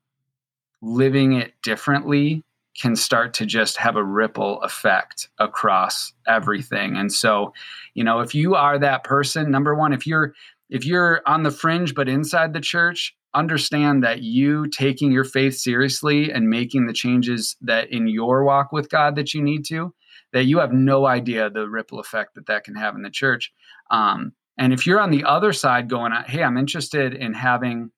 living 0.82 1.34
it 1.34 1.54
differently 1.64 2.44
can 2.80 2.96
start 2.96 3.34
to 3.34 3.46
just 3.46 3.78
have 3.78 3.96
a 3.96 4.04
ripple 4.04 4.62
effect 4.62 5.30
across 5.40 6.14
everything. 6.28 6.96
And 6.96 7.12
so, 7.12 7.54
you 7.96 8.04
know, 8.04 8.20
if 8.20 8.36
you 8.36 8.54
are 8.56 8.78
that 8.78 9.04
person, 9.04 9.50
number 9.50 9.74
one, 9.74 9.94
if 9.94 10.06
you're 10.06 10.34
if 10.70 10.86
you're 10.86 11.22
on 11.26 11.44
the 11.44 11.52
fringe 11.52 11.96
but 11.96 12.10
inside 12.10 12.54
the 12.54 12.60
church, 12.60 13.16
understand 13.34 14.04
that 14.04 14.22
you 14.22 14.68
taking 14.68 15.12
your 15.12 15.24
faith 15.24 15.56
seriously 15.56 16.32
and 16.32 16.50
making 16.50 16.86
the 16.86 16.94
changes 16.94 17.56
that 17.62 17.92
in 17.92 18.08
your 18.08 18.44
walk 18.44 18.72
with 18.72 18.90
God 18.90 19.16
that 19.16 19.34
you 19.34 19.42
need 19.42 19.64
to 19.66 19.94
that 20.38 20.46
you 20.46 20.60
have 20.60 20.72
no 20.72 21.08
idea 21.08 21.50
the 21.50 21.68
ripple 21.68 22.00
effect 22.00 22.36
that 22.36 22.46
that 22.46 22.64
can 22.64 22.76
have 22.76 22.96
in 22.96 23.02
the 23.02 23.10
church. 23.10 23.52
Um, 23.90 24.34
and 24.60 24.72
if 24.72 24.86
you're 24.86 25.00
on 25.00 25.10
the 25.10 25.24
other 25.24 25.52
side 25.52 25.90
going, 25.90 26.12
hey, 26.28 26.44
I'm 26.44 26.58
interested 26.58 27.16
in 27.16 27.34
having 27.34 27.90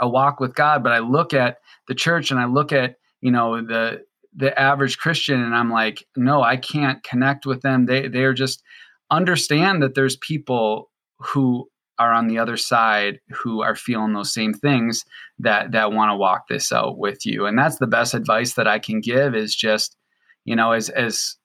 a 0.00 0.06
walk 0.06 0.38
with 0.38 0.54
God, 0.54 0.82
but 0.82 0.92
I 0.92 0.98
look 0.98 1.32
at 1.32 1.56
the 1.88 1.94
church 1.94 2.30
and 2.30 2.38
I 2.38 2.44
look 2.44 2.72
at, 2.72 2.96
you 3.22 3.30
know, 3.30 3.62
the 3.62 4.04
the 4.36 4.58
average 4.60 4.98
Christian 4.98 5.42
and 5.42 5.54
I'm 5.54 5.70
like, 5.70 6.06
no, 6.14 6.42
I 6.42 6.58
can't 6.58 7.02
connect 7.02 7.46
with 7.46 7.62
them. 7.62 7.86
They 7.86 8.06
they're 8.08 8.34
just 8.34 8.62
understand 9.10 9.82
that 9.82 9.94
there's 9.94 10.16
people 10.16 10.90
who 11.20 11.70
are 11.98 12.12
on 12.12 12.28
the 12.28 12.38
other 12.38 12.58
side 12.58 13.18
who 13.30 13.62
are 13.62 13.74
feeling 13.74 14.12
those 14.12 14.32
same 14.32 14.52
things 14.52 15.06
that 15.38 15.72
that 15.72 15.92
want 15.92 16.10
to 16.10 16.16
walk 16.16 16.48
this 16.48 16.70
out 16.70 16.98
with 16.98 17.24
you. 17.24 17.46
And 17.46 17.58
that's 17.58 17.78
the 17.78 17.86
best 17.86 18.12
advice 18.12 18.54
that 18.54 18.68
I 18.68 18.78
can 18.78 19.00
give 19.00 19.34
is 19.34 19.56
just 19.56 19.96
you 20.44 20.56
know 20.56 20.72
as 20.72 20.88
as 20.90 21.36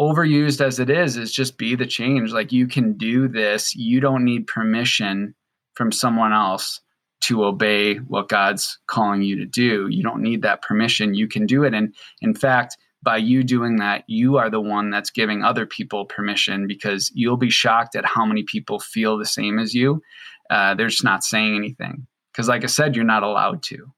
overused 0.00 0.64
as 0.64 0.78
it 0.78 0.88
is 0.88 1.16
is 1.16 1.30
just 1.30 1.58
be 1.58 1.74
the 1.74 1.86
change. 1.86 2.32
Like 2.32 2.52
you 2.52 2.66
can 2.66 2.94
do 2.94 3.28
this. 3.28 3.74
You 3.74 4.00
don't 4.00 4.24
need 4.24 4.46
permission 4.46 5.34
from 5.74 5.92
someone 5.92 6.32
else 6.32 6.80
to 7.22 7.44
obey 7.44 7.96
what 7.96 8.30
god's 8.30 8.78
calling 8.86 9.22
you 9.22 9.36
to 9.36 9.44
do. 9.44 9.88
You 9.90 10.02
don't 10.02 10.22
need 10.22 10.42
that 10.42 10.62
permission. 10.62 11.14
You 11.14 11.28
can 11.28 11.46
do 11.46 11.64
it. 11.64 11.74
And 11.74 11.94
in 12.22 12.34
fact 12.34 12.78
by 13.02 13.16
you 13.16 13.42
doing 13.42 13.76
that 13.76 14.04
you 14.08 14.36
are 14.36 14.50
the 14.50 14.60
one 14.60 14.90
that's 14.90 15.10
giving 15.10 15.42
other 15.42 15.64
people 15.64 16.04
permission 16.04 16.66
because 16.66 17.10
you'll 17.14 17.36
be 17.36 17.50
shocked 17.50 17.96
at 17.96 18.04
how 18.04 18.26
many 18.26 18.42
people 18.42 18.78
feel 18.78 19.16
the 19.16 19.24
same 19.24 19.58
as 19.58 19.74
you. 19.74 20.02
Uh, 20.50 20.74
they're 20.74 20.88
just 20.88 21.04
not 21.04 21.24
saying 21.24 21.56
anything. 21.56 22.06
Because 22.32 22.48
like 22.48 22.64
i 22.64 22.68
said 22.68 22.96
you're 22.96 23.04
not 23.04 23.22
allowed 23.22 23.62
to. 23.64 23.92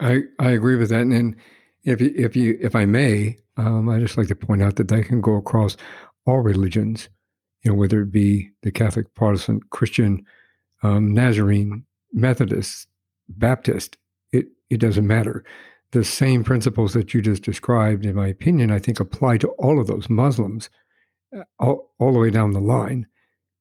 I 0.00 0.22
i 0.38 0.50
agree 0.50 0.76
with 0.76 0.88
that. 0.88 1.02
And 1.02 1.36
if 1.84 2.00
you, 2.00 2.12
if 2.16 2.36
you, 2.36 2.58
if 2.60 2.74
I 2.74 2.84
may, 2.84 3.38
um, 3.56 3.88
I 3.88 3.98
just 3.98 4.16
like 4.16 4.28
to 4.28 4.34
point 4.34 4.62
out 4.62 4.76
that 4.76 4.88
that 4.88 5.06
can 5.06 5.20
go 5.20 5.36
across 5.36 5.76
all 6.26 6.40
religions, 6.40 7.08
you 7.62 7.70
know, 7.70 7.76
whether 7.76 8.02
it 8.02 8.12
be 8.12 8.50
the 8.62 8.70
Catholic, 8.70 9.14
Protestant, 9.14 9.70
Christian, 9.70 10.24
um, 10.82 11.12
Nazarene, 11.12 11.84
Methodist, 12.12 12.88
Baptist. 13.28 13.96
It 14.32 14.46
it 14.68 14.78
doesn't 14.78 15.06
matter. 15.06 15.44
The 15.92 16.04
same 16.04 16.44
principles 16.44 16.92
that 16.92 17.12
you 17.12 17.20
just 17.20 17.42
described, 17.42 18.06
in 18.06 18.14
my 18.14 18.28
opinion, 18.28 18.70
I 18.70 18.78
think 18.78 19.00
apply 19.00 19.38
to 19.38 19.48
all 19.58 19.80
of 19.80 19.88
those 19.88 20.08
Muslims, 20.08 20.70
uh, 21.36 21.42
all, 21.58 21.92
all 21.98 22.12
the 22.12 22.18
way 22.18 22.30
down 22.30 22.52
the 22.52 22.60
line. 22.60 23.06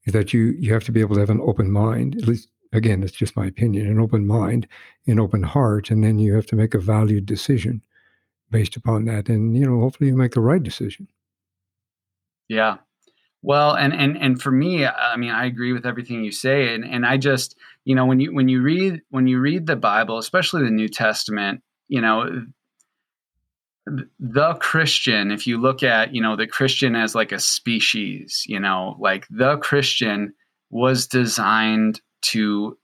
is 0.05 0.13
that 0.13 0.33
you 0.33 0.55
you 0.59 0.73
have 0.73 0.83
to 0.85 0.91
be 0.91 1.01
able 1.01 1.15
to 1.15 1.21
have 1.21 1.29
an 1.29 1.41
open 1.41 1.71
mind. 1.71 2.15
At 2.15 2.27
least, 2.27 2.49
again, 2.73 3.03
it's 3.03 3.13
just 3.13 3.35
my 3.35 3.47
opinion. 3.47 3.87
An 3.87 3.99
open 3.99 4.27
mind, 4.27 4.67
an 5.07 5.19
open 5.19 5.43
heart, 5.43 5.89
and 5.91 6.03
then 6.03 6.19
you 6.19 6.35
have 6.35 6.45
to 6.47 6.55
make 6.55 6.73
a 6.73 6.79
valued 6.79 7.25
decision 7.25 7.81
based 8.51 8.75
upon 8.75 9.05
that. 9.05 9.29
And 9.29 9.55
you 9.57 9.65
know, 9.65 9.79
hopefully, 9.79 10.09
you 10.09 10.17
make 10.17 10.33
the 10.33 10.41
right 10.41 10.61
decision. 10.61 11.07
Yeah. 12.47 12.77
Well, 13.41 13.73
and 13.73 13.93
and 13.93 14.17
and 14.17 14.41
for 14.41 14.51
me, 14.51 14.85
I 14.85 15.15
mean, 15.15 15.31
I 15.31 15.45
agree 15.45 15.71
with 15.71 15.85
everything 15.85 16.23
you 16.23 16.31
say, 16.31 16.73
and 16.73 16.83
and 16.83 17.05
I 17.05 17.17
just, 17.17 17.55
you 17.85 17.95
know, 17.95 18.05
when 18.05 18.19
you 18.19 18.33
when 18.33 18.49
you 18.49 18.61
read 18.61 19.01
when 19.09 19.27
you 19.27 19.39
read 19.39 19.65
the 19.65 19.77
Bible, 19.77 20.17
especially 20.17 20.63
the 20.63 20.71
New 20.71 20.89
Testament, 20.89 21.61
you 21.87 22.01
know, 22.01 22.45
the 24.19 24.53
Christian, 24.55 25.31
if 25.31 25.47
you 25.47 25.57
look 25.57 25.83
at, 25.83 26.13
you 26.13 26.21
know, 26.21 26.35
the 26.35 26.47
Christian 26.47 26.95
as 26.95 27.15
like 27.15 27.31
a 27.31 27.39
species, 27.39 28.43
you 28.45 28.59
know, 28.59 28.97
like 28.99 29.25
the 29.29 29.57
Christian 29.57 30.33
was 30.69 31.07
designed 31.07 32.01
to 32.21 32.77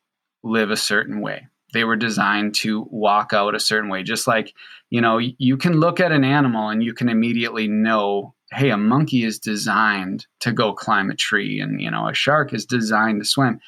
live 0.43 0.71
a 0.71 0.77
certain 0.77 1.21
way. 1.21 1.47
They 1.75 1.83
were 1.83 1.97
designed 1.97 2.55
to 2.55 2.87
walk 2.89 3.33
out 3.33 3.53
a 3.53 3.59
certain 3.59 3.89
way. 3.89 4.01
Just 4.01 4.27
like, 4.27 4.53
you 4.89 5.01
know, 5.01 5.17
you 5.17 5.57
can 5.57 5.81
look 5.81 5.99
at 5.99 6.13
an 6.13 6.23
animal 6.23 6.69
and 6.69 6.81
you 6.81 6.93
can 6.93 7.09
immediately 7.09 7.67
know, 7.67 8.33
hey, 8.53 8.69
a 8.69 8.77
monkey 8.77 9.25
is 9.25 9.39
designed 9.39 10.25
to 10.39 10.53
go 10.53 10.71
climb 10.71 11.11
a 11.11 11.15
tree 11.15 11.59
and, 11.59 11.81
you 11.81 11.91
know, 11.91 12.07
a 12.07 12.13
shark 12.13 12.53
is 12.53 12.65
designed 12.65 13.21
to 13.21 13.27
swim 13.27 13.59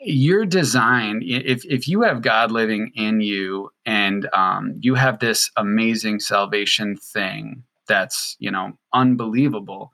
you're 0.00 0.46
designed 0.46 1.22
if 1.24 1.64
if 1.64 1.88
you 1.88 2.02
have 2.02 2.22
god 2.22 2.52
living 2.52 2.92
in 2.94 3.20
you 3.20 3.68
and 3.84 4.28
um, 4.32 4.74
you 4.78 4.94
have 4.94 5.18
this 5.18 5.50
amazing 5.56 6.20
salvation 6.20 6.96
thing 6.96 7.64
that's 7.88 8.36
you 8.38 8.50
know 8.50 8.72
unbelievable 8.92 9.92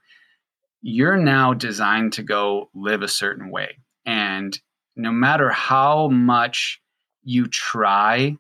you're 0.83 1.17
now 1.17 1.55
designed 1.55 2.13
to 2.13 2.23
go 2.23 2.69
live 2.75 3.01
a 3.01 3.09
certain 3.09 3.51
way 3.51 3.79
and 4.05 4.61
no 4.97 5.11
matter 5.11 5.51
how 5.51 6.09
much 6.09 6.81
you 7.25 7.47
try 7.47 8.37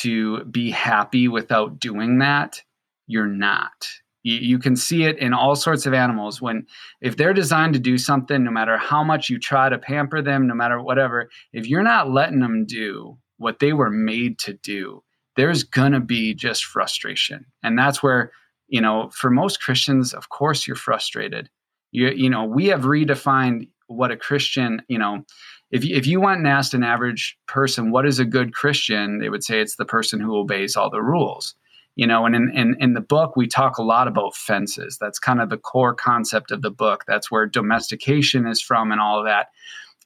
to 0.00 0.44
be 0.44 0.70
happy 0.70 1.28
without 1.28 1.78
doing 1.78 2.18
that 2.18 2.62
you're 3.06 3.26
not. 3.26 3.88
You, 4.22 4.36
you 4.36 4.58
can 4.58 4.76
see 4.76 5.04
it 5.04 5.18
in 5.18 5.32
all 5.32 5.54
sorts 5.54 5.86
of 5.86 5.94
animals. 5.94 6.40
When 6.40 6.66
if 7.00 7.16
they're 7.16 7.34
designed 7.34 7.74
to 7.74 7.80
do 7.80 7.98
something 7.98 8.42
no 8.42 8.50
matter 8.50 8.78
how 8.78 9.04
much 9.04 9.28
you 9.28 9.38
try 9.38 9.68
to 9.68 9.78
pamper 9.78 10.22
them 10.22 10.46
no 10.46 10.54
matter 10.54 10.80
whatever 10.80 11.30
if 11.52 11.66
you're 11.66 11.82
not 11.82 12.10
letting 12.10 12.40
them 12.40 12.64
do 12.66 13.18
what 13.36 13.58
they 13.58 13.72
were 13.72 13.90
made 13.90 14.38
to 14.38 14.54
do 14.54 15.02
there's 15.34 15.64
to 15.64 16.00
be 16.00 16.34
just 16.34 16.64
frustration. 16.64 17.46
And 17.62 17.78
that's 17.78 18.02
where 18.02 18.32
you 18.68 18.80
know 18.80 19.10
for 19.12 19.30
most 19.30 19.60
christians 19.60 20.14
of 20.14 20.28
course 20.28 20.66
you're 20.66 20.76
frustrated. 20.76 21.50
You 21.90 22.08
you 22.10 22.30
know 22.30 22.44
we 22.44 22.66
have 22.66 22.82
redefined 22.82 23.68
what 23.88 24.10
a 24.10 24.16
christian 24.16 24.80
you 24.88 24.98
know 24.98 25.24
if 25.72 25.84
you, 25.84 25.96
if 25.96 26.06
you 26.06 26.20
went 26.20 26.38
and 26.38 26.46
asked 26.46 26.74
an 26.74 26.84
average 26.84 27.36
person 27.48 27.90
what 27.90 28.06
is 28.06 28.18
a 28.18 28.24
good 28.24 28.54
christian 28.54 29.18
they 29.18 29.28
would 29.28 29.42
say 29.42 29.60
it's 29.60 29.76
the 29.76 29.84
person 29.84 30.20
who 30.20 30.36
obeys 30.36 30.76
all 30.76 30.90
the 30.90 31.02
rules. 31.02 31.54
You 31.96 32.06
know 32.06 32.24
and 32.24 32.36
in, 32.36 32.52
in, 32.54 32.76
in 32.78 32.92
the 32.94 33.00
book 33.00 33.34
we 33.36 33.46
talk 33.46 33.76
a 33.78 33.82
lot 33.82 34.06
about 34.06 34.36
fences. 34.36 34.96
That's 35.00 35.18
kind 35.18 35.40
of 35.40 35.50
the 35.50 35.58
core 35.58 35.94
concept 35.94 36.50
of 36.50 36.62
the 36.62 36.70
book. 36.70 37.04
That's 37.06 37.30
where 37.30 37.46
domestication 37.46 38.46
is 38.46 38.62
from 38.62 38.92
and 38.92 39.00
all 39.00 39.18
of 39.18 39.26
that. 39.26 39.48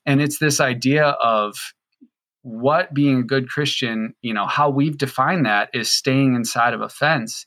And 0.06 0.22
it's 0.22 0.38
this 0.38 0.60
idea 0.60 1.04
of 1.04 1.74
what 2.42 2.94
being 2.94 3.18
a 3.18 3.24
good 3.24 3.48
christian 3.48 4.14
you 4.22 4.32
know 4.32 4.46
how 4.46 4.70
we've 4.70 4.98
defined 4.98 5.46
that 5.46 5.68
is 5.74 5.90
staying 5.90 6.34
inside 6.34 6.74
of 6.74 6.80
a 6.80 6.88
fence. 6.88 7.46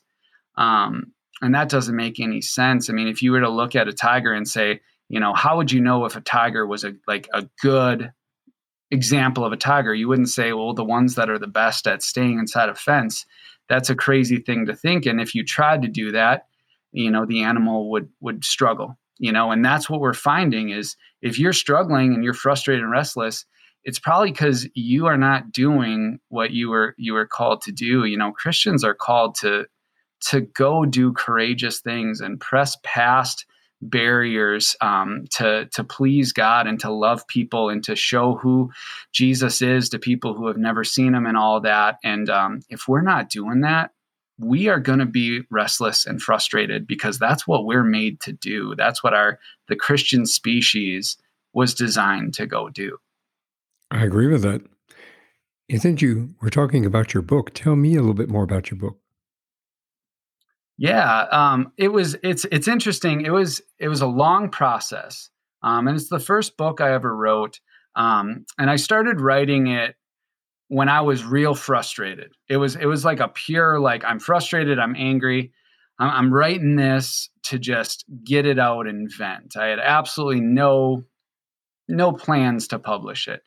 Um, 0.56 1.12
and 1.42 1.54
that 1.54 1.70
doesn't 1.70 1.96
make 1.96 2.20
any 2.20 2.42
sense. 2.42 2.90
I 2.90 2.92
mean 2.92 3.08
if 3.08 3.22
you 3.22 3.32
were 3.32 3.40
to 3.40 3.48
look 3.48 3.74
at 3.74 3.88
a 3.88 3.94
tiger 3.94 4.32
and 4.32 4.46
say 4.46 4.80
you 5.10 5.20
know 5.20 5.34
how 5.34 5.58
would 5.58 5.70
you 5.70 5.80
know 5.82 6.06
if 6.06 6.16
a 6.16 6.22
tiger 6.22 6.66
was 6.66 6.84
a 6.84 6.94
like 7.06 7.28
a 7.34 7.46
good 7.60 8.10
example 8.90 9.44
of 9.44 9.52
a 9.52 9.58
tiger? 9.58 9.94
You 9.94 10.08
wouldn't 10.08 10.30
say 10.30 10.54
well 10.54 10.72
the 10.72 10.84
ones 10.84 11.16
that 11.16 11.28
are 11.28 11.38
the 11.38 11.46
best 11.46 11.86
at 11.86 12.02
staying 12.02 12.38
inside 12.38 12.70
a 12.70 12.74
fence. 12.74 13.26
That's 13.68 13.90
a 13.90 13.94
crazy 13.94 14.38
thing 14.38 14.64
to 14.66 14.74
think 14.74 15.04
and 15.04 15.20
if 15.20 15.34
you 15.34 15.44
tried 15.44 15.82
to 15.82 15.88
do 15.88 16.10
that 16.12 16.46
you 16.92 17.10
know 17.10 17.26
the 17.26 17.42
animal 17.42 17.90
would 17.90 18.08
would 18.20 18.44
struggle 18.44 18.96
you 19.20 19.30
know? 19.30 19.52
And 19.52 19.62
that's 19.62 19.88
what 19.88 20.00
we're 20.00 20.14
finding 20.14 20.70
is 20.70 20.96
if 21.20 21.38
you're 21.38 21.52
struggling 21.52 22.14
and 22.14 22.24
you're 22.24 22.34
frustrated 22.34 22.82
and 22.82 22.90
restless 22.90 23.44
it's 23.84 23.98
probably 23.98 24.30
because 24.30 24.68
you 24.74 25.06
are 25.06 25.16
not 25.16 25.52
doing 25.52 26.18
what 26.28 26.50
you 26.50 26.68
were 26.68 26.94
you 26.98 27.14
were 27.14 27.26
called 27.26 27.62
to 27.62 27.72
do. 27.72 28.04
You 28.04 28.16
know 28.16 28.32
christians 28.32 28.82
are 28.84 28.94
called 28.94 29.34
to 29.36 29.66
to 30.28 30.40
go 30.40 30.84
do 30.84 31.12
courageous 31.12 31.80
things 31.80 32.20
and 32.20 32.40
press 32.40 32.76
past 32.82 33.46
barriers 33.82 34.76
um, 34.80 35.24
to 35.30 35.66
to 35.72 35.84
please 35.84 36.32
God 36.32 36.66
and 36.66 36.78
to 36.80 36.90
love 36.90 37.26
people 37.26 37.68
and 37.68 37.82
to 37.84 37.96
show 37.96 38.34
who 38.34 38.70
Jesus 39.12 39.62
is 39.62 39.88
to 39.90 39.98
people 39.98 40.34
who 40.34 40.46
have 40.46 40.58
never 40.58 40.84
seen 40.84 41.14
Him 41.14 41.26
and 41.26 41.36
all 41.36 41.60
that. 41.60 41.98
And 42.04 42.28
um, 42.28 42.60
if 42.68 42.88
we're 42.88 43.02
not 43.02 43.30
doing 43.30 43.60
that, 43.62 43.92
we 44.38 44.68
are 44.68 44.80
going 44.80 44.98
to 44.98 45.06
be 45.06 45.42
restless 45.50 46.06
and 46.06 46.20
frustrated 46.20 46.86
because 46.86 47.18
that's 47.18 47.46
what 47.46 47.64
we're 47.64 47.84
made 47.84 48.20
to 48.20 48.32
do. 48.32 48.74
That's 48.76 49.02
what 49.02 49.14
our 49.14 49.38
the 49.68 49.76
Christian 49.76 50.26
species 50.26 51.16
was 51.52 51.74
designed 51.74 52.34
to 52.34 52.46
go 52.46 52.68
do. 52.68 52.98
I 53.90 54.04
agree 54.04 54.28
with 54.28 54.42
that. 54.42 54.62
And 55.68 55.80
since 55.80 56.02
you 56.02 56.34
were 56.40 56.50
talking 56.50 56.84
about 56.84 57.14
your 57.14 57.22
book, 57.22 57.52
tell 57.54 57.76
me 57.76 57.94
a 57.94 58.00
little 58.00 58.14
bit 58.14 58.28
more 58.28 58.42
about 58.42 58.70
your 58.70 58.78
book. 58.78 58.98
Yeah, 60.80 61.26
um, 61.30 61.72
it 61.76 61.88
was. 61.88 62.16
It's 62.22 62.46
it's 62.50 62.66
interesting. 62.66 63.20
It 63.26 63.32
was 63.32 63.60
it 63.78 63.88
was 63.88 64.00
a 64.00 64.06
long 64.06 64.48
process, 64.48 65.28
um, 65.62 65.86
and 65.86 65.94
it's 65.94 66.08
the 66.08 66.18
first 66.18 66.56
book 66.56 66.80
I 66.80 66.94
ever 66.94 67.14
wrote. 67.14 67.60
Um, 67.96 68.46
and 68.58 68.70
I 68.70 68.76
started 68.76 69.20
writing 69.20 69.66
it 69.66 69.94
when 70.68 70.88
I 70.88 71.02
was 71.02 71.22
real 71.22 71.54
frustrated. 71.54 72.32
It 72.48 72.56
was 72.56 72.76
it 72.76 72.86
was 72.86 73.04
like 73.04 73.20
a 73.20 73.28
pure 73.28 73.78
like 73.78 74.06
I'm 74.06 74.18
frustrated. 74.18 74.78
I'm 74.78 74.96
angry. 74.96 75.52
I'm, 75.98 76.08
I'm 76.08 76.32
writing 76.32 76.76
this 76.76 77.28
to 77.42 77.58
just 77.58 78.06
get 78.24 78.46
it 78.46 78.58
out 78.58 78.86
and 78.86 79.12
vent. 79.14 79.58
I 79.58 79.66
had 79.66 79.80
absolutely 79.80 80.40
no 80.40 81.04
no 81.88 82.10
plans 82.10 82.68
to 82.68 82.78
publish 82.78 83.28
it, 83.28 83.42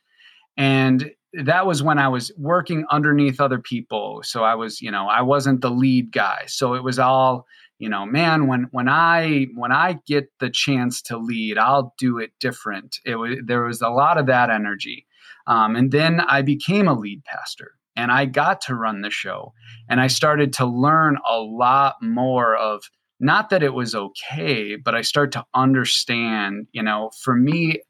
and 0.55 1.09
that 1.33 1.65
was 1.65 1.81
when 1.81 1.97
I 1.97 2.07
was 2.07 2.31
working 2.37 2.85
underneath 2.91 3.41
other 3.41 3.59
people. 3.59 4.21
So 4.23 4.43
I 4.43 4.55
was, 4.55 4.81
you 4.81 4.91
know, 4.91 5.07
I 5.07 5.21
wasn't 5.21 5.61
the 5.61 5.71
lead 5.71 6.11
guy. 6.11 6.43
So 6.47 6.75
it 6.75 6.83
was 6.83 6.99
all, 6.99 7.45
you 7.79 7.89
know, 7.89 8.05
man, 8.05 8.47
when 8.47 8.67
when 8.71 8.87
I 8.87 9.47
when 9.55 9.71
I 9.71 9.99
get 10.05 10.29
the 10.39 10.49
chance 10.49 11.01
to 11.03 11.17
lead, 11.17 11.57
I'll 11.57 11.93
do 11.97 12.19
it 12.19 12.31
different. 12.39 12.97
It 13.05 13.15
was 13.15 13.37
there 13.43 13.63
was 13.63 13.81
a 13.81 13.89
lot 13.89 14.17
of 14.17 14.27
that 14.27 14.49
energy. 14.49 15.07
Um, 15.47 15.75
and 15.75 15.91
then 15.91 16.21
I 16.21 16.41
became 16.41 16.87
a 16.87 16.97
lead 16.97 17.23
pastor 17.25 17.71
and 17.95 18.11
I 18.11 18.25
got 18.25 18.61
to 18.61 18.75
run 18.75 19.01
the 19.01 19.09
show 19.09 19.53
and 19.89 19.99
I 19.99 20.07
started 20.07 20.53
to 20.53 20.65
learn 20.65 21.17
a 21.29 21.39
lot 21.39 21.95
more 22.01 22.55
of 22.55 22.83
not 23.19 23.49
that 23.49 23.63
it 23.63 23.73
was 23.73 23.95
okay, 23.95 24.75
but 24.75 24.95
I 24.95 25.01
start 25.01 25.31
to 25.33 25.45
understand, 25.53 26.67
you 26.71 26.83
know, 26.83 27.11
for 27.21 27.35
me, 27.35 27.81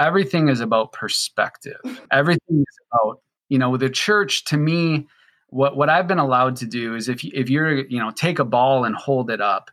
everything 0.00 0.48
is 0.48 0.60
about 0.60 0.92
perspective. 0.92 1.78
Everything 2.10 2.60
is 2.60 2.78
about, 2.90 3.20
you 3.48 3.58
know, 3.58 3.76
the 3.76 3.90
church 3.90 4.44
to 4.46 4.56
me, 4.56 5.06
what 5.48 5.76
what 5.76 5.88
I've 5.88 6.08
been 6.08 6.18
allowed 6.18 6.56
to 6.56 6.66
do 6.66 6.94
is 6.94 7.08
if 7.08 7.22
if 7.24 7.50
you're, 7.50 7.86
you 7.86 7.98
know, 7.98 8.10
take 8.10 8.38
a 8.38 8.44
ball 8.44 8.84
and 8.84 8.96
hold 8.96 9.30
it 9.30 9.40
up, 9.40 9.70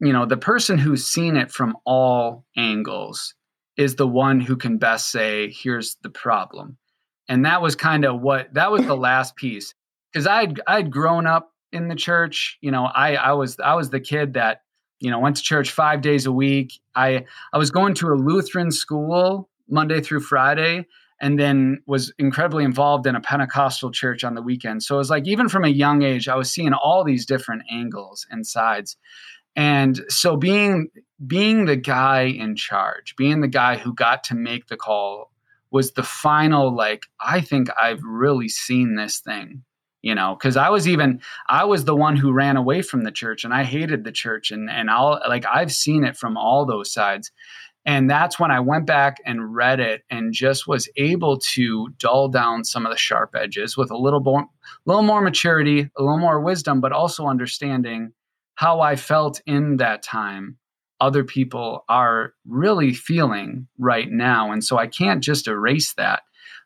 you 0.00 0.12
know, 0.12 0.26
the 0.26 0.36
person 0.36 0.78
who's 0.78 1.06
seen 1.06 1.36
it 1.36 1.50
from 1.50 1.76
all 1.84 2.44
angles 2.56 3.34
is 3.76 3.96
the 3.96 4.06
one 4.06 4.40
who 4.40 4.56
can 4.56 4.78
best 4.78 5.10
say, 5.10 5.50
here's 5.50 5.96
the 6.02 6.10
problem. 6.10 6.76
And 7.28 7.44
that 7.44 7.62
was 7.62 7.74
kind 7.74 8.04
of 8.04 8.20
what 8.20 8.52
that 8.54 8.70
was 8.70 8.86
the 8.86 8.96
last 8.96 9.36
piece. 9.36 9.74
Because 10.12 10.26
I'd 10.26 10.60
I'd 10.66 10.90
grown 10.90 11.26
up 11.26 11.52
in 11.72 11.88
the 11.88 11.96
church. 11.96 12.58
You 12.60 12.70
know, 12.70 12.84
I 12.86 13.14
I 13.14 13.32
was 13.32 13.56
I 13.60 13.74
was 13.74 13.90
the 13.90 14.00
kid 14.00 14.34
that 14.34 14.60
you 15.00 15.10
know 15.10 15.18
went 15.18 15.36
to 15.36 15.42
church 15.42 15.70
five 15.70 16.00
days 16.00 16.24
a 16.24 16.32
week 16.32 16.80
i 16.94 17.24
i 17.52 17.58
was 17.58 17.70
going 17.70 17.94
to 17.94 18.08
a 18.08 18.14
lutheran 18.14 18.70
school 18.70 19.50
Monday 19.68 20.00
through 20.00 20.20
Friday, 20.20 20.86
and 21.20 21.38
then 21.38 21.82
was 21.86 22.12
incredibly 22.18 22.64
involved 22.64 23.06
in 23.06 23.16
a 23.16 23.20
Pentecostal 23.20 23.90
church 23.90 24.24
on 24.24 24.34
the 24.34 24.42
weekend. 24.42 24.82
So 24.82 24.96
it 24.96 24.98
was 24.98 25.10
like, 25.10 25.26
even 25.26 25.48
from 25.48 25.64
a 25.64 25.68
young 25.68 26.02
age, 26.02 26.28
I 26.28 26.36
was 26.36 26.50
seeing 26.50 26.72
all 26.72 27.04
these 27.04 27.26
different 27.26 27.62
angles 27.70 28.26
and 28.30 28.46
sides. 28.46 28.96
And 29.56 30.00
so 30.08 30.36
being 30.36 30.88
being 31.26 31.66
the 31.66 31.76
guy 31.76 32.22
in 32.22 32.56
charge, 32.56 33.14
being 33.16 33.40
the 33.40 33.48
guy 33.48 33.76
who 33.76 33.94
got 33.94 34.24
to 34.24 34.34
make 34.34 34.66
the 34.66 34.76
call 34.76 35.30
was 35.70 35.92
the 35.92 36.02
final 36.02 36.74
like 36.74 37.06
I 37.20 37.40
think 37.40 37.68
I've 37.80 38.02
really 38.02 38.48
seen 38.48 38.96
this 38.96 39.18
thing 39.18 39.62
you 40.04 40.14
know 40.14 40.36
because 40.38 40.56
i 40.56 40.68
was 40.68 40.86
even 40.86 41.20
i 41.48 41.64
was 41.64 41.86
the 41.86 41.96
one 41.96 42.14
who 42.14 42.30
ran 42.30 42.58
away 42.58 42.82
from 42.82 43.02
the 43.04 43.10
church 43.10 43.42
and 43.42 43.54
i 43.54 43.64
hated 43.64 44.04
the 44.04 44.12
church 44.12 44.50
and 44.50 44.68
and 44.70 44.90
i'll 44.90 45.18
like 45.26 45.44
i've 45.50 45.72
seen 45.72 46.04
it 46.04 46.14
from 46.14 46.36
all 46.36 46.66
those 46.66 46.92
sides 46.92 47.32
and 47.86 48.08
that's 48.08 48.38
when 48.38 48.50
I 48.50 48.60
went 48.60 48.86
back 48.86 49.18
and 49.26 49.54
read 49.54 49.78
it 49.78 50.02
and 50.10 50.32
just 50.32 50.66
was 50.66 50.88
able 50.96 51.38
to 51.38 51.88
dull 51.98 52.28
down 52.28 52.64
some 52.64 52.86
of 52.86 52.92
the 52.92 52.98
sharp 52.98 53.34
edges 53.34 53.76
with 53.76 53.90
a 53.90 53.96
little 53.96 54.20
more, 54.20 54.46
little 54.86 55.02
more 55.02 55.20
maturity, 55.20 55.90
a 55.96 56.02
little 56.02 56.18
more 56.18 56.40
wisdom, 56.40 56.80
but 56.80 56.92
also 56.92 57.26
understanding 57.26 58.12
how 58.54 58.80
I 58.80 58.96
felt 58.96 59.40
in 59.46 59.76
that 59.78 60.02
time 60.02 60.56
other 61.00 61.24
people 61.24 61.84
are 61.88 62.32
really 62.46 62.94
feeling 62.94 63.66
right 63.78 64.10
now. 64.10 64.52
And 64.52 64.64
so 64.64 64.78
I 64.78 64.86
can't 64.86 65.22
just 65.22 65.46
erase 65.46 65.92
that, 65.94 66.22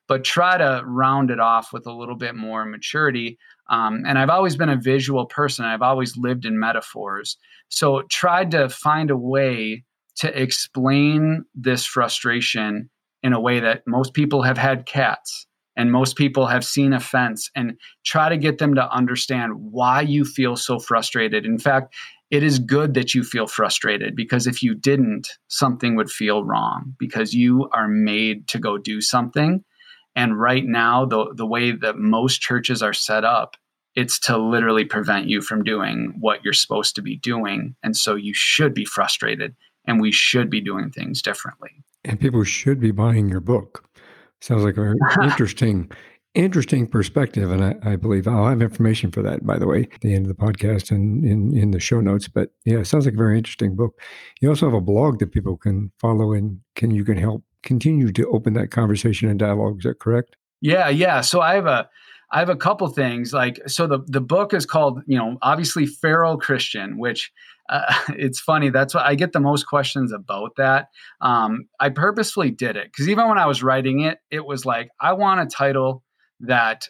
but 0.06 0.22
try 0.22 0.56
to 0.58 0.82
round 0.84 1.30
it 1.30 1.40
off 1.40 1.72
with 1.72 1.86
a 1.86 1.92
little 1.92 2.14
bit 2.14 2.36
more 2.36 2.64
maturity. 2.64 3.38
Um, 3.68 4.04
and 4.06 4.18
I've 4.18 4.30
always 4.30 4.54
been 4.54 4.68
a 4.68 4.76
visual 4.76 5.26
person, 5.26 5.64
I've 5.64 5.82
always 5.82 6.16
lived 6.16 6.44
in 6.44 6.60
metaphors. 6.60 7.36
So 7.68 8.02
tried 8.02 8.52
to 8.52 8.68
find 8.68 9.10
a 9.10 9.16
way 9.16 9.84
to 10.18 10.40
explain 10.40 11.44
this 11.54 11.84
frustration 11.84 12.90
in 13.22 13.32
a 13.32 13.40
way 13.40 13.60
that 13.60 13.82
most 13.86 14.14
people 14.14 14.42
have 14.42 14.58
had 14.58 14.86
cats 14.86 15.46
and 15.76 15.92
most 15.92 16.16
people 16.16 16.46
have 16.46 16.64
seen 16.64 16.92
a 16.92 17.00
fence 17.00 17.50
and 17.54 17.78
try 18.04 18.28
to 18.28 18.36
get 18.36 18.58
them 18.58 18.74
to 18.74 18.92
understand 18.92 19.52
why 19.54 20.00
you 20.00 20.24
feel 20.24 20.56
so 20.56 20.78
frustrated. 20.78 21.46
In 21.46 21.58
fact, 21.58 21.94
it 22.30 22.42
is 22.42 22.58
good 22.58 22.94
that 22.94 23.14
you 23.14 23.22
feel 23.22 23.46
frustrated 23.46 24.14
because 24.14 24.46
if 24.46 24.62
you 24.62 24.74
didn't, 24.74 25.28
something 25.46 25.94
would 25.96 26.10
feel 26.10 26.44
wrong 26.44 26.94
because 26.98 27.32
you 27.32 27.68
are 27.72 27.88
made 27.88 28.48
to 28.48 28.58
go 28.58 28.76
do 28.76 29.00
something. 29.00 29.64
And 30.16 30.38
right 30.38 30.64
now, 30.64 31.06
the, 31.06 31.32
the 31.34 31.46
way 31.46 31.70
that 31.70 31.96
most 31.96 32.40
churches 32.40 32.82
are 32.82 32.92
set 32.92 33.24
up, 33.24 33.56
it's 33.94 34.18
to 34.20 34.36
literally 34.36 34.84
prevent 34.84 35.28
you 35.28 35.40
from 35.40 35.62
doing 35.62 36.14
what 36.18 36.44
you're 36.44 36.52
supposed 36.52 36.96
to 36.96 37.02
be 37.02 37.16
doing. 37.16 37.76
And 37.82 37.96
so 37.96 38.16
you 38.16 38.32
should 38.34 38.74
be 38.74 38.84
frustrated 38.84 39.54
and 39.88 40.00
we 40.00 40.12
should 40.12 40.50
be 40.50 40.60
doing 40.60 40.90
things 40.90 41.20
differently. 41.20 41.70
And 42.04 42.20
people 42.20 42.44
should 42.44 42.78
be 42.78 42.92
buying 42.92 43.28
your 43.28 43.40
book. 43.40 43.84
Sounds 44.40 44.62
like 44.62 44.76
a 44.76 44.82
very 44.82 44.96
interesting, 45.22 45.90
interesting 46.34 46.86
perspective. 46.86 47.50
And 47.50 47.64
I, 47.64 47.74
I, 47.82 47.96
believe 47.96 48.28
I'll 48.28 48.46
have 48.46 48.62
information 48.62 49.10
for 49.10 49.22
that, 49.22 49.44
by 49.44 49.58
the 49.58 49.66
way, 49.66 49.88
at 49.92 50.00
the 50.02 50.14
end 50.14 50.26
of 50.26 50.36
the 50.36 50.40
podcast 50.40 50.92
and 50.92 51.24
in, 51.24 51.56
in 51.56 51.72
the 51.72 51.80
show 51.80 52.00
notes. 52.00 52.28
But 52.28 52.50
yeah, 52.64 52.78
it 52.78 52.84
sounds 52.84 53.06
like 53.06 53.14
a 53.14 53.18
very 53.18 53.36
interesting 53.36 53.74
book. 53.74 54.00
You 54.40 54.50
also 54.50 54.66
have 54.66 54.74
a 54.74 54.80
blog 54.80 55.18
that 55.18 55.32
people 55.32 55.56
can 55.56 55.90
follow 55.98 56.32
and 56.32 56.60
can 56.76 56.92
you 56.92 57.04
can 57.04 57.16
help 57.16 57.42
continue 57.62 58.12
to 58.12 58.28
open 58.28 58.52
that 58.52 58.70
conversation 58.70 59.28
and 59.28 59.38
dialogue. 59.38 59.78
Is 59.78 59.84
that 59.84 59.98
correct? 59.98 60.36
Yeah, 60.60 60.88
yeah. 60.88 61.22
So 61.22 61.40
I 61.40 61.54
have 61.54 61.66
a 61.66 61.88
I 62.30 62.40
have 62.40 62.50
a 62.50 62.56
couple 62.56 62.86
things 62.88 63.32
like 63.32 63.60
so 63.66 63.86
the 63.86 64.00
the 64.06 64.20
book 64.20 64.52
is 64.52 64.66
called 64.66 65.02
you 65.06 65.16
know 65.16 65.38
obviously 65.42 65.86
feral 65.86 66.36
Christian, 66.36 66.98
which 66.98 67.32
uh, 67.68 67.92
it's 68.10 68.40
funny. 68.40 68.70
That's 68.70 68.94
what 68.94 69.04
I 69.04 69.14
get 69.14 69.32
the 69.32 69.40
most 69.40 69.66
questions 69.66 70.12
about 70.12 70.56
that. 70.56 70.88
Um, 71.20 71.66
I 71.80 71.90
purposefully 71.90 72.50
did 72.50 72.76
it 72.76 72.86
because 72.86 73.08
even 73.08 73.28
when 73.28 73.38
I 73.38 73.46
was 73.46 73.62
writing 73.62 74.00
it, 74.00 74.18
it 74.30 74.44
was 74.44 74.64
like 74.64 74.90
I 75.00 75.12
want 75.12 75.40
a 75.40 75.46
title 75.46 76.02
that 76.40 76.88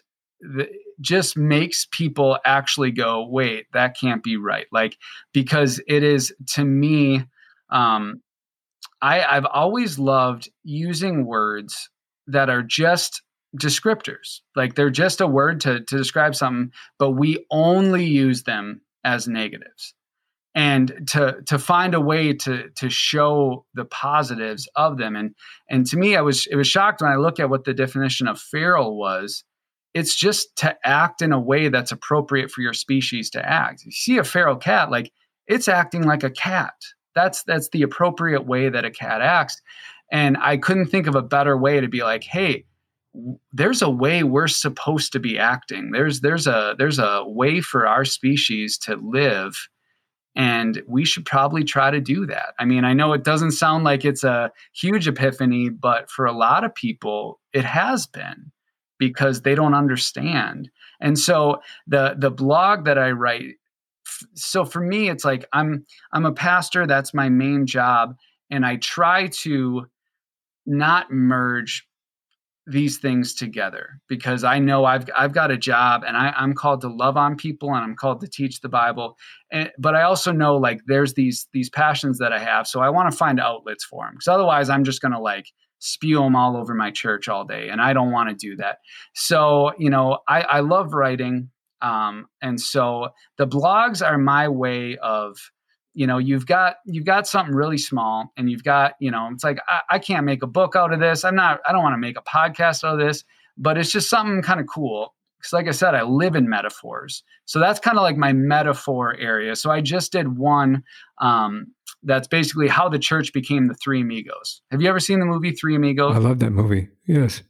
th- 0.55 0.69
just 1.01 1.37
makes 1.37 1.87
people 1.91 2.37
actually 2.45 2.91
go, 2.91 3.27
"Wait, 3.27 3.65
that 3.73 3.97
can't 3.99 4.23
be 4.23 4.37
right." 4.37 4.67
Like 4.71 4.97
because 5.33 5.81
it 5.87 6.03
is 6.03 6.33
to 6.53 6.63
me. 6.63 7.23
Um, 7.69 8.21
I, 9.01 9.23
I've 9.23 9.45
always 9.45 9.97
loved 9.97 10.49
using 10.63 11.25
words 11.25 11.89
that 12.27 12.49
are 12.49 12.63
just 12.63 13.21
descriptors. 13.57 14.41
Like 14.55 14.75
they're 14.75 14.89
just 14.89 15.21
a 15.21 15.27
word 15.27 15.61
to, 15.61 15.79
to 15.79 15.97
describe 15.97 16.35
something, 16.35 16.71
but 16.97 17.11
we 17.11 17.45
only 17.51 18.05
use 18.05 18.43
them 18.43 18.81
as 19.03 19.27
negatives. 19.27 19.93
And 20.55 21.07
to 21.11 21.37
to 21.45 21.59
find 21.59 21.93
a 21.93 22.01
way 22.01 22.33
to 22.33 22.69
to 22.69 22.89
show 22.89 23.65
the 23.75 23.85
positives 23.85 24.67
of 24.75 24.97
them. 24.97 25.15
And 25.15 25.35
and 25.69 25.85
to 25.87 25.97
me, 25.97 26.15
I 26.15 26.21
was 26.21 26.47
it 26.47 26.55
was 26.55 26.67
shocked 26.67 27.01
when 27.01 27.11
I 27.11 27.17
look 27.17 27.39
at 27.39 27.49
what 27.49 27.65
the 27.65 27.73
definition 27.73 28.27
of 28.27 28.39
feral 28.39 28.97
was. 28.97 29.43
It's 29.93 30.15
just 30.15 30.55
to 30.57 30.75
act 30.83 31.21
in 31.21 31.31
a 31.31 31.39
way 31.39 31.69
that's 31.69 31.91
appropriate 31.91 32.51
for 32.51 32.61
your 32.61 32.73
species 32.73 33.29
to 33.31 33.47
act. 33.47 33.83
You 33.85 33.91
see 33.91 34.17
a 34.17 34.23
feral 34.23 34.55
cat, 34.55 34.91
like 34.91 35.11
it's 35.47 35.67
acting 35.67 36.03
like 36.03 36.23
a 36.23 36.29
cat. 36.29 36.73
That's 37.15 37.43
that's 37.43 37.69
the 37.69 37.83
appropriate 37.83 38.45
way 38.45 38.69
that 38.69 38.85
a 38.85 38.91
cat 38.91 39.21
acts. 39.21 39.61
And 40.11 40.37
I 40.41 40.57
couldn't 40.57 40.87
think 40.87 41.05
of 41.05 41.15
a 41.15 41.21
better 41.21 41.55
way 41.55 41.79
to 41.79 41.87
be 41.87 42.01
like, 42.01 42.23
hey, 42.23 42.65
there's 43.53 43.81
a 43.81 43.89
way 43.89 44.23
we're 44.23 44.47
supposed 44.47 45.11
to 45.11 45.19
be 45.19 45.39
acting 45.39 45.91
there's 45.91 46.21
there's 46.21 46.45
a 46.45 46.75
there's 46.77 46.99
a 46.99 47.23
way 47.25 47.59
for 47.59 47.87
our 47.87 48.05
species 48.05 48.77
to 48.77 48.95
live 48.97 49.67
and 50.35 50.81
we 50.87 51.05
should 51.05 51.25
probably 51.25 51.63
try 51.63 51.91
to 51.91 51.99
do 51.99 52.25
that. 52.25 52.53
I 52.59 52.65
mean 52.65 52.85
i 52.85 52.93
know 52.93 53.13
it 53.13 53.23
doesn't 53.23 53.51
sound 53.51 53.83
like 53.83 54.05
it's 54.05 54.23
a 54.23 54.51
huge 54.73 55.07
epiphany 55.07 55.69
but 55.69 56.09
for 56.09 56.25
a 56.25 56.31
lot 56.31 56.63
of 56.63 56.73
people 56.73 57.39
it 57.53 57.65
has 57.65 58.07
been 58.07 58.51
because 58.99 59.41
they 59.41 59.55
don't 59.55 59.73
understand. 59.73 60.69
And 60.99 61.17
so 61.17 61.61
the 61.87 62.15
the 62.17 62.31
blog 62.31 62.85
that 62.85 62.97
i 62.97 63.11
write 63.11 63.55
so 64.35 64.65
for 64.65 64.81
me 64.81 65.09
it's 65.09 65.23
like 65.23 65.45
i'm 65.53 65.85
i'm 66.13 66.25
a 66.25 66.31
pastor 66.31 66.85
that's 66.85 67.13
my 67.13 67.29
main 67.29 67.65
job 67.65 68.15
and 68.49 68.65
i 68.65 68.75
try 68.77 69.27
to 69.27 69.85
not 70.65 71.11
merge 71.11 71.87
these 72.69 72.97
things 72.97 73.33
together 73.33 73.99
because 74.07 74.43
I 74.43 74.59
know 74.59 74.85
I've 74.85 75.09
I've 75.17 75.33
got 75.33 75.51
a 75.51 75.57
job 75.57 76.03
and 76.05 76.15
I, 76.15 76.33
I'm 76.37 76.53
called 76.53 76.81
to 76.81 76.87
love 76.87 77.17
on 77.17 77.35
people 77.35 77.73
and 77.73 77.83
I'm 77.83 77.95
called 77.95 78.21
to 78.21 78.27
teach 78.27 78.61
the 78.61 78.69
Bible. 78.69 79.17
And, 79.51 79.71
but 79.77 79.95
I 79.95 80.03
also 80.03 80.31
know 80.31 80.57
like 80.57 80.81
there's 80.85 81.15
these 81.15 81.47
these 81.53 81.69
passions 81.69 82.19
that 82.19 82.31
I 82.31 82.39
have, 82.39 82.67
so 82.67 82.81
I 82.81 82.89
want 82.89 83.11
to 83.11 83.17
find 83.17 83.39
outlets 83.39 83.83
for 83.83 84.05
them 84.05 84.13
because 84.13 84.27
otherwise 84.27 84.69
I'm 84.69 84.83
just 84.83 85.01
gonna 85.01 85.19
like 85.19 85.45
spew 85.79 86.19
them 86.19 86.35
all 86.35 86.57
over 86.57 86.73
my 86.73 86.91
church 86.91 87.27
all 87.27 87.45
day, 87.45 87.69
and 87.69 87.81
I 87.81 87.93
don't 87.93 88.11
want 88.11 88.29
to 88.29 88.35
do 88.35 88.55
that. 88.57 88.77
So 89.15 89.71
you 89.79 89.89
know 89.89 90.19
I, 90.27 90.41
I 90.41 90.59
love 90.59 90.93
writing, 90.93 91.49
um, 91.81 92.27
and 92.41 92.61
so 92.61 93.09
the 93.37 93.47
blogs 93.47 94.05
are 94.05 94.17
my 94.17 94.47
way 94.47 94.97
of 94.97 95.37
you 95.93 96.07
know 96.07 96.17
you've 96.17 96.45
got 96.45 96.75
you've 96.85 97.05
got 97.05 97.27
something 97.27 97.53
really 97.55 97.77
small 97.77 98.31
and 98.37 98.49
you've 98.49 98.63
got 98.63 98.93
you 98.99 99.11
know 99.11 99.29
it's 99.31 99.43
like 99.43 99.59
I, 99.67 99.81
I 99.91 99.99
can't 99.99 100.25
make 100.25 100.43
a 100.43 100.47
book 100.47 100.75
out 100.75 100.93
of 100.93 100.99
this. 100.99 101.23
I'm 101.23 101.35
not 101.35 101.59
i 101.67 101.71
don't 101.71 101.83
want 101.83 101.93
to 101.93 101.97
make 101.97 102.17
a 102.17 102.21
podcast 102.21 102.83
out 102.83 102.93
of 102.93 102.99
this 102.99 103.23
but 103.57 103.77
it's 103.77 103.91
just 103.91 104.09
something 104.09 104.41
kind 104.41 104.59
of 104.59 104.67
cool. 104.67 105.13
Because 105.37 105.53
like 105.53 105.67
i 105.67 105.71
said 105.71 105.95
i 105.95 106.03
live 106.03 106.35
in 106.35 106.49
metaphors. 106.49 107.23
So 107.45 107.59
that's 107.59 107.79
kind 107.79 107.97
of 107.97 108.03
like 108.03 108.17
my 108.17 108.33
metaphor 108.33 109.15
area. 109.17 109.55
So 109.55 109.71
i 109.71 109.81
just 109.81 110.11
did 110.11 110.37
one 110.37 110.83
um, 111.19 111.67
that's 112.03 112.27
basically 112.27 112.67
how 112.67 112.87
the 112.87 112.99
church 112.99 113.33
became 113.33 113.67
the 113.67 113.73
three 113.73 114.01
amigos. 114.01 114.61
Have 114.71 114.81
you 114.81 114.87
ever 114.87 114.99
seen 114.99 115.19
the 115.19 115.25
movie 115.25 115.51
three 115.51 115.75
amigos? 115.75 116.15
I 116.15 116.19
love 116.19 116.39
that 116.39 116.51
movie. 116.51 116.89
Yes. 117.05 117.43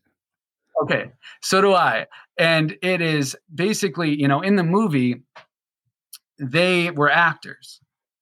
Okay. 0.81 1.11
So 1.41 1.61
do 1.61 1.73
i. 1.73 2.07
And 2.37 2.77
it 2.81 3.01
is 3.01 3.35
basically 3.53 4.19
you 4.19 4.27
know 4.27 4.41
in 4.41 4.55
the 4.55 4.63
movie 4.63 5.23
they 6.39 6.89
were 6.91 7.11
actors 7.11 7.81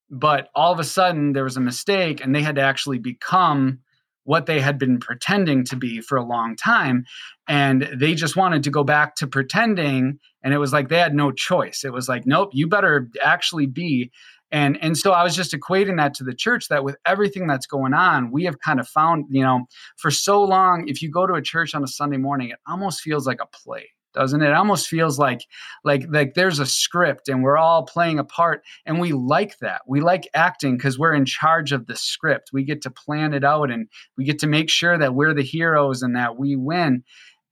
but 0.09 0.49
all 0.55 0.71
of 0.71 0.79
a 0.79 0.83
sudden 0.83 1.33
there 1.33 1.43
was 1.43 1.57
a 1.57 1.61
mistake 1.61 2.23
and 2.23 2.33
they 2.33 2.41
had 2.41 2.55
to 2.55 2.61
actually 2.61 2.99
become 2.99 3.79
what 4.23 4.45
they 4.45 4.59
had 4.59 4.77
been 4.77 4.99
pretending 4.99 5.63
to 5.63 5.77
be 5.77 6.01
for 6.01 6.17
a 6.17 6.23
long 6.23 6.55
time 6.55 7.05
and 7.47 7.89
they 7.93 8.13
just 8.13 8.35
wanted 8.35 8.61
to 8.63 8.69
go 8.69 8.83
back 8.83 9.15
to 9.15 9.25
pretending 9.25 10.19
and 10.43 10.53
it 10.53 10.57
was 10.57 10.73
like 10.73 10.89
they 10.89 10.97
had 10.97 11.15
no 11.15 11.31
choice. 11.31 11.83
It 11.85 11.93
was 11.93 12.09
like 12.09 12.25
nope 12.25 12.49
you 12.51 12.67
better 12.67 13.09
actually 13.23 13.67
be 13.67 14.11
and 14.51 14.77
and 14.81 14.97
so 14.97 15.11
i 15.11 15.23
was 15.23 15.35
just 15.35 15.53
equating 15.53 15.97
that 15.97 16.13
to 16.13 16.23
the 16.23 16.33
church 16.33 16.67
that 16.69 16.83
with 16.83 16.95
everything 17.05 17.47
that's 17.47 17.65
going 17.65 17.93
on 17.93 18.31
we 18.31 18.45
have 18.45 18.59
kind 18.59 18.79
of 18.79 18.87
found 18.87 19.25
you 19.29 19.41
know 19.41 19.65
for 19.97 20.11
so 20.11 20.43
long 20.43 20.87
if 20.87 21.01
you 21.01 21.09
go 21.09 21.27
to 21.27 21.33
a 21.33 21.41
church 21.41 21.75
on 21.75 21.83
a 21.83 21.87
sunday 21.87 22.17
morning 22.17 22.49
it 22.49 22.59
almost 22.67 23.01
feels 23.01 23.27
like 23.27 23.39
a 23.41 23.47
play 23.47 23.89
doesn't 24.17 24.41
it? 24.41 24.49
It 24.49 24.53
almost 24.53 24.87
feels 24.87 25.19
like 25.19 25.45
like 25.83 26.05
like 26.09 26.33
there's 26.33 26.59
a 26.59 26.65
script 26.65 27.29
and 27.29 27.43
we're 27.43 27.57
all 27.57 27.83
playing 27.83 28.17
a 28.17 28.23
part 28.23 28.63
and 28.85 28.99
we 28.99 29.13
like 29.13 29.59
that. 29.59 29.81
We 29.87 30.01
like 30.01 30.27
acting 30.33 30.75
because 30.75 30.97
we're 30.97 31.13
in 31.13 31.25
charge 31.25 31.71
of 31.71 31.85
the 31.85 31.95
script. 31.95 32.49
We 32.51 32.63
get 32.63 32.81
to 32.81 32.89
plan 32.89 33.33
it 33.33 33.43
out 33.43 33.69
and 33.69 33.87
we 34.17 34.25
get 34.25 34.39
to 34.39 34.47
make 34.47 34.71
sure 34.71 34.97
that 34.97 35.13
we're 35.13 35.35
the 35.35 35.43
heroes 35.43 36.01
and 36.01 36.15
that 36.15 36.37
we 36.37 36.55
win. 36.55 37.03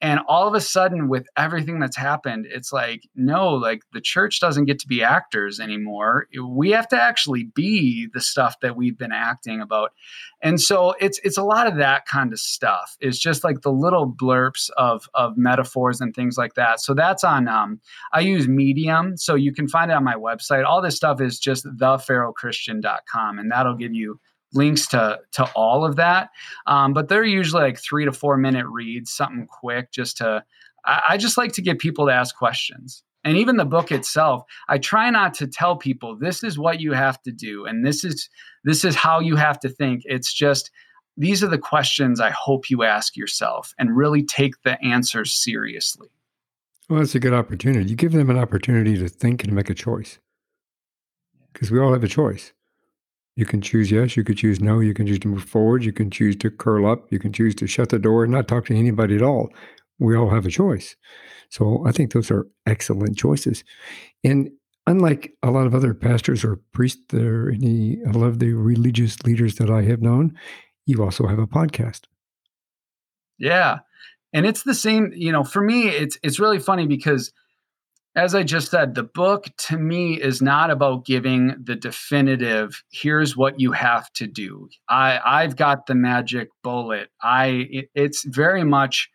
And 0.01 0.19
all 0.27 0.47
of 0.47 0.53
a 0.53 0.61
sudden, 0.61 1.07
with 1.07 1.25
everything 1.37 1.79
that's 1.79 1.95
happened, 1.95 2.45
it's 2.49 2.73
like, 2.73 3.07
no, 3.15 3.53
like 3.53 3.81
the 3.93 4.01
church 4.01 4.41
doesn't 4.41 4.65
get 4.65 4.77
to 4.79 4.87
be 4.87 5.01
actors 5.01 5.59
anymore. 5.59 6.27
We 6.43 6.71
have 6.71 6.87
to 6.89 7.01
actually 7.01 7.45
be 7.55 8.09
the 8.13 8.19
stuff 8.19 8.59
that 8.59 8.75
we've 8.75 8.97
been 8.97 9.13
acting 9.13 9.61
about. 9.61 9.93
And 10.41 10.59
so 10.59 10.95
it's 10.99 11.19
it's 11.23 11.37
a 11.37 11.43
lot 11.43 11.65
of 11.65 11.77
that 11.77 12.05
kind 12.07 12.33
of 12.33 12.39
stuff. 12.39 12.97
It's 12.99 13.17
just 13.17 13.43
like 13.43 13.61
the 13.61 13.71
little 13.71 14.11
blurps 14.11 14.69
of 14.77 15.09
of 15.13 15.37
metaphors 15.37 16.01
and 16.01 16.13
things 16.13 16.37
like 16.37 16.55
that. 16.55 16.81
So 16.81 16.93
that's 16.93 17.23
on 17.23 17.47
um 17.47 17.79
I 18.11 18.19
use 18.19 18.49
Medium. 18.49 19.15
So 19.15 19.35
you 19.35 19.53
can 19.53 19.67
find 19.67 19.91
it 19.91 19.95
on 19.95 20.03
my 20.03 20.15
website. 20.15 20.65
All 20.65 20.81
this 20.81 20.97
stuff 20.97 21.21
is 21.21 21.39
just 21.39 21.65
theferalchristian.com 21.65 23.39
and 23.39 23.49
that'll 23.49 23.77
give 23.77 23.93
you 23.93 24.19
links 24.55 24.87
to 24.87 25.19
to 25.33 25.45
all 25.55 25.85
of 25.85 25.95
that. 25.97 26.29
Um, 26.67 26.93
but 26.93 27.09
they're 27.09 27.23
usually 27.23 27.63
like 27.63 27.79
three 27.79 28.05
to 28.05 28.11
four 28.11 28.37
minute 28.37 28.65
reads, 28.67 29.11
something 29.11 29.47
quick, 29.47 29.91
just 29.91 30.17
to. 30.17 30.43
I, 30.85 31.01
I 31.09 31.17
just 31.17 31.37
like 31.37 31.53
to 31.53 31.61
get 31.61 31.79
people 31.79 32.07
to 32.07 32.13
ask 32.13 32.35
questions. 32.35 33.03
And 33.23 33.37
even 33.37 33.57
the 33.57 33.65
book 33.65 33.91
itself, 33.91 34.43
I 34.69 34.77
try 34.77 35.09
not 35.09 35.33
to 35.35 35.47
tell 35.47 35.75
people 35.75 36.15
this 36.15 36.43
is 36.43 36.59
what 36.59 36.79
you 36.79 36.93
have 36.93 37.19
to 37.23 37.31
do 37.31 37.65
and 37.65 37.85
this 37.85 38.03
is 38.03 38.29
this 38.63 38.85
is 38.85 38.95
how 38.95 39.19
you 39.19 39.35
have 39.35 39.59
to 39.61 39.69
think. 39.69 40.03
It's 40.05 40.31
just 40.31 40.71
these 41.17 41.43
are 41.43 41.47
the 41.47 41.57
questions 41.57 42.19
I 42.19 42.29
hope 42.29 42.69
you 42.69 42.83
ask 42.83 43.15
yourself 43.15 43.73
and 43.79 43.95
really 43.95 44.23
take 44.23 44.61
the 44.63 44.81
answers 44.83 45.33
seriously. 45.33 46.09
Well, 46.89 46.99
that's 46.99 47.15
a 47.15 47.19
good 47.19 47.33
opportunity. 47.33 47.89
You 47.89 47.95
give 47.95 48.11
them 48.11 48.29
an 48.29 48.37
opportunity 48.37 48.97
to 48.97 49.07
think 49.07 49.43
and 49.43 49.53
make 49.53 49.69
a 49.69 49.73
choice 49.73 50.19
because 51.51 51.71
we 51.71 51.79
all 51.79 51.93
have 51.93 52.03
a 52.03 52.07
choice. 52.07 52.53
You 53.35 53.45
can 53.45 53.61
choose 53.61 53.91
yes, 53.91 54.15
you 54.15 54.23
could 54.23 54.37
choose 54.37 54.61
no, 54.61 54.79
you 54.79 54.93
can 54.93 55.07
choose 55.07 55.19
to 55.19 55.27
move 55.27 55.43
forward, 55.43 55.83
you 55.83 55.91
can 55.91 56.09
choose 56.09 56.37
to 56.37 56.49
curl 56.49 56.89
up, 56.89 57.11
you 57.11 57.19
can 57.19 57.33
choose 57.33 57.53
to 57.55 57.67
shut 57.67 57.89
the 57.89 57.99
door 57.99 58.23
and 58.23 58.31
not 58.31 58.47
talk 58.47 58.65
to 58.67 58.75
anybody 58.75 59.15
at 59.15 59.21
all. 59.21 59.49
We 59.99 60.15
all 60.15 60.29
have 60.29 60.45
a 60.45 60.49
choice. 60.49 60.95
So 61.49 61.83
I 61.85 61.91
think 61.91 62.13
those 62.13 62.31
are 62.31 62.47
excellent 62.65 63.17
choices. 63.17 63.63
And 64.23 64.51
unlike 64.87 65.33
a 65.43 65.51
lot 65.51 65.67
of 65.67 65.75
other 65.75 65.93
pastors 65.93 66.43
or 66.43 66.61
priests 66.71 67.13
or 67.13 67.51
any 67.51 68.01
a 68.03 68.11
lot 68.11 68.27
of 68.27 68.39
the 68.39 68.53
religious 68.53 69.21
leaders 69.23 69.55
that 69.55 69.69
I 69.69 69.81
have 69.83 70.01
known, 70.01 70.37
you 70.85 71.03
also 71.03 71.27
have 71.27 71.39
a 71.39 71.47
podcast. 71.47 72.01
Yeah. 73.37 73.79
And 74.33 74.45
it's 74.45 74.63
the 74.63 74.75
same, 74.75 75.11
you 75.13 75.31
know, 75.31 75.43
for 75.43 75.61
me 75.61 75.87
it's 75.89 76.17
it's 76.23 76.39
really 76.39 76.59
funny 76.59 76.87
because 76.87 77.33
as 78.15 78.33
I 78.33 78.43
just 78.43 78.71
said, 78.71 78.95
the 78.95 79.03
book 79.03 79.47
to 79.57 79.77
me 79.77 80.13
is 80.21 80.41
not 80.41 80.71
about 80.71 81.05
giving 81.05 81.55
the 81.61 81.75
definitive, 81.75 82.81
here's 82.89 83.35
what 83.35 83.59
you 83.59 83.73
have 83.73 84.11
to 84.13 84.25
do. 84.25 84.69
I, 84.87 85.19
I've 85.25 85.57
got 85.57 85.85
the 85.85 85.95
magic 85.95 86.47
bullet. 86.63 87.09
I 87.21 87.67
it, 87.69 87.89
it's 87.93 88.23
very 88.23 88.63
much, 88.63 89.09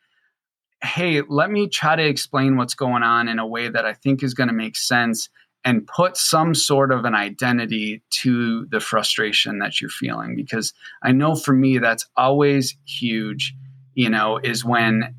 hey, 0.85 1.23
let 1.29 1.51
me 1.51 1.67
try 1.69 1.97
to 1.97 2.05
explain 2.05 2.57
what's 2.57 2.75
going 2.75 3.03
on 3.03 3.27
in 3.27 3.39
a 3.39 3.47
way 3.47 3.71
that 3.71 3.87
I 3.87 3.95
think 3.95 4.23
is 4.23 4.35
going 4.35 4.49
to 4.49 4.55
make 4.55 4.77
sense 4.77 5.31
and 5.65 5.87
put 5.87 6.17
some 6.17 6.55
sort 6.55 6.93
of 6.93 7.05
an 7.05 7.15
identity 7.15 8.03
to 8.11 8.67
the 8.67 8.81
frustration 8.81 9.59
that 9.59 9.81
you're 9.81 9.91
feeling. 9.91 10.37
Because 10.37 10.75
I 11.03 11.13
know 11.13 11.35
for 11.37 11.55
me 11.55 11.79
that's 11.79 12.07
always 12.17 12.77
huge, 12.87 13.55
you 13.95 14.11
know, 14.11 14.39
is 14.43 14.63
when 14.63 15.15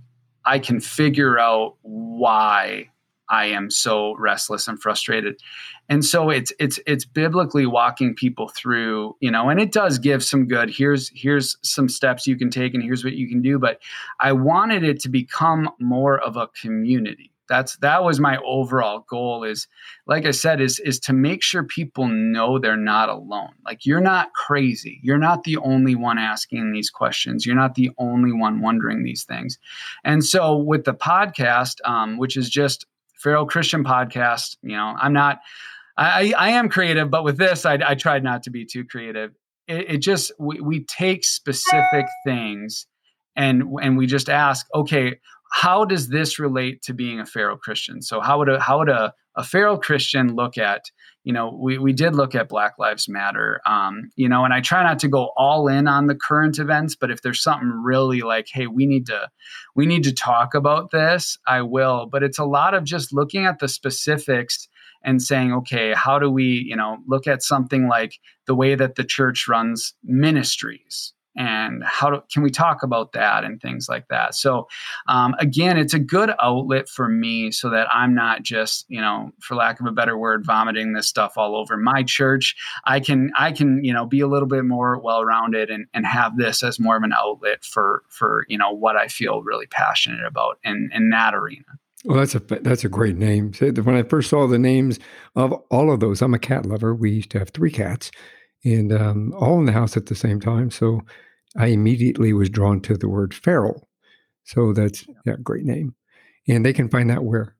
I 0.45 0.59
can 0.59 0.79
figure 0.79 1.39
out 1.39 1.77
why 1.82 2.89
I 3.32 3.45
am 3.45 3.71
so 3.71 4.15
restless 4.17 4.67
and 4.67 4.79
frustrated. 4.79 5.39
And 5.89 6.05
so 6.05 6.29
it's 6.29 6.51
it's 6.59 6.79
it's 6.86 7.05
biblically 7.05 7.65
walking 7.65 8.13
people 8.13 8.49
through, 8.49 9.15
you 9.21 9.32
know, 9.32 9.49
and 9.49 9.59
it 9.59 9.71
does 9.71 9.97
give 9.97 10.23
some 10.23 10.47
good 10.47 10.69
here's 10.69 11.09
here's 11.15 11.57
some 11.63 11.89
steps 11.89 12.27
you 12.27 12.38
can 12.38 12.49
take 12.49 12.73
and 12.73 12.84
here's 12.84 13.03
what 13.03 13.13
you 13.13 13.27
can 13.27 13.41
do, 13.41 13.57
but 13.57 13.79
I 14.19 14.34
wanted 14.34 14.84
it 14.84 14.99
to 15.01 15.09
become 15.09 15.69
more 15.79 16.19
of 16.19 16.36
a 16.36 16.49
community. 16.49 17.32
That's 17.47 17.75
that 17.77 18.03
was 18.03 18.19
my 18.19 18.38
overall 18.45 19.05
goal 19.09 19.43
is 19.43 19.67
like 20.07 20.25
i 20.25 20.32
said 20.32 20.61
is 20.61 20.79
is 20.79 21.01
to 21.01 21.11
make 21.11 21.43
sure 21.43 21.65
people 21.65 22.07
know 22.07 22.59
they're 22.59 22.77
not 22.77 23.09
alone. 23.09 23.51
Like 23.65 23.86
you're 23.86 23.99
not 23.99 24.32
crazy. 24.34 25.01
You're 25.03 25.17
not 25.17 25.43
the 25.43 25.57
only 25.57 25.95
one 25.95 26.17
asking 26.17 26.71
these 26.71 26.89
questions. 26.89 27.45
You're 27.45 27.57
not 27.57 27.75
the 27.75 27.91
only 27.97 28.32
one 28.32 28.61
wondering 28.61 29.03
these 29.03 29.25
things. 29.25 29.59
And 30.05 30.23
so 30.23 30.55
with 30.55 30.86
the 30.86 30.93
podcast 30.93 31.75
um, 31.84 32.17
which 32.17 32.38
is 32.38 32.49
just 32.49 32.86
Feral 33.22 33.45
Christian 33.45 33.84
podcast. 33.84 34.57
You 34.61 34.76
know, 34.76 34.95
I'm 34.99 35.13
not, 35.13 35.39
I, 35.97 36.34
I 36.38 36.49
am 36.51 36.69
creative, 36.69 37.09
but 37.11 37.24
with 37.24 37.38
this, 37.38 37.65
I, 37.65 37.80
I 37.86 37.95
tried 37.95 38.24
not 38.24 38.43
to 38.43 38.49
be 38.49 38.65
too 38.65 38.84
creative. 38.86 39.32
It, 39.67 39.89
it 39.89 39.97
just, 39.97 40.32
we, 40.39 40.59
we 40.59 40.86
take 40.86 41.24
specific 41.24 42.05
things 42.26 42.88
and, 43.36 43.63
and 43.82 43.97
we 43.97 44.07
just 44.07 44.30
ask, 44.30 44.65
okay, 44.74 45.19
how 45.53 45.86
does 45.86 46.07
this 46.09 46.39
relate 46.39 46.82
to 46.84 46.93
being 46.93 47.19
a 47.19 47.26
feral 47.26 47.57
Christian? 47.57 48.01
So 48.01 48.22
how 48.22 48.39
would 48.39 48.49
a, 48.49 48.59
how 48.59 48.80
would 48.80 48.89
a, 48.89 49.13
a 49.36 49.43
feral 49.43 49.77
Christian 49.77 50.36
look 50.36 50.57
at 50.57 50.86
you 51.23 51.34
know, 51.34 51.55
we, 51.61 51.77
we 51.77 51.93
did 51.93 52.15
look 52.15 52.34
at 52.34 52.49
Black 52.49 52.79
Lives 52.79 53.07
Matter, 53.07 53.61
um, 53.67 54.09
you 54.15 54.27
know, 54.27 54.43
and 54.43 54.53
I 54.53 54.61
try 54.61 54.82
not 54.82 54.97
to 54.99 55.07
go 55.07 55.32
all 55.38 55.67
in 55.67 55.88
on 55.88 56.07
the 56.07 56.15
current 56.15 56.57
events, 56.57 56.95
but 56.95 57.11
if 57.11 57.21
there's 57.21 57.43
something 57.43 57.69
really 57.69 58.21
like, 58.21 58.47
hey, 58.51 58.67
we 58.67 58.88
need 58.88 59.05
to, 59.07 59.29
we 59.75 59.86
need 59.86 60.03
to 60.05 60.13
talk 60.13 60.55
about 60.55 60.89
this, 60.91 61.38
I 61.45 61.61
will. 61.61 62.07
But 62.11 62.23
it's 62.23 62.39
a 62.39 62.45
lot 62.45 62.73
of 62.73 62.84
just 62.84 63.13
looking 63.13 63.45
at 63.45 63.59
the 63.59 63.67
specifics 63.67 64.67
and 65.03 65.21
saying, 65.21 65.53
okay, 65.53 65.93
how 65.93 66.17
do 66.17 66.29
we, 66.29 66.65
you 66.67 66.75
know, 66.75 66.97
look 67.07 67.27
at 67.27 67.43
something 67.43 67.88
like 67.88 68.17
the 68.47 68.55
way 68.55 68.73
that 68.73 68.95
the 68.95 69.03
church 69.03 69.47
runs 69.47 69.93
ministries, 70.03 71.13
and 71.36 71.84
how 71.84 72.09
do, 72.09 72.23
can 72.32 72.43
we 72.43 72.49
talk 72.49 72.84
about 72.84 73.13
that 73.13 73.43
and 73.43 73.61
things 73.61 73.88
like 73.88 74.07
that 74.09 74.36
so 74.36 74.67
um, 75.07 75.34
again 75.39 75.77
it's 75.77 75.93
a 75.93 75.99
good 75.99 76.32
outlet 76.41 76.89
for 76.89 77.07
me 77.07 77.51
so 77.51 77.69
that 77.69 77.88
i'm 77.93 78.13
not 78.13 78.43
just 78.43 78.86
you 78.89 78.99
know 78.99 79.32
for 79.39 79.55
lack 79.55 79.79
of 79.79 79.86
a 79.86 79.91
better 79.91 80.17
word 80.17 80.45
vomiting 80.45 80.93
this 80.93 81.07
stuff 81.07 81.38
all 81.38 81.55
over 81.55 81.77
my 81.77 82.03
church 82.03 82.55
i 82.86 82.99
can 82.99 83.32
i 83.38 83.51
can 83.51 83.84
you 83.84 83.93
know 83.93 84.05
be 84.05 84.19
a 84.19 84.27
little 84.27 84.47
bit 84.47 84.65
more 84.65 84.99
well 84.99 85.23
rounded 85.23 85.69
and, 85.69 85.86
and 85.93 86.05
have 86.05 86.38
this 86.38 86.63
as 86.63 86.79
more 86.79 86.97
of 86.97 87.03
an 87.03 87.13
outlet 87.13 87.63
for 87.63 88.03
for 88.09 88.45
you 88.49 88.57
know 88.57 88.71
what 88.71 88.95
i 88.95 89.07
feel 89.07 89.41
really 89.41 89.67
passionate 89.67 90.25
about 90.25 90.57
in 90.63 90.89
in 90.93 91.09
that 91.09 91.34
arena 91.34 91.63
well, 92.03 92.17
that's 92.17 92.34
a 92.34 92.39
that's 92.39 92.84
a 92.84 92.89
great 92.89 93.15
name. 93.15 93.51
When 93.59 93.95
I 93.95 94.03
first 94.03 94.32
saw 94.32 94.47
the 94.47 94.57
names 94.57 94.99
of 95.36 95.53
all 95.69 95.91
of 95.91 95.99
those, 95.99 96.21
I'm 96.21 96.34
a 96.34 96.39
cat 96.39 96.65
lover. 96.65 96.95
We 96.95 97.11
used 97.11 97.29
to 97.32 97.39
have 97.39 97.49
three 97.49 97.69
cats, 97.69 98.09
and 98.64 98.91
um, 98.93 99.34
all 99.34 99.59
in 99.59 99.66
the 99.66 99.72
house 99.72 99.97
at 99.97 100.07
the 100.07 100.16
same 100.16 100.39
time. 100.39 100.70
So 100.72 101.01
I 101.55 101.68
immediately 101.68 102.34
was 102.34 102.49
drawn 102.49 102.82
to 102.82 102.97
the 102.97 103.09
word 103.09 103.34
feral. 103.34 103.88
So 104.43 104.74
that's 104.74 105.05
yeah, 105.26 105.36
great 105.41 105.66
name. 105.66 105.95
And 106.47 106.66
they 106.66 106.74
can 106.74 106.89
find 106.89 107.09
that 107.09 107.24
where? 107.24 107.55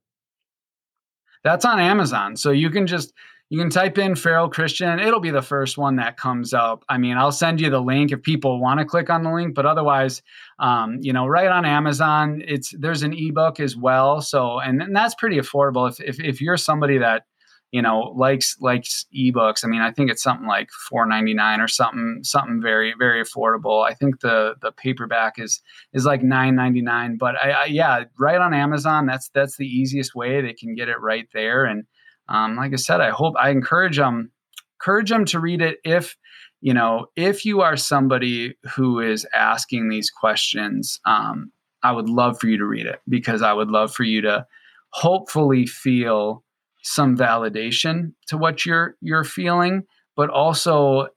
That's 1.44 1.66
on 1.66 1.80
Amazon. 1.80 2.36
So 2.36 2.52
you 2.52 2.70
can 2.70 2.88
just 2.88 3.14
you 3.50 3.60
can 3.60 3.70
type 3.70 3.98
in 3.98 4.16
feral 4.16 4.48
Christian. 4.50 4.98
It'll 5.00 5.20
be 5.20 5.30
the 5.30 5.42
first 5.42 5.78
one 5.78 5.98
that 5.98 6.16
comes 6.16 6.54
up. 6.54 6.86
I 6.88 6.98
mean, 6.98 7.18
I'll 7.18 7.34
send 7.34 7.60
you 7.60 7.70
the 7.70 7.82
link 7.82 8.14
if 8.14 8.22
people 8.22 8.62
want 8.62 8.80
to 8.80 8.86
click 8.86 9.10
on 9.10 9.24
the 9.24 9.32
link, 9.32 9.56
but 9.56 9.66
otherwise, 9.66 10.22
um, 10.60 11.00
you 11.02 11.12
know, 11.12 11.28
right 11.28 11.50
on 11.50 11.66
Amazon, 11.66 12.42
it's 12.48 12.74
there's 12.80 13.04
an 13.04 13.14
ebook 13.14 13.60
as 13.60 13.76
well. 13.76 14.22
So 14.22 14.60
and, 14.60 14.82
and 14.82 14.96
that's 14.96 15.16
pretty 15.16 15.38
affordable. 15.38 15.90
If, 15.90 16.00
if 16.00 16.20
if 16.20 16.42
you're 16.42 16.58
somebody 16.58 16.98
that 17.00 17.24
you 17.72 17.82
know 17.82 18.14
likes 18.16 18.56
likes 18.60 19.06
ebooks. 19.16 19.66
I 19.66 19.68
mean 19.68 19.82
i 19.82 19.92
think 19.92 20.12
it's 20.12 20.24
something 20.24 20.48
like 20.48 20.70
4.99 20.92 21.60
or 21.60 21.68
something 21.68 22.20
something 22.24 22.62
very 22.62 22.94
very 22.98 23.24
affordable. 23.24 23.86
I 23.86 23.94
think 23.94 24.22
the 24.22 24.56
the 24.62 24.72
paperback 24.72 25.40
is 25.40 25.62
is 25.94 26.06
like 26.06 26.22
9.99 26.22 27.18
but 27.18 27.36
I, 27.36 27.52
I, 27.52 27.66
yeah 27.66 28.04
right 28.20 28.40
on 28.40 28.54
amazon 28.54 29.06
that's 29.06 29.30
that's 29.34 29.58
the 29.58 29.68
easiest 29.68 30.16
way. 30.16 30.42
They 30.42 30.54
can 30.54 30.76
get 30.76 30.90
it 30.90 31.00
right 31.00 31.28
there. 31.34 31.66
And 31.66 31.86
um, 32.32 32.56
like 32.56 32.74
i 32.74 32.78
said 32.78 33.02
i 33.02 33.10
hope 33.10 33.36
i 33.38 33.50
encourage 33.50 33.98
them 33.98 34.32
encourage 34.80 35.10
them 35.10 35.26
to 35.26 35.40
read 35.40 35.62
it 35.62 35.78
if 35.84 36.16
you 36.62 36.74
know 36.74 37.08
if 37.16 37.46
you 37.46 37.62
are 37.62 37.78
somebody 37.78 38.56
who 38.76 39.00
is 39.00 39.28
asking 39.34 39.90
these 39.90 40.10
questions 40.10 41.00
um, 41.06 41.52
i 41.84 41.92
would 41.92 42.10
love 42.10 42.40
for 42.40 42.48
you 42.48 42.58
to 42.58 42.66
read 42.66 42.86
it 42.86 43.02
because 43.08 43.42
i 43.42 43.54
would 43.54 43.70
love 43.70 43.94
for 43.94 44.04
you 44.04 44.22
to 44.22 44.46
hopefully 44.90 45.66
feel 45.66 46.44
some 46.82 47.18
validation 47.18 48.14
to 48.28 48.38
what 48.38 48.66
you're 48.66 48.96
you're 49.02 49.24
feeling 49.24 49.84
but 50.16 50.30
also 50.30 51.08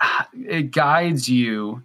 it 0.34 0.70
guides 0.70 1.28
you 1.28 1.82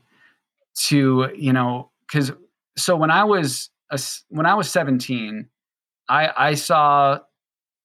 to 0.76 1.30
you 1.36 1.54
know 1.54 1.90
because 2.08 2.32
so 2.78 2.96
when 2.96 3.12
i 3.12 3.24
was 3.24 3.70
a, 3.90 4.00
when 4.30 4.46
i 4.46 4.54
was 4.54 4.70
17 4.70 5.48
i 6.10 6.30
i 6.38 6.54
saw 6.54 7.20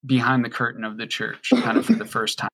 behind 0.07 0.45
the 0.45 0.51
curtain 0.51 0.85
of 0.85 0.97
the 0.97 1.07
church 1.07 1.51
kind 1.55 1.77
of 1.77 1.87
for 1.87 1.95
the 1.95 2.05
first 2.05 2.39
time. 2.39 2.49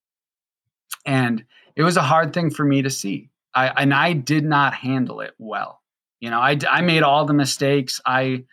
And 1.05 1.45
it 1.77 1.83
was 1.83 1.97
a 1.97 2.03
hard 2.03 2.33
thing 2.33 2.51
for 2.51 2.64
me 2.64 2.83
to 2.83 2.91
see. 2.91 3.29
I 3.55 3.68
and 3.68 3.93
i 3.93 4.12
did 4.14 4.45
not 4.45 4.73
handle 4.75 5.20
it 5.20 5.35
well. 5.39 5.81
You 6.20 6.31
know 6.31 6.41
i 6.41 6.59
i 6.70 6.81
made 6.81 7.03
all 7.03 7.25
the 7.25 7.35
mistakes. 7.35 8.01
I 8.07 8.45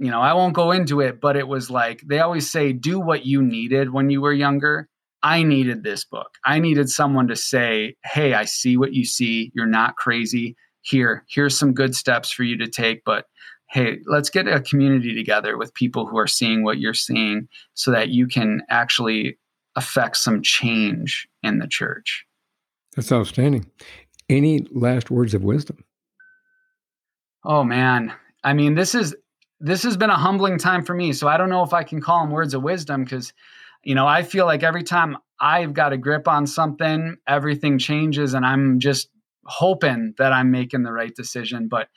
you 0.00 0.10
know, 0.10 0.22
I 0.22 0.32
won't 0.32 0.54
go 0.54 0.72
into 0.72 1.00
it, 1.02 1.20
but 1.20 1.36
it 1.36 1.46
was 1.46 1.70
like 1.70 2.00
they 2.06 2.20
always 2.20 2.50
say, 2.50 2.72
do 2.72 2.98
what 2.98 3.26
you 3.26 3.42
needed 3.42 3.92
when 3.92 4.08
you 4.08 4.22
were 4.22 4.32
younger. 4.32 4.88
I 5.22 5.42
needed 5.42 5.84
this 5.84 6.06
book. 6.06 6.30
I 6.42 6.58
needed 6.58 6.88
someone 6.88 7.28
to 7.28 7.36
say, 7.36 7.96
hey, 8.02 8.32
I 8.32 8.46
see 8.46 8.78
what 8.78 8.94
you 8.94 9.04
see. 9.04 9.52
You're 9.54 9.66
not 9.66 9.96
crazy. 9.96 10.56
Here, 10.80 11.26
here's 11.28 11.58
some 11.58 11.74
good 11.74 11.94
steps 11.94 12.32
for 12.32 12.44
you 12.44 12.56
to 12.56 12.66
take. 12.66 13.04
But 13.04 13.26
hey, 13.68 13.98
let's 14.06 14.30
get 14.30 14.48
a 14.48 14.62
community 14.62 15.14
together 15.14 15.58
with 15.58 15.74
people 15.74 16.06
who 16.06 16.16
are 16.16 16.26
seeing 16.26 16.64
what 16.64 16.78
you're 16.78 16.94
seeing 16.94 17.46
so 17.74 17.90
that 17.90 18.08
you 18.08 18.26
can 18.26 18.62
actually 18.70 19.38
affect 19.76 20.16
some 20.16 20.40
change 20.40 21.28
in 21.42 21.58
the 21.58 21.68
church. 21.68 22.24
That's 22.96 23.12
outstanding. 23.12 23.66
Any 24.30 24.66
last 24.72 25.10
words 25.10 25.34
of 25.34 25.44
wisdom? 25.44 25.84
Oh, 27.44 27.64
man. 27.64 28.14
I 28.42 28.54
mean, 28.54 28.74
this 28.74 28.94
is 28.94 29.14
this 29.60 29.82
has 29.82 29.96
been 29.96 30.10
a 30.10 30.16
humbling 30.16 30.58
time 30.58 30.84
for 30.84 30.94
me. 30.94 31.12
So 31.12 31.28
I 31.28 31.36
don't 31.36 31.50
know 31.50 31.62
if 31.62 31.74
I 31.74 31.82
can 31.82 32.00
call 32.00 32.22
them 32.22 32.30
words 32.30 32.54
of 32.54 32.62
wisdom 32.62 33.04
because, 33.04 33.32
you 33.84 33.94
know, 33.94 34.06
I 34.06 34.22
feel 34.22 34.46
like 34.46 34.62
every 34.62 34.82
time 34.82 35.18
I've 35.38 35.74
got 35.74 35.92
a 35.92 35.98
grip 35.98 36.26
on 36.26 36.46
something, 36.46 37.16
everything 37.26 37.78
changes 37.78 38.34
and 38.34 38.44
I'm 38.44 38.80
just 38.80 39.08
hoping 39.44 40.14
that 40.18 40.32
I'm 40.32 40.50
making 40.50 40.82
the 40.82 40.92
right 40.92 41.14
decision. 41.14 41.68
But 41.68 41.88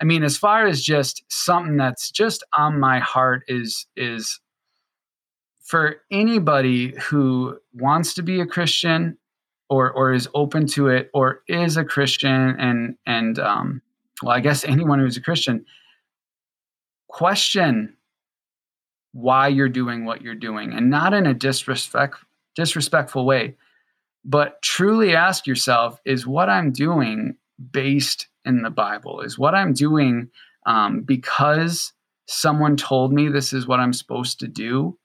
I 0.00 0.04
mean, 0.04 0.24
as 0.24 0.36
far 0.36 0.66
as 0.66 0.82
just 0.82 1.22
something 1.28 1.76
that's 1.76 2.10
just 2.10 2.42
on 2.56 2.80
my 2.80 2.98
heart 2.98 3.44
is, 3.46 3.86
is 3.96 4.40
for 5.60 5.98
anybody 6.10 6.94
who 7.00 7.58
wants 7.72 8.14
to 8.14 8.22
be 8.22 8.40
a 8.40 8.46
Christian 8.46 9.16
or, 9.70 9.92
or 9.92 10.12
is 10.12 10.28
open 10.34 10.66
to 10.68 10.88
it 10.88 11.10
or 11.14 11.42
is 11.48 11.76
a 11.76 11.84
Christian 11.84 12.56
and, 12.58 12.96
and, 13.06 13.38
um, 13.38 13.82
well, 14.22 14.32
I 14.32 14.40
guess 14.40 14.64
anyone 14.64 14.98
who's 14.98 15.16
a 15.16 15.22
Christian, 15.22 15.64
question 17.14 17.96
why 19.12 19.46
you're 19.46 19.68
doing 19.68 20.04
what 20.04 20.20
you're 20.22 20.34
doing 20.34 20.72
and 20.72 20.90
not 20.90 21.14
in 21.14 21.26
a 21.26 21.34
disrespect 21.34 22.18
disrespectful 22.56 23.24
way 23.24 23.54
but 24.24 24.60
truly 24.62 25.14
ask 25.14 25.46
yourself 25.46 26.00
is 26.04 26.26
what 26.26 26.48
I'm 26.48 26.72
doing 26.72 27.36
based 27.70 28.28
in 28.44 28.62
the 28.62 28.70
Bible? 28.70 29.20
Is 29.20 29.38
what 29.38 29.54
I'm 29.54 29.74
doing 29.74 30.30
um, 30.66 31.02
because 31.02 31.92
someone 32.26 32.76
told 32.76 33.12
me 33.12 33.28
this 33.28 33.52
is 33.52 33.66
what 33.66 33.80
I'm 33.80 33.92
supposed 33.92 34.40
to 34.40 34.48
do? 34.48 34.98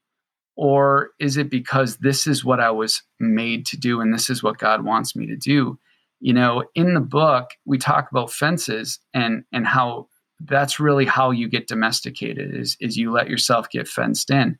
Or 0.56 1.12
is 1.20 1.38
it 1.38 1.50
because 1.50 1.98
this 1.98 2.28
is 2.28 2.44
what 2.44 2.60
I 2.60 2.72
was 2.72 3.02
made 3.20 3.66
to 3.68 3.78
do 3.78 4.02
and 4.02 4.14
this 4.14 4.30
is 4.30 4.44
what 4.44 4.58
God 4.58 4.84
wants 4.84 5.16
me 5.16 5.26
to 5.28 5.36
do? 5.36 5.78
You 6.22 6.34
know, 6.34 6.64
in 6.76 6.94
the 6.94 7.00
book, 7.00 7.52
we 7.66 7.78
talk 7.78 8.10
about 8.12 8.32
fences 8.32 9.00
and 9.14 9.44
and 9.54 9.66
how 9.66 10.08
that's 10.42 10.80
really 10.80 11.06
how 11.06 11.32
you 11.32 11.48
get 11.50 11.68
domesticated 11.68 12.56
is, 12.56 12.78
is 12.80 12.98
you 12.98 13.12
let 13.12 13.30
yourself 13.30 13.70
get 13.70 13.88
fenced 13.88 14.32
in. 14.32 14.58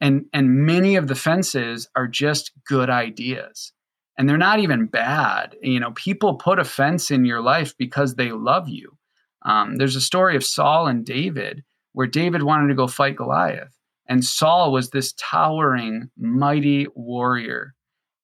And 0.00 0.26
and 0.32 0.64
many 0.64 0.94
of 0.94 1.08
the 1.08 1.16
fences 1.16 1.88
are 1.96 2.06
just 2.06 2.52
good 2.64 2.88
ideas 2.88 3.72
and 4.18 4.28
they're 4.28 4.36
not 4.36 4.58
even 4.58 4.86
bad. 4.86 5.56
You 5.62 5.78
know, 5.78 5.92
people 5.92 6.34
put 6.34 6.58
a 6.58 6.64
fence 6.64 7.10
in 7.10 7.24
your 7.24 7.40
life 7.40 7.74
because 7.78 8.16
they 8.16 8.32
love 8.32 8.68
you. 8.68 8.98
Um, 9.42 9.76
there's 9.76 9.94
a 9.94 10.00
story 10.00 10.34
of 10.34 10.44
Saul 10.44 10.88
and 10.88 11.06
David 11.06 11.62
where 11.92 12.08
David 12.08 12.42
wanted 12.42 12.68
to 12.68 12.74
go 12.74 12.88
fight 12.88 13.16
Goliath, 13.16 13.72
and 14.08 14.24
Saul 14.24 14.72
was 14.72 14.90
this 14.90 15.14
towering, 15.18 16.10
mighty 16.18 16.86
warrior. 16.94 17.74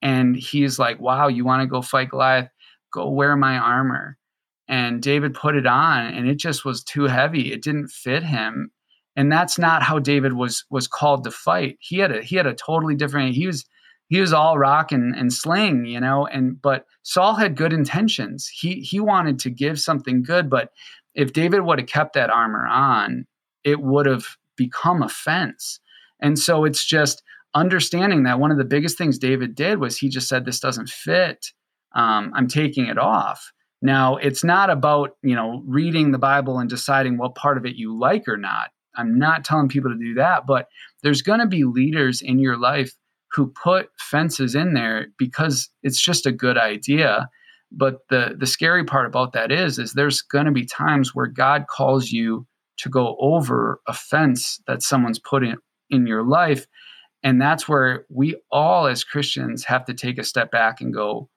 And 0.02 0.36
he's 0.36 0.78
like, 0.78 1.00
Wow, 1.00 1.28
you 1.28 1.44
want 1.44 1.62
to 1.62 1.68
go 1.68 1.80
fight 1.80 2.10
Goliath? 2.10 2.50
Go 2.92 3.08
wear 3.08 3.36
my 3.36 3.56
armor. 3.56 4.18
And 4.68 5.02
David 5.02 5.34
put 5.34 5.56
it 5.56 5.66
on, 5.66 6.06
and 6.06 6.28
it 6.28 6.36
just 6.36 6.64
was 6.64 6.82
too 6.82 7.04
heavy. 7.04 7.52
It 7.52 7.62
didn't 7.62 7.88
fit 7.88 8.22
him. 8.22 8.70
And 9.16 9.30
that's 9.30 9.58
not 9.58 9.82
how 9.82 9.98
David 9.98 10.32
was 10.32 10.64
was 10.70 10.88
called 10.88 11.24
to 11.24 11.30
fight. 11.30 11.76
He 11.80 11.98
had 11.98 12.10
a 12.10 12.22
he 12.22 12.36
had 12.36 12.46
a 12.46 12.54
totally 12.54 12.94
different. 12.96 13.34
He 13.34 13.46
was 13.46 13.64
he 14.08 14.20
was 14.20 14.32
all 14.32 14.58
rock 14.58 14.92
and, 14.92 15.14
and 15.14 15.32
sling, 15.32 15.86
you 15.86 16.00
know, 16.00 16.26
and 16.26 16.60
but 16.60 16.86
Saul 17.02 17.34
had 17.34 17.56
good 17.56 17.72
intentions. 17.72 18.48
He 18.48 18.80
he 18.80 19.00
wanted 19.00 19.38
to 19.40 19.50
give 19.50 19.78
something 19.78 20.22
good, 20.22 20.50
but 20.50 20.70
if 21.14 21.32
David 21.32 21.60
would 21.60 21.78
have 21.78 21.88
kept 21.88 22.14
that 22.14 22.30
armor 22.30 22.66
on, 22.66 23.26
it 23.62 23.80
would 23.80 24.06
have 24.06 24.36
become 24.56 25.02
a 25.02 25.08
fence. 25.08 25.80
And 26.20 26.38
so 26.38 26.64
it's 26.64 26.84
just 26.84 27.22
understanding 27.54 28.24
that 28.24 28.40
one 28.40 28.50
of 28.50 28.58
the 28.58 28.64
biggest 28.64 28.98
things 28.98 29.18
David 29.18 29.54
did 29.54 29.78
was 29.78 29.96
he 29.96 30.08
just 30.08 30.28
said, 30.28 30.44
This 30.44 30.60
doesn't 30.60 30.88
fit. 30.88 31.52
Um, 31.94 32.32
I'm 32.34 32.48
taking 32.48 32.86
it 32.86 32.98
off. 32.98 33.52
Now, 33.84 34.16
it's 34.16 34.42
not 34.42 34.70
about, 34.70 35.10
you 35.22 35.36
know, 35.36 35.62
reading 35.66 36.10
the 36.10 36.18
Bible 36.18 36.58
and 36.58 36.70
deciding 36.70 37.18
what 37.18 37.34
part 37.34 37.58
of 37.58 37.66
it 37.66 37.76
you 37.76 37.96
like 37.96 38.26
or 38.26 38.38
not. 38.38 38.70
I'm 38.96 39.18
not 39.18 39.44
telling 39.44 39.68
people 39.68 39.90
to 39.90 39.98
do 39.98 40.14
that, 40.14 40.46
but 40.46 40.68
there's 41.02 41.20
going 41.20 41.40
to 41.40 41.46
be 41.46 41.64
leaders 41.64 42.22
in 42.22 42.38
your 42.38 42.56
life 42.56 42.94
who 43.32 43.52
put 43.62 43.90
fences 43.98 44.54
in 44.54 44.72
there 44.72 45.08
because 45.18 45.68
it's 45.82 46.00
just 46.00 46.24
a 46.24 46.32
good 46.32 46.56
idea 46.56 47.28
but 47.76 47.98
the 48.08 48.36
the 48.38 48.46
scary 48.46 48.84
part 48.84 49.06
about 49.06 49.32
that 49.32 49.50
is 49.50 49.78
is 49.78 49.92
there's 49.92 50.22
going 50.22 50.46
to 50.46 50.52
be 50.52 50.64
times 50.64 51.14
where 51.14 51.26
god 51.26 51.66
calls 51.68 52.10
you 52.10 52.46
to 52.76 52.88
go 52.88 53.16
over 53.18 53.80
a 53.88 53.92
fence 53.92 54.60
that 54.66 54.82
someone's 54.82 55.18
put 55.18 55.42
in 55.42 55.56
in 55.90 56.06
your 56.06 56.22
life 56.22 56.66
and 57.22 57.40
that's 57.40 57.68
where 57.68 58.04
we 58.08 58.36
all 58.52 58.86
as 58.86 59.02
christians 59.02 59.64
have 59.64 59.84
to 59.84 59.94
take 59.94 60.18
a 60.18 60.24
step 60.24 60.50
back 60.52 60.80
and 60.80 60.94
go 60.94 61.28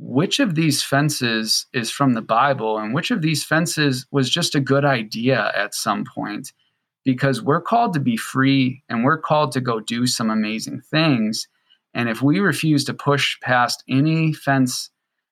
which 0.00 0.38
of 0.38 0.54
these 0.54 0.82
fences 0.82 1.66
is 1.72 1.90
from 1.90 2.14
the 2.14 2.22
bible 2.22 2.78
and 2.78 2.94
which 2.94 3.10
of 3.10 3.20
these 3.20 3.44
fences 3.44 4.06
was 4.12 4.30
just 4.30 4.54
a 4.54 4.60
good 4.60 4.84
idea 4.84 5.52
at 5.56 5.74
some 5.74 6.04
point 6.04 6.52
because 7.08 7.42
we're 7.42 7.62
called 7.62 7.94
to 7.94 8.00
be 8.00 8.18
free 8.18 8.82
and 8.90 9.02
we're 9.02 9.16
called 9.16 9.50
to 9.50 9.62
go 9.62 9.80
do 9.80 10.06
some 10.06 10.28
amazing 10.28 10.78
things. 10.90 11.48
And 11.94 12.06
if 12.06 12.20
we 12.20 12.38
refuse 12.38 12.84
to 12.84 12.92
push 12.92 13.40
past 13.40 13.82
any 13.88 14.34
fence, 14.34 14.90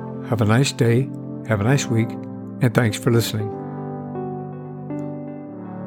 have 0.31 0.39
a 0.39 0.45
nice 0.45 0.71
day, 0.71 1.09
have 1.45 1.59
a 1.59 1.63
nice 1.65 1.87
week, 1.87 2.09
and 2.61 2.73
thanks 2.73 2.97
for 2.97 3.11
listening. 3.11 3.49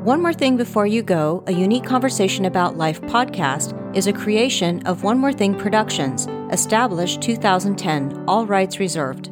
One 0.05 0.21
More 0.21 0.35
Thing 0.35 0.59
Before 0.59 0.87
You 0.87 1.03
Go, 1.03 1.43
a 1.47 1.53
unique 1.53 1.87
conversation 1.87 2.45
about 2.45 2.77
life 2.77 3.01
podcast, 3.01 3.73
is 3.97 4.07
a 4.07 4.13
creation 4.13 4.87
of 4.87 5.03
One 5.03 5.19
More 5.19 5.33
Thing 5.33 5.55
Productions, 5.55 6.27
established 6.53 7.23
2010, 7.23 8.23
all 8.29 8.45
rights 8.45 8.79
reserved. 8.79 9.31